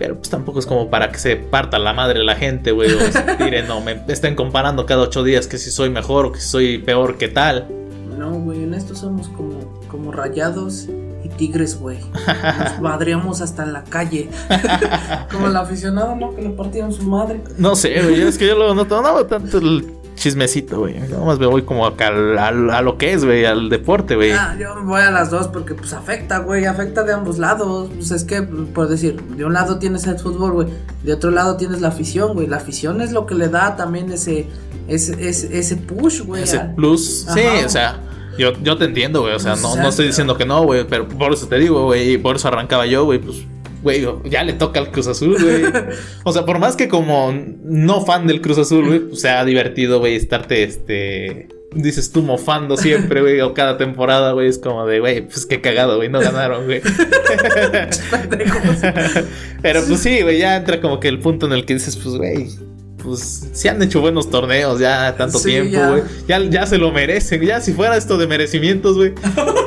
[0.00, 2.90] Pero pues tampoco es como para que se parta la madre la gente, güey.
[2.94, 6.32] O se tiren, no, me estén comparando cada ocho días que si soy mejor o
[6.32, 7.68] que si soy peor que tal.
[8.18, 10.88] No, güey, en esto somos como, como rayados
[11.22, 11.98] y tigres, güey.
[11.98, 14.30] Nos madreamos hasta en la calle.
[15.30, 16.34] como el aficionado, ¿no?
[16.34, 17.42] Que le partieron su madre.
[17.58, 18.22] No sé, güey.
[18.22, 20.94] Es que yo lo noto, no tanto el chismecito, güey.
[21.00, 24.14] Nada más me voy como acá al- al- a, lo que es, güey, al deporte,
[24.16, 24.32] güey.
[24.32, 27.90] Ah, yo voy a las dos porque pues afecta, güey, afecta de ambos lados.
[27.94, 30.68] Pues es que, por decir, de un lado tienes el fútbol, güey,
[31.02, 32.46] de otro lado tienes la afición, güey.
[32.46, 34.46] La afición es lo que le da también ese,
[34.88, 36.42] ese, ese, ese push, güey.
[36.42, 37.26] Ese al- plus.
[37.34, 37.98] Sí, o sea.
[38.38, 39.34] Yo, yo te entiendo, güey.
[39.34, 40.86] O sea, no, no estoy diciendo que no, güey.
[40.86, 42.12] Pero por eso te digo, güey.
[42.12, 43.18] Y por eso arrancaba yo, güey.
[43.18, 43.38] Pues,
[43.82, 45.64] güey, ya le toca al Cruz Azul, güey.
[46.24, 49.98] o sea, por más que como no fan del Cruz Azul, güey, pues sea divertido,
[49.98, 51.48] güey, estarte, este.
[51.74, 55.60] dices tú mofando siempre, güey, o cada temporada, güey, es como de, güey, pues qué
[55.60, 56.80] cagado, güey, no ganaron, güey.
[59.62, 62.16] Pero pues sí, güey, ya entra como que el punto en el que dices, pues,
[62.16, 62.48] güey,
[63.02, 66.02] pues sí han hecho buenos torneos ya tanto Sí, tiempo, güey.
[66.26, 66.40] Ya.
[66.40, 67.42] Ya, se lo merecen.
[67.42, 69.12] Ya si fuera esto de merecimientos, güey.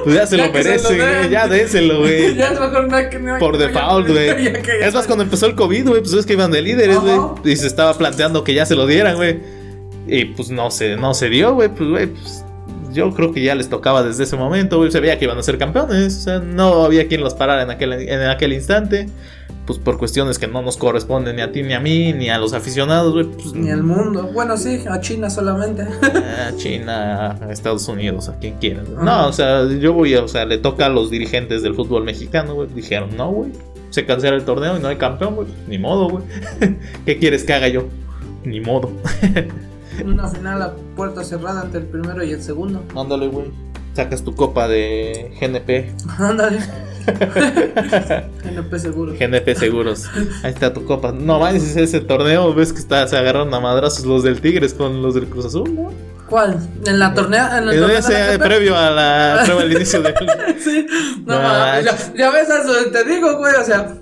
[0.03, 1.29] Pues ya se Ya lo se merecen, güey.
[1.29, 2.35] Ya déselo, güey.
[2.37, 4.47] ya es mejor no que no Por default, güey.
[4.81, 7.17] Es más, cuando empezó el COVID, güey, pues ves que iban de líderes, güey.
[7.45, 9.39] Y se estaba planteando que ya se lo dieran, güey.
[10.07, 11.69] Y pues no se, no se dio, güey.
[11.69, 12.43] Pues, güey, pues
[12.91, 14.91] yo creo que ya les tocaba desde ese momento, güey.
[14.91, 16.17] Se veía que iban a ser campeones.
[16.17, 19.07] O sea, no había quien los parara en aquel, en aquel instante.
[19.65, 22.37] Pues por cuestiones que no nos corresponden ni a ti ni a mí, ni a
[22.37, 23.25] los aficionados, güey.
[23.27, 24.29] Pues, Ni al mundo.
[24.33, 25.83] Bueno, sí, a China solamente.
[26.03, 28.79] a China, a Estados Unidos, a quien.
[28.79, 29.03] Ajá.
[29.03, 32.03] No, o sea, yo voy, a- o sea, le toca a los dirigentes del fútbol
[32.03, 32.67] mexicano, güey.
[32.75, 33.51] Dijeron, no, güey.
[33.89, 35.47] Se cancela el torneo y no hay campeón, güey.
[35.67, 36.23] Ni modo, güey.
[37.05, 37.85] ¿Qué quieres que haga yo?
[38.43, 38.91] Ni modo.
[40.05, 42.83] Una final a puerta cerrada entre el primero y el segundo.
[42.95, 43.45] Ándale, güey.
[43.93, 45.91] Sacas tu copa de GNP.
[46.17, 46.59] Ándale.
[48.45, 49.13] NP seguro.
[49.19, 50.05] GNP Seguros.
[50.41, 51.11] Ahí está tu copa.
[51.11, 55.01] No manches, ese torneo, ves que está, se agarraron a madrazos los del Tigres con
[55.01, 55.91] los del Cruz Azul, ¿no?
[56.29, 56.57] ¿Cuál?
[56.85, 57.57] ¿En la tornea?
[57.57, 58.41] ¿En el En torneo de ese, la GP?
[58.43, 60.13] previo a la prueba del inicio del.
[60.63, 60.87] Sí,
[61.25, 63.95] no No mames, ya ves eso, te digo, güey, o sea,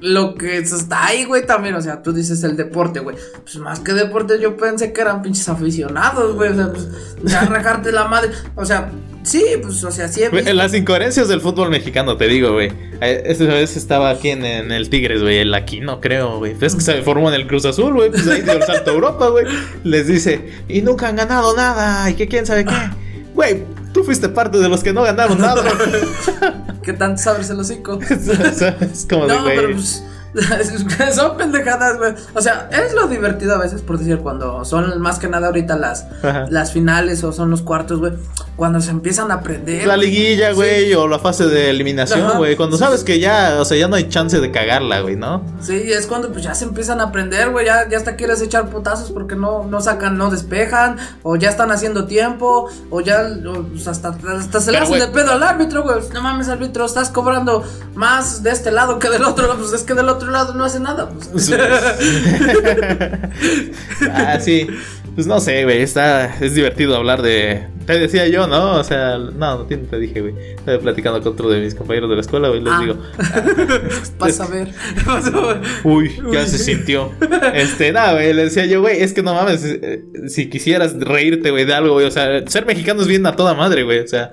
[0.00, 3.80] lo que está ahí, güey, también, o sea, tú dices el deporte, güey, pues más
[3.80, 6.88] que deporte yo pensé que eran pinches aficionados, güey, o sea, pues
[7.24, 8.90] ya rajarte la madre, o sea,
[9.22, 12.72] sí, pues, o sea, sí visto- Las incoherencias del fútbol mexicano, te digo, güey.
[13.00, 15.38] Eh, Esa vez estaba aquí en, en el Tigres, güey.
[15.38, 16.56] El aquí no creo, güey.
[16.60, 18.10] Es que se formó en el Cruz Azul, güey.
[18.10, 19.44] Pues ahí dio el salto a Europa, güey.
[19.84, 22.08] Les dice, y nunca han ganado nada.
[22.08, 22.72] Y que quién sabe qué.
[23.36, 25.62] Güey, tú fuiste parte de los que no ganaron nada.
[26.82, 27.98] ¿Qué tanto sabes el hocico?
[28.10, 29.56] Es como de, No, güey.
[29.56, 30.02] pero pues.
[31.14, 32.14] son pendejadas, güey.
[32.34, 35.76] O sea, es lo divertido a veces, por decir, cuando son más que nada ahorita
[35.76, 36.46] las, Ajá.
[36.50, 38.12] las finales o son los cuartos, güey.
[38.56, 39.86] Cuando se empiezan a aprender.
[39.86, 40.54] La liguilla, Sí.
[40.54, 42.56] güey, o la fase de eliminación, güey.
[42.56, 45.42] Cuando sabes que ya, o sea, ya no hay chance de cagarla, güey, ¿no?
[45.60, 48.70] Sí, es cuando pues ya se empiezan a aprender, güey, ya, ya hasta quieres echar
[48.70, 53.62] putazos porque no, no sacan, no despejan, o ya están haciendo tiempo, o ya o,
[53.64, 55.96] pues, hasta, hasta se le hacen de pedo al árbitro, güey.
[56.14, 57.62] No mames, árbitro, estás cobrando
[57.94, 60.80] más de este lado que del otro, pues es que del otro lado no hace
[60.80, 61.50] nada, pues.
[64.10, 64.66] ah, sí.
[65.14, 65.80] Pues no sé, güey.
[65.80, 66.36] Está.
[66.40, 67.66] Es divertido hablar de.
[67.86, 68.74] Te decía yo, ¿no?
[68.74, 70.34] O sea, no, no te te dije, güey.
[70.56, 72.60] Estaba platicando con otro de mis compañeros de la escuela, güey.
[72.60, 72.80] Les Ah.
[72.80, 72.96] digo.
[74.18, 74.68] Vas a ver.
[75.06, 75.60] Vas a ver.
[75.84, 76.46] Uy, ya Uy.
[76.46, 77.12] se sintió.
[77.54, 78.32] Este, nada, güey.
[78.34, 79.64] Le decía yo, güey, es que no mames.
[79.64, 82.06] eh, Si quisieras reírte, güey, de algo, güey.
[82.06, 84.00] O sea, ser mexicano es bien a toda madre, güey.
[84.00, 84.32] O sea.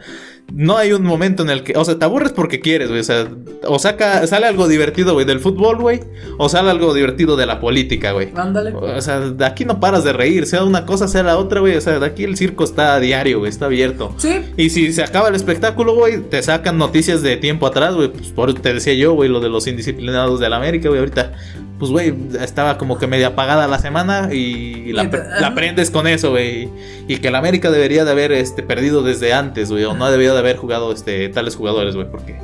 [0.52, 3.00] No hay un momento en el que, o sea, te aburres porque quieres, güey.
[3.00, 3.28] O sea,
[3.66, 6.02] o saca, sale algo divertido, güey, del fútbol, güey.
[6.38, 8.30] O sale algo divertido de la política, güey.
[8.36, 8.72] Ándale.
[8.72, 11.76] O sea, de aquí no paras de reír, sea una cosa, sea la otra, güey.
[11.76, 14.14] O sea, de aquí el circo está a diario, güey, está abierto.
[14.18, 14.42] Sí.
[14.56, 18.10] Y si se acaba el espectáculo, güey, te sacan noticias de tiempo atrás, güey.
[18.10, 21.00] Pues por te decía yo, güey, lo de los indisciplinados de la América, güey.
[21.00, 21.34] Ahorita,
[21.80, 25.04] pues, güey, estaba como que media apagada la semana y la,
[25.40, 26.70] la aprendes con eso, güey.
[27.08, 29.84] Y que la América debería de haber este, perdido desde antes, güey.
[29.84, 32.10] O no debería de haber jugado este, tales jugadores, güey.
[32.10, 32.40] Porque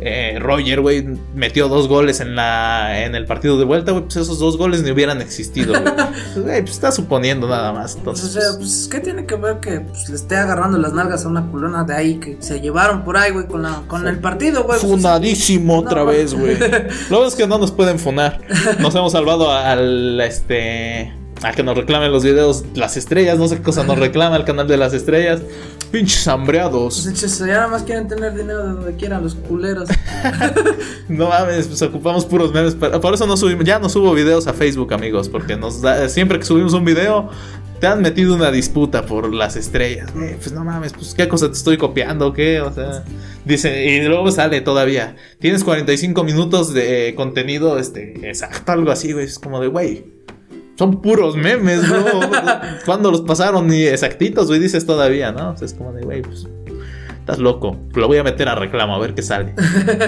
[0.00, 4.04] eh, Roger, güey, metió dos goles en, la, en el partido de vuelta, güey.
[4.04, 5.82] Pues esos dos goles ni hubieran existido, güey.
[6.34, 7.94] Pues, pues está suponiendo nada más.
[7.96, 11.24] O Entonces, sea, pues, ¿qué tiene que ver que pues, le esté agarrando las nalgas
[11.24, 14.18] a una culona de ahí que se llevaron por ahí, güey, con, la, con el
[14.20, 14.78] partido, güey?
[14.78, 16.06] Pues, Funadísimo otra No.
[16.06, 16.56] vez, güey.
[17.10, 18.40] Lo es que no nos pueden funar.
[18.78, 21.12] Nos hemos salvado al este.
[21.42, 23.38] A que nos reclamen los videos las estrellas.
[23.38, 25.40] No sé qué cosa nos reclama el canal de las estrellas.
[25.90, 27.08] Pinches hambreados.
[27.08, 29.88] Pues, ya nada más quieren tener dinero de donde quieran los culeros.
[31.08, 32.74] No mames, pues ocupamos puros memes.
[32.74, 35.28] Por eso no subimos, ya no subo videos a Facebook, amigos.
[35.30, 37.30] Porque nos da- siempre que subimos un video,
[37.80, 40.12] te han metido una disputa por las estrellas.
[40.14, 40.34] güey.
[40.36, 43.04] pues no mames, pues qué cosa te estoy copiando, qué, o sea.
[43.46, 45.16] Dice, y luego sale todavía.
[45.40, 49.24] Tienes 45 minutos de contenido, este, exacto, algo así, güey.
[49.24, 50.17] Es como de, güey.
[50.78, 52.04] Son puros memes, bro.
[52.86, 53.66] ¿Cuándo los pasaron?
[53.66, 55.50] Ni exactitos, güey, dices todavía, ¿no?
[55.50, 56.46] O sea, es como de, güey, pues.
[57.18, 57.76] Estás loco.
[57.94, 59.54] Lo voy a meter a reclamo a ver qué sale.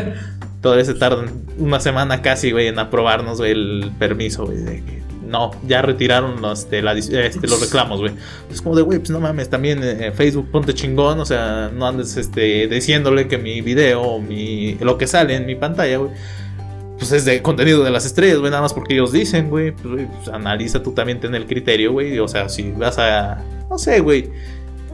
[0.62, 4.58] Todavía se tardan una semana casi, güey, en aprobarnos, güey, el permiso, güey.
[4.58, 8.12] de que No, ya retiraron los, este, la este, los reclamos, güey.
[8.50, 11.86] Es como de, güey, pues no mames, también eh, Facebook ponte chingón, o sea, no
[11.86, 16.12] andes este, diciéndole que mi video o mi, lo que sale en mi pantalla, güey,
[17.01, 19.86] pues es de contenido de las estrellas, güey, nada más porque ellos dicen, güey, pues,
[19.86, 23.78] güey, pues, analiza tú también ten el criterio, güey, o sea, si vas a, no
[23.78, 24.30] sé, güey,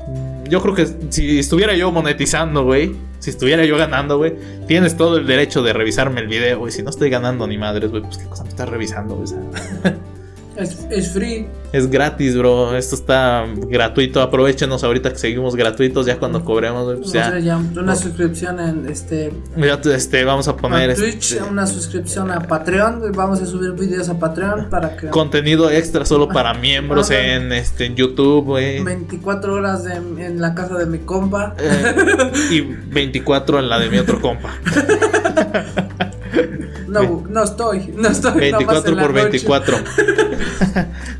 [0.07, 4.35] mm, yo creo que si estuviera yo monetizando, güey, si estuviera yo ganando, güey,
[4.69, 7.91] tienes todo el derecho de revisarme el video, güey, si no estoy ganando ni madres,
[7.91, 9.29] güey, pues qué cosa me estás revisando, güey,
[10.57, 11.47] Es, es free.
[11.73, 12.75] Es gratis, bro.
[12.77, 14.23] Esto está gratuito.
[14.23, 16.07] Aprovechenos ahorita que seguimos gratuitos.
[16.07, 20.91] Ya cuando cobremos, O sea, ya una suscripción en este Ya, este, vamos a poner
[20.91, 23.13] a este, Twitch, una suscripción a Patreon.
[23.13, 27.21] Vamos a subir videos a Patreon para que contenido extra solo para miembros Ajá.
[27.21, 28.83] en, este, en YouTube, güey.
[28.83, 31.55] 24 horas de- en la casa de mi compa.
[31.59, 34.55] Eh, y 24 en la de mi otro compa.
[36.89, 38.51] No, no estoy, no estoy.
[38.53, 39.23] nomás 24 en la por noche.
[39.31, 39.77] 24.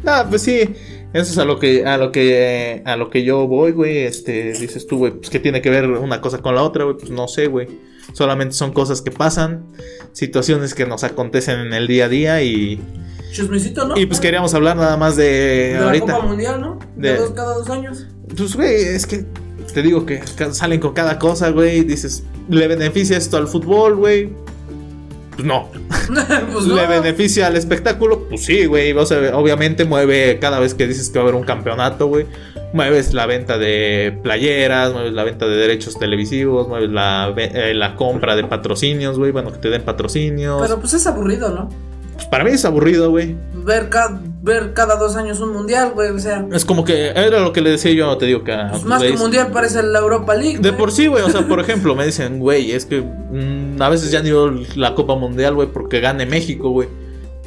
[0.05, 0.61] no, pues sí.
[1.13, 3.99] Eso es a lo que a lo que a lo que yo voy, güey.
[4.05, 6.97] Este, dices tú, güey, pues que tiene que ver una cosa con la otra, güey,
[6.99, 7.69] pues no sé, güey.
[8.13, 9.65] Solamente son cosas que pasan,
[10.13, 12.81] situaciones que nos acontecen en el día a día y
[13.87, 13.97] ¿no?
[13.97, 15.25] y pues queríamos hablar nada más de,
[15.75, 16.15] de la ahorita.
[16.15, 16.79] Copa Mundial, ¿no?
[16.97, 18.07] De, De- dos, cada dos años.
[18.37, 19.25] Pues, güey, es que
[19.73, 20.21] te digo que
[20.53, 21.83] salen con cada cosa, güey.
[21.83, 24.31] Dices, ¿le beneficia esto al fútbol, güey?
[25.37, 25.69] Pues no.
[26.53, 26.75] pues no.
[26.75, 28.27] ¿Le beneficia al espectáculo?
[28.29, 28.93] Pues sí, güey.
[28.93, 32.27] O sea, obviamente mueve cada vez que dices que va a haber un campeonato, güey.
[32.73, 37.95] Mueves la venta de playeras, mueves la venta de derechos televisivos, mueves la, eh, la
[37.95, 39.31] compra de patrocinios, güey.
[39.31, 40.61] Bueno, que te den patrocinios.
[40.63, 41.69] Pero pues es aburrido, ¿no?
[42.17, 43.37] Pues para mí es aburrido, güey.
[43.55, 46.11] Ver, ca- ver cada dos años un mundial, güey.
[46.11, 48.85] O sea, Es como que era lo que le decía yo, te digo que pues
[48.85, 50.59] más que mundial parece la Europa League.
[50.59, 53.89] De por sí, güey, o sea, por ejemplo, me dicen, güey, es que mm, a
[53.91, 54.31] veces ya ni
[54.77, 56.89] la Copa Mundial, güey, porque gane México, güey.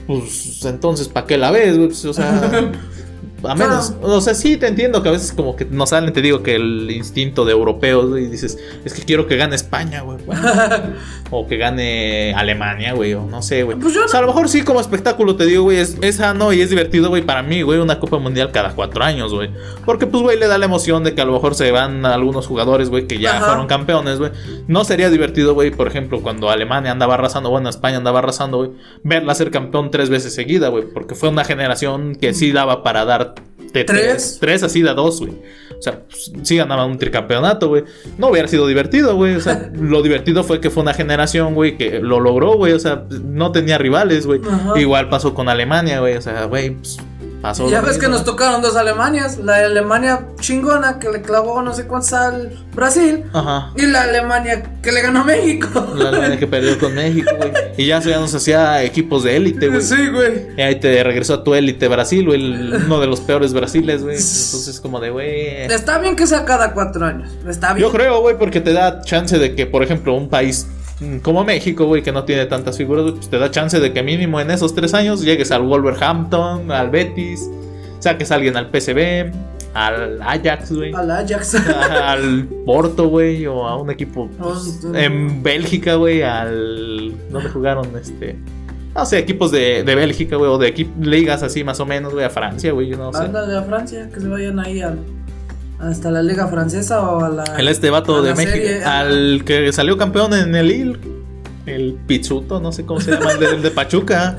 [0.08, 1.88] Pues entonces, ¿para qué la ves, güey?
[1.90, 2.72] Pues, o sea,
[3.44, 6.22] a menos, o sea, sí te entiendo que a veces como que no salen, te
[6.22, 10.18] digo que el instinto de europeos, y dices, es que quiero que gane España, güey.
[10.26, 10.42] bueno,
[11.32, 13.78] o que gane Alemania, güey, o no sé, güey.
[13.78, 16.16] Pues yo O sea, a lo mejor sí como espectáculo, te digo, güey, es, es
[16.16, 19.50] sano y es divertido, güey, para mí, güey, una Copa Mundial cada cuatro años, güey.
[19.86, 22.48] Porque, pues, güey, le da la emoción de que a lo mejor se van algunos
[22.48, 23.46] jugadores, güey, que ya Ajá.
[23.46, 24.32] fueron campeones, güey.
[24.68, 28.72] No sería divertido, güey, por ejemplo, cuando Alemania andaba arrasando, bueno, España andaba arrasando, güey,
[29.04, 33.06] verla ser campeón tres veces seguida, güey, porque fue una generación que sí daba para
[33.06, 33.36] dar
[33.72, 33.86] ¿Tres?
[33.86, 35.34] tres, tres así de dos, güey.
[35.78, 37.84] O sea, pues, sí ganaba un tricampeonato, güey.
[38.18, 39.36] No hubiera sido divertido, güey.
[39.36, 42.74] O sea, lo divertido fue que fue una generación, güey, que lo logró, güey.
[42.74, 44.42] O sea, no tenía rivales, güey.
[44.76, 46.18] Igual pasó con Alemania, güey.
[46.18, 46.98] O sea, güey, pues,
[47.42, 47.70] pasó.
[47.70, 49.38] Ya ves que nos tocaron dos Alemanias.
[49.38, 53.24] La Alemania chingona que le clavó no sé cuántos al Brasil.
[53.34, 53.72] Ajá.
[53.76, 55.94] Y la Alemania que le ganó a México.
[55.96, 57.52] La Alemania que perdió con México, güey.
[57.78, 59.82] Y ya eso ya nos hacía equipos de élite, güey.
[59.82, 60.48] Sí, güey.
[60.58, 62.74] Y ahí te regresó a tu élite Brasil, güey.
[62.74, 64.16] Uno de los peores Brasiles, güey.
[64.18, 65.48] Entonces, como de, güey.
[65.72, 67.32] Está bien que sea cada cuatro años.
[67.48, 67.88] Está bien.
[67.88, 70.68] Yo creo, güey, porque te da chance de que, por ejemplo, un país
[71.22, 74.40] como México, güey, que no tiene tantas figuras, pues te da chance de que mínimo
[74.40, 77.50] en esos tres años llegues al Wolverhampton, al Betis,
[78.00, 79.32] saques a alguien al PSV,
[79.74, 81.56] al Ajax, güey, Al Ajax.
[82.04, 87.14] al Porto, güey, o a un equipo pues, Oh, en Bélgica, güey, al...
[87.30, 87.88] ¿Dónde jugaron?
[87.96, 88.36] Este...
[88.96, 92.26] No sé, equipos de, de Bélgica, güey, o de ligas así más o menos, güey,
[92.26, 93.20] a Francia, güey, yo no sé.
[93.24, 95.00] Ándale a Francia, que se vayan ahí al-
[95.80, 97.44] hasta la Liga Francesa o a la.
[97.58, 98.52] El este vato de México.
[98.52, 101.00] serie, al que salió campeón en el Lille.
[101.66, 104.36] El Pizzuto, no sé cómo se llama, el de, el de Pachuca.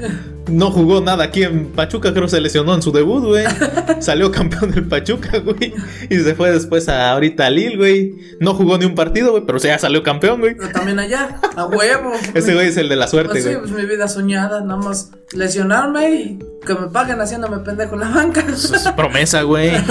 [0.49, 3.45] No jugó nada aquí en Pachuca, creo que se lesionó en su debut, güey.
[4.01, 5.73] Salió campeón del Pachuca, güey.
[6.09, 8.15] Y se fue después a ahorita a Lille, güey.
[8.41, 10.57] No jugó ni un partido, güey, pero ya salió campeón, güey.
[10.57, 12.13] Pero también allá, a huevo.
[12.35, 13.59] Ese güey es el de la Pues suerte, sí, güey.
[13.61, 18.09] pues mi vida soñada, nada más lesionarme y que me paguen haciéndome pendejo en la
[18.09, 18.43] banca.
[18.45, 19.73] Pues es promesa, güey.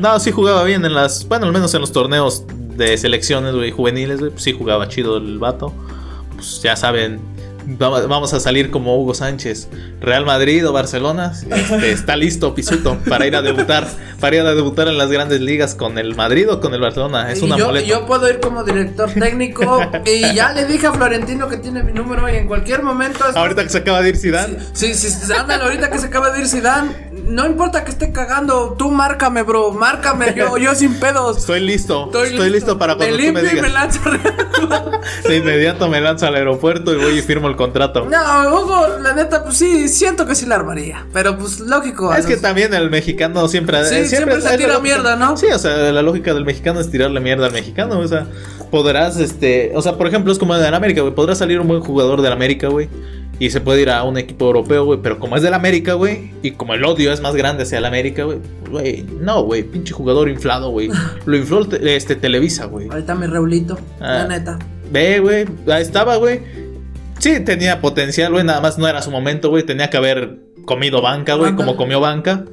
[0.00, 1.26] No, sí jugaba bien en las.
[1.26, 2.44] Bueno, al menos en los torneos
[2.76, 4.30] de selecciones, güey, juveniles, güey.
[4.30, 5.72] Pues sí jugaba chido el vato.
[6.34, 7.18] Pues ya saben.
[7.68, 9.68] Vamos a salir como Hugo Sánchez.
[10.00, 11.32] Real Madrid o Barcelona.
[11.50, 13.86] este, está listo, Pisuto, para ir a debutar.
[14.20, 17.30] Para ir a debutar en las grandes ligas con el Madrid o con el Barcelona.
[17.32, 21.48] Es una yo, yo puedo ir como director técnico y ya le dije a Florentino
[21.48, 23.28] que tiene mi número y en cualquier momento.
[23.28, 24.56] es- Ahorita que se acaba de ir Zidane.
[24.72, 28.12] Sí, sí, sí, ándale, ahorita que se acaba de ir Zidane, no importa que esté
[28.12, 31.38] cagando, tú márcame, bro, márcame, yo, yo sin pedos.
[31.38, 32.06] Estoy listo.
[32.06, 32.78] Estoy, listo.
[32.78, 33.72] para cuando me tú me limpio y me digas.
[33.72, 34.00] lanzo.
[35.28, 38.06] De inmediato me lanzo al aeropuerto y voy y firmo el contrato.
[38.08, 41.06] No, Hugo, la neta, pues sí, siento que sí la armaría.
[41.12, 42.14] Pero pues lógico.
[42.14, 45.36] Es que también el mexicano siempre, Sí, eh, siempre se tira mierda, ¿no?
[45.36, 48.26] Sí, o sea, la lógica del mexicano es tirarle mierda al mexicano, o sea,
[48.70, 51.80] podrás, este, o sea, por ejemplo, es como en América, güey, podrá salir un buen
[51.80, 52.88] jugador del América, güey,
[53.38, 56.32] y se puede ir a un equipo europeo, güey, pero como es del América, güey,
[56.42, 59.62] y como el odio es más grande hacia el América, güey, pues, güey, no, güey,
[59.62, 60.90] pinche jugador inflado, güey,
[61.26, 62.88] lo infló este Televisa, güey.
[62.88, 64.24] Ahorita mi Raulito, Ah.
[64.26, 64.58] la neta.
[64.90, 66.40] Ve, güey, ahí estaba, güey.
[67.26, 69.64] Sí, tenía potencial, güey, nada más no era su momento, güey.
[69.64, 72.44] Tenía que haber comido banca, güey, como comió banca.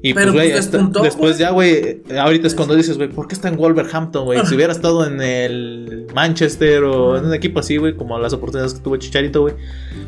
[0.00, 3.34] Y Pero, pues, güey, pues, después ya, güey, ahorita es cuando dices, güey, ¿por qué
[3.34, 4.46] está en Wolverhampton, güey?
[4.46, 8.74] Si hubiera estado en el Manchester o en un equipo así, güey, como las oportunidades
[8.74, 9.54] que tuvo Chicharito, güey.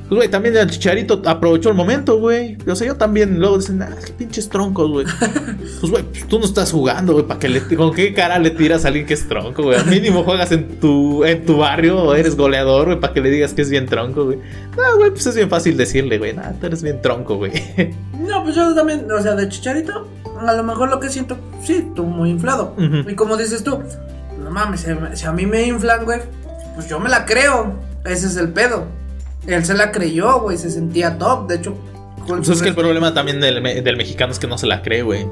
[0.09, 2.57] Pues, güey, también el Chicharito aprovechó el momento, güey.
[2.68, 5.07] O sea, yo también, luego dicen, ah, qué pinches troncos, güey.
[5.80, 8.51] Pues, güey, pues, tú no estás jugando, güey, ¿para que le, ¿con qué cara le
[8.51, 9.78] tiras a alguien que es tronco, güey?
[9.78, 13.30] Al mínimo juegas en tu, en tu barrio o eres goleador, güey, para que le
[13.30, 14.38] digas que es bien tronco, güey.
[14.76, 17.53] No, güey, pues es bien fácil decirle, güey, nah, tú eres bien tronco, güey.
[18.26, 20.08] No, pues yo también, o sea, de chicharito,
[20.46, 22.74] a lo mejor lo que siento, sí, estuvo muy inflado.
[22.76, 23.08] Ujú.
[23.10, 23.78] Y como dices tú,
[24.42, 26.20] no mames, si, a mí me inflan, güey,
[26.74, 27.74] pues yo me la creo.
[28.04, 28.84] Ese es el pedo.
[29.46, 31.48] Él se la creyó, güey, se sentía top.
[31.48, 31.74] De hecho,
[32.26, 35.02] Pues es que el problema también del, del mexicano es que no se la cree,
[35.02, 35.26] güey.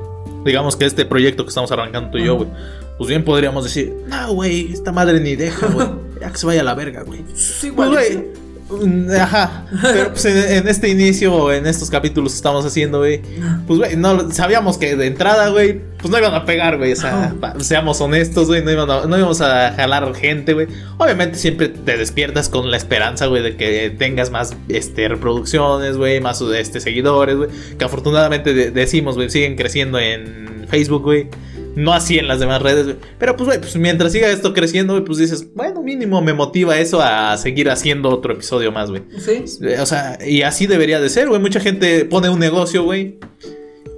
[0.44, 2.48] Digamos que este proyecto que estamos arrancando tú y yo, güey.
[2.96, 5.88] Pues bien podríamos decir, no, güey, esta madre ni deja, güey.
[6.20, 7.24] Ya que se vaya a la verga, güey.
[7.34, 8.14] Sí, Pues, güey.
[8.14, 8.26] güey.
[8.70, 12.98] Mm, Ajá, pero pues en, en este inicio o en estos capítulos que estamos haciendo,
[12.98, 13.20] güey,
[13.66, 16.96] pues güey, no, sabíamos que de entrada, güey, pues no iban a pegar, güey, o
[16.96, 20.68] sea, pa- seamos honestos, güey, no, iban a- no íbamos a jalar gente, güey.
[20.98, 26.20] Obviamente siempre te despiertas con la esperanza, güey, de que tengas más este, reproducciones, güey,
[26.20, 31.28] más este, seguidores, güey, que afortunadamente de- decimos, güey, siguen creciendo en Facebook, güey.
[31.76, 32.96] No así en las demás redes, güey.
[33.18, 36.78] Pero pues, güey, pues mientras siga esto creciendo, güey, pues dices, bueno, mínimo me motiva
[36.78, 39.02] eso a seguir haciendo otro episodio más, güey.
[39.18, 39.44] Sí.
[39.80, 41.40] O sea, y así debería de ser, güey.
[41.40, 43.18] Mucha gente pone un negocio, güey.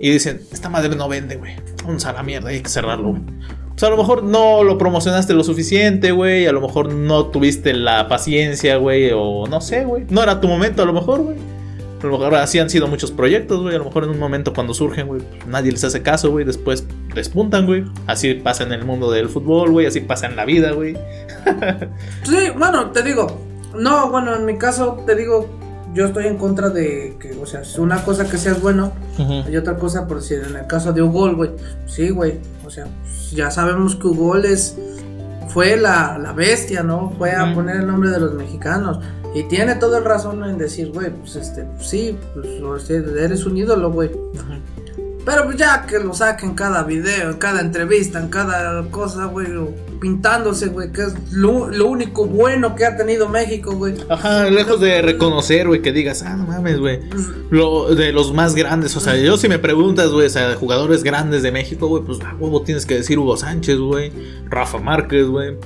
[0.01, 1.52] Y dicen, esta madre no vende, güey.
[1.84, 3.22] Vamos a la mierda, hay que cerrarlo, güey.
[3.70, 6.47] Pues a lo mejor no lo promocionaste lo suficiente, güey.
[6.47, 9.10] A lo mejor no tuviste la paciencia, güey.
[9.14, 10.05] O no sé, güey.
[10.10, 11.36] No era tu momento, a lo mejor, güey.
[12.02, 13.74] A lo mejor así han sido muchos proyectos, güey.
[13.74, 16.44] A lo mejor en un momento cuando surgen, güey, pues, nadie les hace caso, güey.
[16.44, 17.85] Después despuntan, güey.
[18.06, 19.86] Así pasa en el mundo del fútbol, güey.
[19.86, 20.97] Así pasa en la vida, güey.
[22.24, 23.40] Sí, bueno, te digo.
[23.74, 25.48] No, bueno, en mi caso, te digo,
[25.94, 28.93] yo estoy en contra de que, o sea, es una cosa que seas bueno
[29.51, 31.51] y otra cosa, por decir, en el caso de Ugol, güey.
[31.86, 32.39] Sí, güey.
[32.66, 32.86] O sea,
[33.32, 34.77] ya sabemos que Ugol es.
[35.48, 37.12] Fue la, la bestia, ¿no?
[37.18, 39.01] Fue a poner el nombre de los mexicanos.
[39.35, 43.57] Y tiene todo el razón en decir, güey, pues este, pues, sí, pues eres un
[43.57, 44.11] ídolo, güey.
[45.24, 49.47] Pero pues ya que lo saquen cada video, en cada entrevista, en cada cosa, güey,
[50.01, 53.94] pintándose, güey, que es lo, lo único bueno que ha tenido México, güey.
[54.09, 57.01] Ajá, lejos de reconocer, güey, que digas, ah, no mames, güey.
[57.51, 61.02] Lo de los más grandes, o sea, yo si me preguntas, güey, o sea, jugadores
[61.05, 64.12] grandes de México, güey, pues a huevo tienes que decir Hugo Sánchez, güey,
[64.47, 65.57] Rafa Márquez, güey.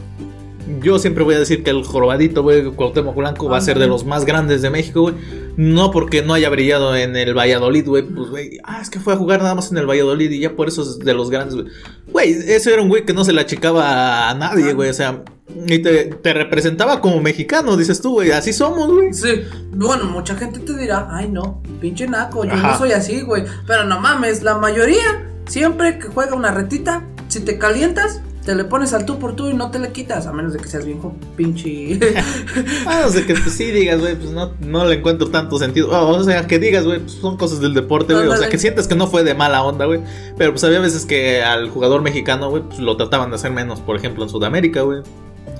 [0.81, 3.86] Yo siempre voy a decir que el jorobadito, güey, Cuauhtémoc Blanco va a ser de
[3.86, 5.15] los más grandes de México, güey.
[5.57, 9.12] No porque no haya brillado en el Valladolid, güey, pues, güey, ah, es que fue
[9.12, 11.55] a jugar nada más en el Valladolid y ya por eso es de los grandes,
[11.55, 11.66] güey.
[12.11, 15.23] Güey, ese era un güey que no se le achicaba a nadie, güey, o sea,
[15.66, 19.12] y te, te representaba como mexicano, dices tú, güey, así somos, güey.
[19.12, 19.43] Sí,
[19.73, 22.73] bueno, mucha gente te dirá, ay no, pinche naco, yo Ajá.
[22.73, 23.45] no soy así, güey.
[23.66, 28.65] Pero no mames, la mayoría, siempre que juega una retita, si te calientas, te le
[28.65, 30.85] pones al tú por tú y no te le quitas, a menos de que seas
[30.85, 31.99] viejo, pinche.
[32.87, 35.89] Ah, o sea, que pues, sí digas, güey, pues no, no le encuentro tanto sentido.
[35.91, 38.27] Oh, o sea, que digas, güey, pues son cosas del deporte, güey.
[38.29, 40.01] O sea, que sientes que no fue de mala onda, güey.
[40.37, 43.81] Pero pues había veces que al jugador mexicano, güey, pues lo trataban de hacer menos.
[43.81, 45.03] Por ejemplo, en Sudamérica, güey.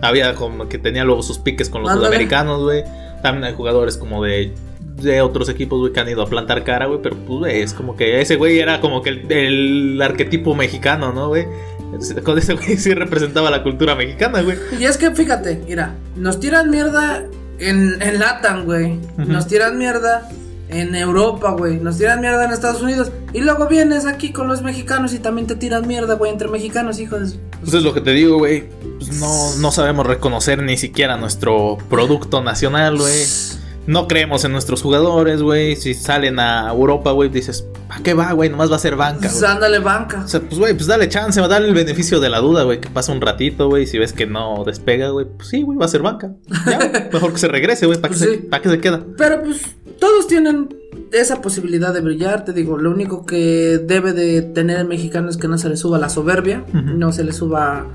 [0.03, 2.09] Había como que tenía luego sus piques con los Ándale.
[2.09, 2.85] sudamericanos, güey.
[3.23, 4.53] También hay jugadores como de
[4.97, 7.75] de otros equipos, güey, que han ido a plantar cara, güey, pero pues, güey, es
[7.75, 11.47] como que ese güey era como que el, el arquetipo mexicano, ¿no, güey?
[12.25, 14.59] Con ese güey sí representaba la cultura mexicana, güey.
[14.79, 17.25] Y es que fíjate, mira, nos tiran mierda
[17.59, 19.01] en, en Latam, güey.
[19.17, 20.29] Nos tiran mierda
[20.69, 21.79] en Europa, güey.
[21.79, 23.11] Nos tiran mierda en Estados Unidos.
[23.33, 26.99] Y luego vienes aquí con los mexicanos y también te tiran mierda, güey, entre mexicanos,
[26.99, 27.37] hijos.
[27.61, 28.69] Pues es lo que te digo, güey.
[28.99, 33.25] Pues no, no sabemos reconocer ni siquiera nuestro producto nacional, güey.
[33.87, 35.77] No creemos en nuestros jugadores, güey.
[35.77, 38.49] Si salen a Europa, güey, dices, ¿para qué va, güey?
[38.49, 40.23] Nomás va a ser banca, Pues ándale, banca.
[40.25, 42.63] O sea, pues, güey, pues dale chance, va a darle el beneficio de la duda,
[42.63, 42.81] güey.
[42.81, 43.87] Que pasa un ratito, güey.
[43.87, 46.33] Si ves que no despega, güey, pues sí, güey, va a ser banca.
[46.67, 48.01] Ya, mejor que se regrese, güey.
[48.01, 48.47] ¿Para qué, Pues se- sí.
[48.49, 49.03] pa' qué se queda?
[49.19, 49.61] Pero pues
[50.01, 50.69] todos tienen
[51.13, 55.37] esa posibilidad de brillar, te digo, lo único que debe de tener el mexicano es
[55.37, 56.97] que no se le suba la soberbia, Ujú.
[56.97, 57.87] no se le suba,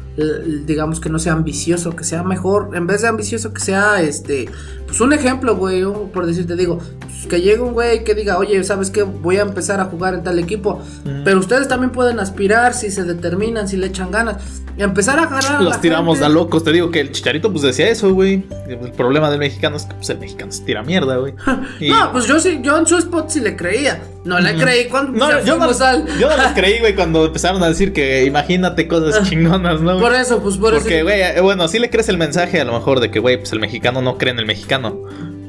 [0.66, 4.50] digamos que no sea ambicioso, que sea mejor, en vez de ambicioso que sea, este,
[4.88, 8.64] pues un ejemplo, güey, por decirte, digo, pues, que llegue un güey que diga, oye,
[8.64, 9.04] ¿sabes qué?
[9.04, 11.14] Voy a empezar a jugar en tal equipo, Ujú.
[11.24, 14.38] pero ustedes también pueden aspirar si se determinan, si le echan ganas,
[14.78, 16.26] y empezar a agarrar a Los la tiramos gente.
[16.26, 16.64] a locos.
[16.64, 18.46] Te digo que el chicharito, pues decía eso, güey.
[18.70, 21.34] El problema del mexicano es que pues, el mexicano se tira mierda, güey.
[21.82, 24.02] Y- No, pues yo sí, yo en su spot sí le creía.
[24.26, 27.64] No le creí cuando No, yo no, al- yo no les creí, güey, cuando empezaron
[27.64, 30.00] a decir que imagínate cosas chingonas, ¿no?
[30.00, 31.06] Por eso, pues por Porque, eso.
[31.06, 33.52] güey, eh, bueno, sí le crees el mensaje a lo mejor de que, güey, pues
[33.54, 35.02] el mexicano no cree en el mexicano.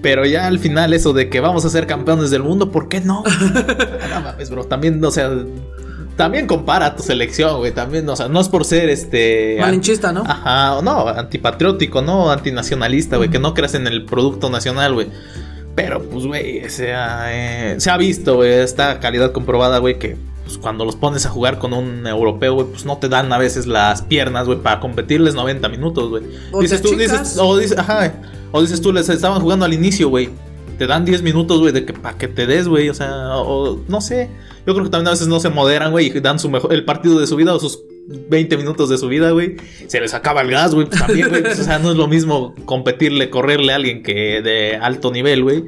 [0.03, 3.01] Pero ya al final eso de que vamos a ser campeones del mundo, ¿por qué
[3.01, 3.23] no?
[4.11, 4.65] no mames, bro.
[4.65, 5.31] También, o sea,
[6.17, 7.73] también compara tu selección, güey.
[7.73, 9.57] También, o sea, no es por ser este.
[9.61, 10.23] Malinchista, ¿no?
[10.27, 13.29] Ajá, no, antipatriótico, no antinacionalista, güey.
[13.31, 15.09] Que no creas en el producto nacional, güey.
[15.75, 20.17] Pero, pues, güey, se ha, eh, se ha visto, güey, esta calidad comprobada, güey, que
[20.45, 23.39] pues, cuando los pones a jugar con un europeo, güey, pues no te dan a
[23.39, 26.25] veces las piernas, güey, para competirles 90 minutos, güey.
[26.51, 28.15] O Dices tú, dices, o dices, ajá,
[28.51, 30.31] o dices tú, les estaban jugando al inicio, güey.
[30.77, 33.79] Te dan 10 minutos, güey, de que para que te des, güey, o sea, o
[33.87, 34.29] no sé.
[34.67, 36.85] Yo creo que también a veces no se moderan, güey, y dan su mejor, el
[36.85, 39.57] partido de su vida o sus 20 minutos de su vida, güey.
[39.87, 41.45] Se les acaba el gas, güey, pues también, güey.
[41.45, 45.65] o sea, no es lo mismo competirle, correrle a alguien que de alto nivel, güey,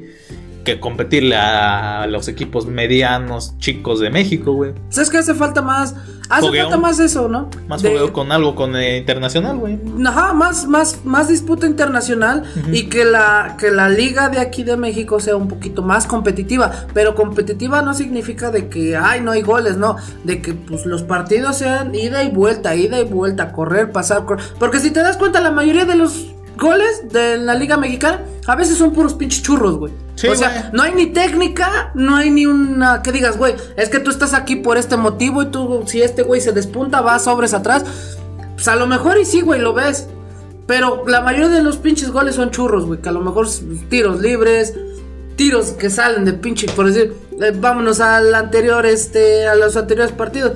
[0.64, 4.72] que competirle a los equipos medianos, chicos de México, güey.
[4.90, 5.94] ¿Sabes qué hace falta más?
[6.28, 6.62] Hace Fogueo.
[6.64, 7.50] falta más eso, ¿no?
[7.68, 9.78] Más De- juego con algo con eh, internacional, güey.
[10.06, 14.76] Ajá, más, más, más disputa internacional y que la, que la liga de aquí de
[14.76, 16.70] México sea un poquito más competitiva.
[16.94, 19.96] Pero competitiva no significa de que, ay, no hay goles, no.
[20.24, 24.44] De que pues los partidos sean ida y vuelta, ida y vuelta, correr, pasar, correr.
[24.58, 26.31] Porque si te das cuenta, la mayoría de los
[26.62, 29.92] goles de la liga mexicana a veces son puros pinches churros, güey.
[30.14, 33.88] Sí, o sea, no hay ni técnica, no hay ni una que digas, güey, es
[33.88, 37.18] que tú estás aquí por este motivo y tú, si este güey se despunta, va
[37.18, 37.84] sobres atrás.
[38.54, 40.08] Pues a lo mejor y sí, güey, lo ves.
[40.66, 43.00] Pero la mayoría de los pinches goles son churros, güey.
[43.00, 43.48] Que a lo mejor
[43.88, 44.74] tiros libres,
[45.36, 50.12] tiros que salen de pinche, por decir, eh, vámonos al anterior, este, a los anteriores
[50.12, 50.52] partidos.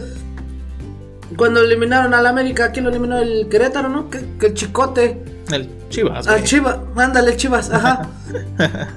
[1.36, 3.18] Cuando eliminaron al América, ¿quién lo eliminó?
[3.18, 4.08] El Querétaro, ¿no?
[4.10, 5.35] Que, que el Chicote.
[5.52, 6.44] El Chivas, güey.
[6.44, 8.08] Chivas, ándale, el Chivas, ajá.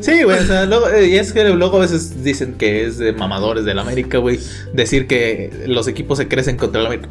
[0.00, 2.96] Sí, güey, o sea, luego, eh, y es que luego a veces dicen que es
[2.96, 4.40] de mamadores del América, güey.
[4.72, 7.08] Decir que los equipos se crecen contra el América.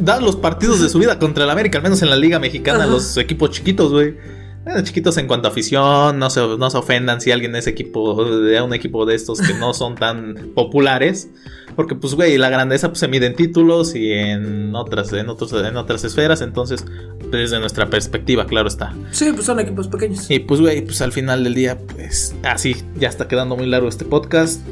[0.00, 2.84] Dan los partidos de su vida contra el América, al menos en la Liga Mexicana,
[2.84, 2.86] Ajá.
[2.88, 4.16] los equipos chiquitos, güey.
[4.64, 8.24] Bueno, chiquitos en cuanto a afición, no se, no se ofendan si alguien es equipo
[8.24, 11.28] de un equipo de estos que no son tan populares.
[11.76, 15.52] Porque, pues, güey, la grandeza pues, se mide en títulos y en otras, en otros,
[15.52, 16.40] en otras esferas.
[16.40, 16.84] Entonces,
[17.30, 18.94] desde nuestra perspectiva, claro está.
[19.10, 20.30] Sí, pues son equipos pequeños.
[20.30, 23.88] Y pues, güey, pues al final del día, pues así, ya está quedando muy largo
[23.88, 24.62] este podcast.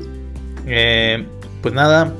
[0.67, 1.27] Eh,
[1.61, 2.15] pues nada,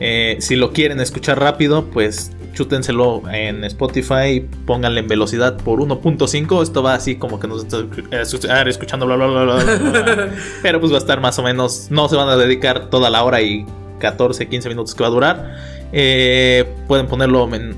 [0.00, 6.62] eh, si lo quieren escuchar rápido, pues chútenselo en Spotify, pónganle en velocidad por 1.5.
[6.62, 7.78] Esto va así como que nos está
[8.20, 10.28] escuchar, escuchando, bla, bla, bla, bla, bla, bla.
[10.62, 13.22] Pero pues va a estar más o menos, no se van a dedicar toda la
[13.22, 13.64] hora y
[14.00, 15.56] 14, 15 minutos que va a durar.
[15.92, 17.76] Eh, pueden ponerlo en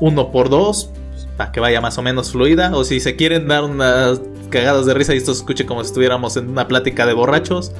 [0.00, 0.90] 1 por 2
[1.36, 2.74] para que vaya más o menos fluida.
[2.74, 5.88] O si se quieren dar unas cagadas de risa y esto se escuche como si
[5.88, 7.72] estuviéramos en una plática de borrachos,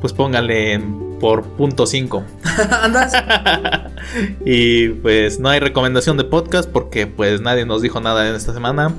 [0.00, 0.80] pues pónganle
[1.20, 2.24] por punto 5.
[2.82, 3.12] Andas.
[4.44, 8.52] y pues no hay recomendación de podcast porque pues nadie nos dijo nada en esta
[8.52, 8.94] semana.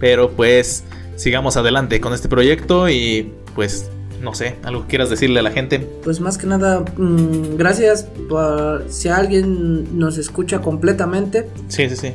[0.00, 0.84] Pero pues
[1.16, 3.90] sigamos adelante con este proyecto y pues
[4.20, 5.80] no sé, algo que quieras decirle a la gente.
[6.04, 11.48] Pues más que nada, mm, gracias por si alguien nos escucha completamente.
[11.68, 12.14] Sí, sí, sí.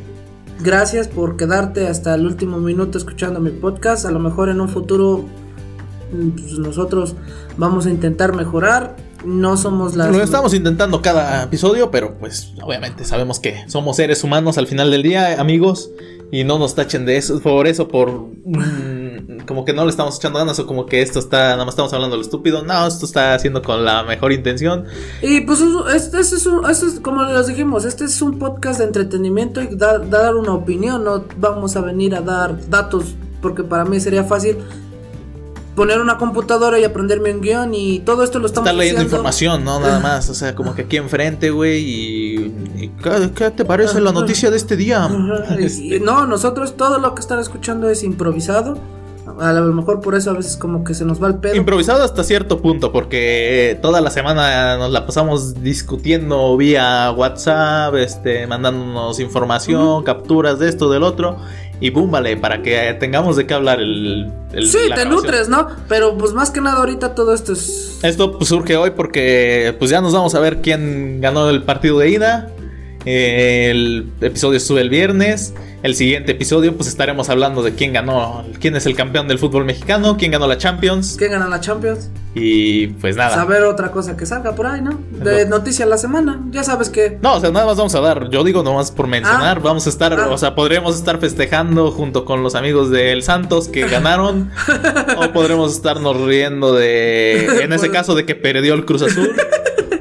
[0.60, 4.06] Gracias por quedarte hasta el último minuto escuchando mi podcast.
[4.06, 5.26] A lo mejor en un futuro
[6.12, 7.16] mm, pues, nosotros
[7.58, 8.96] vamos a intentar mejorar.
[9.26, 10.16] No somos las...
[10.16, 14.92] Lo estamos intentando cada episodio, pero pues obviamente sabemos que somos seres humanos al final
[14.92, 15.92] del día, amigos,
[16.32, 18.97] y no nos tachen de eso, por eso, por mm,
[19.48, 21.92] como que no le estamos echando ganas o como que esto está, nada más estamos
[21.94, 24.86] hablando de lo estúpido, no, esto está haciendo con la mejor intención.
[25.24, 25.60] Y pues
[25.96, 29.62] este, este es un- este es como les dijimos, este es un podcast de entretenimiento
[29.62, 34.00] y da- dar una opinión, no vamos a venir a dar datos, porque para mí
[34.00, 34.58] sería fácil
[35.76, 39.16] poner una computadora y aprenderme un guion y todo esto lo estamos Estar leyendo haciendo-
[39.18, 42.36] información, no nada más, o sea, como que aquí enfrente, güey, y,
[42.78, 45.08] y ¿qué, qué te parece la noticia de este día?
[45.60, 48.80] Este, no, nosotros todo lo que están escuchando es improvisado.
[49.40, 51.56] A lo mejor por eso a veces como que se nos va el pedo.
[51.56, 58.48] Improvisado hasta cierto punto, porque toda la semana nos la pasamos discutiendo vía WhatsApp, este,
[58.48, 61.38] mandándonos información, capturas de esto, del otro,
[61.80, 64.32] y boom, vale, para que tengamos de qué hablar el...
[64.54, 65.14] el- sí, te grabación.
[65.14, 65.68] nutres, ¿no?
[65.88, 68.00] Pero pues más que nada ahorita todo esto es...
[68.04, 72.00] Esto pues, surge hoy porque pues ya nos vamos a ver quién ganó el partido
[72.00, 72.50] de ida.
[73.06, 75.54] Eh, El episodio sube el viernes.
[75.84, 79.64] El siguiente episodio pues estaremos hablando de quién ganó, quién es el campeón del fútbol
[79.64, 81.16] mexicano, quién ganó la Champions.
[81.20, 82.10] ¿Quién gana la Champions?
[82.34, 83.36] Y pues nada.
[83.36, 85.00] Saber otra cosa que salga por ahí, ¿no?
[85.12, 86.42] De noticia a la semana.
[86.50, 87.20] Ya sabes que...
[87.22, 89.62] No, o sea, nada más vamos a dar, yo digo nomás por mencionar, Ah.
[89.64, 90.30] vamos a estar, Ah.
[90.30, 94.52] o sea, podremos estar festejando junto con los amigos del Santos que ganaron,
[95.18, 99.30] o podremos estarnos riendo de, en ese Pues- caso, de que perdió el Cruz Azul.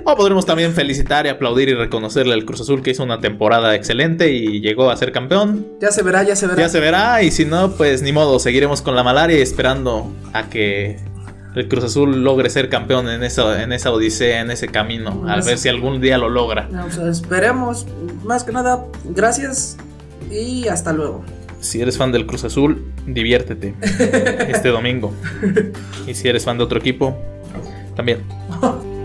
[0.09, 3.75] O podremos también felicitar y aplaudir y reconocerle al Cruz Azul que hizo una temporada
[3.75, 5.67] excelente y llegó a ser campeón.
[5.81, 6.63] Ya se verá, ya se verá.
[6.63, 10.09] Ya se verá y si no, pues ni modo, seguiremos con la malaria y esperando
[10.33, 11.01] a que
[11.57, 15.41] el Cruz Azul logre ser campeón en esa, en esa odisea, en ese camino, a
[15.41, 16.69] ver si algún día lo logra.
[16.71, 17.89] No, sea, esperemos.
[18.23, 19.77] Más que nada, gracias
[20.31, 21.25] y hasta luego.
[21.59, 25.13] Si eres fan del Cruz Azul, diviértete este domingo.
[26.07, 27.19] Y si eres fan de otro equipo,
[27.97, 28.21] también.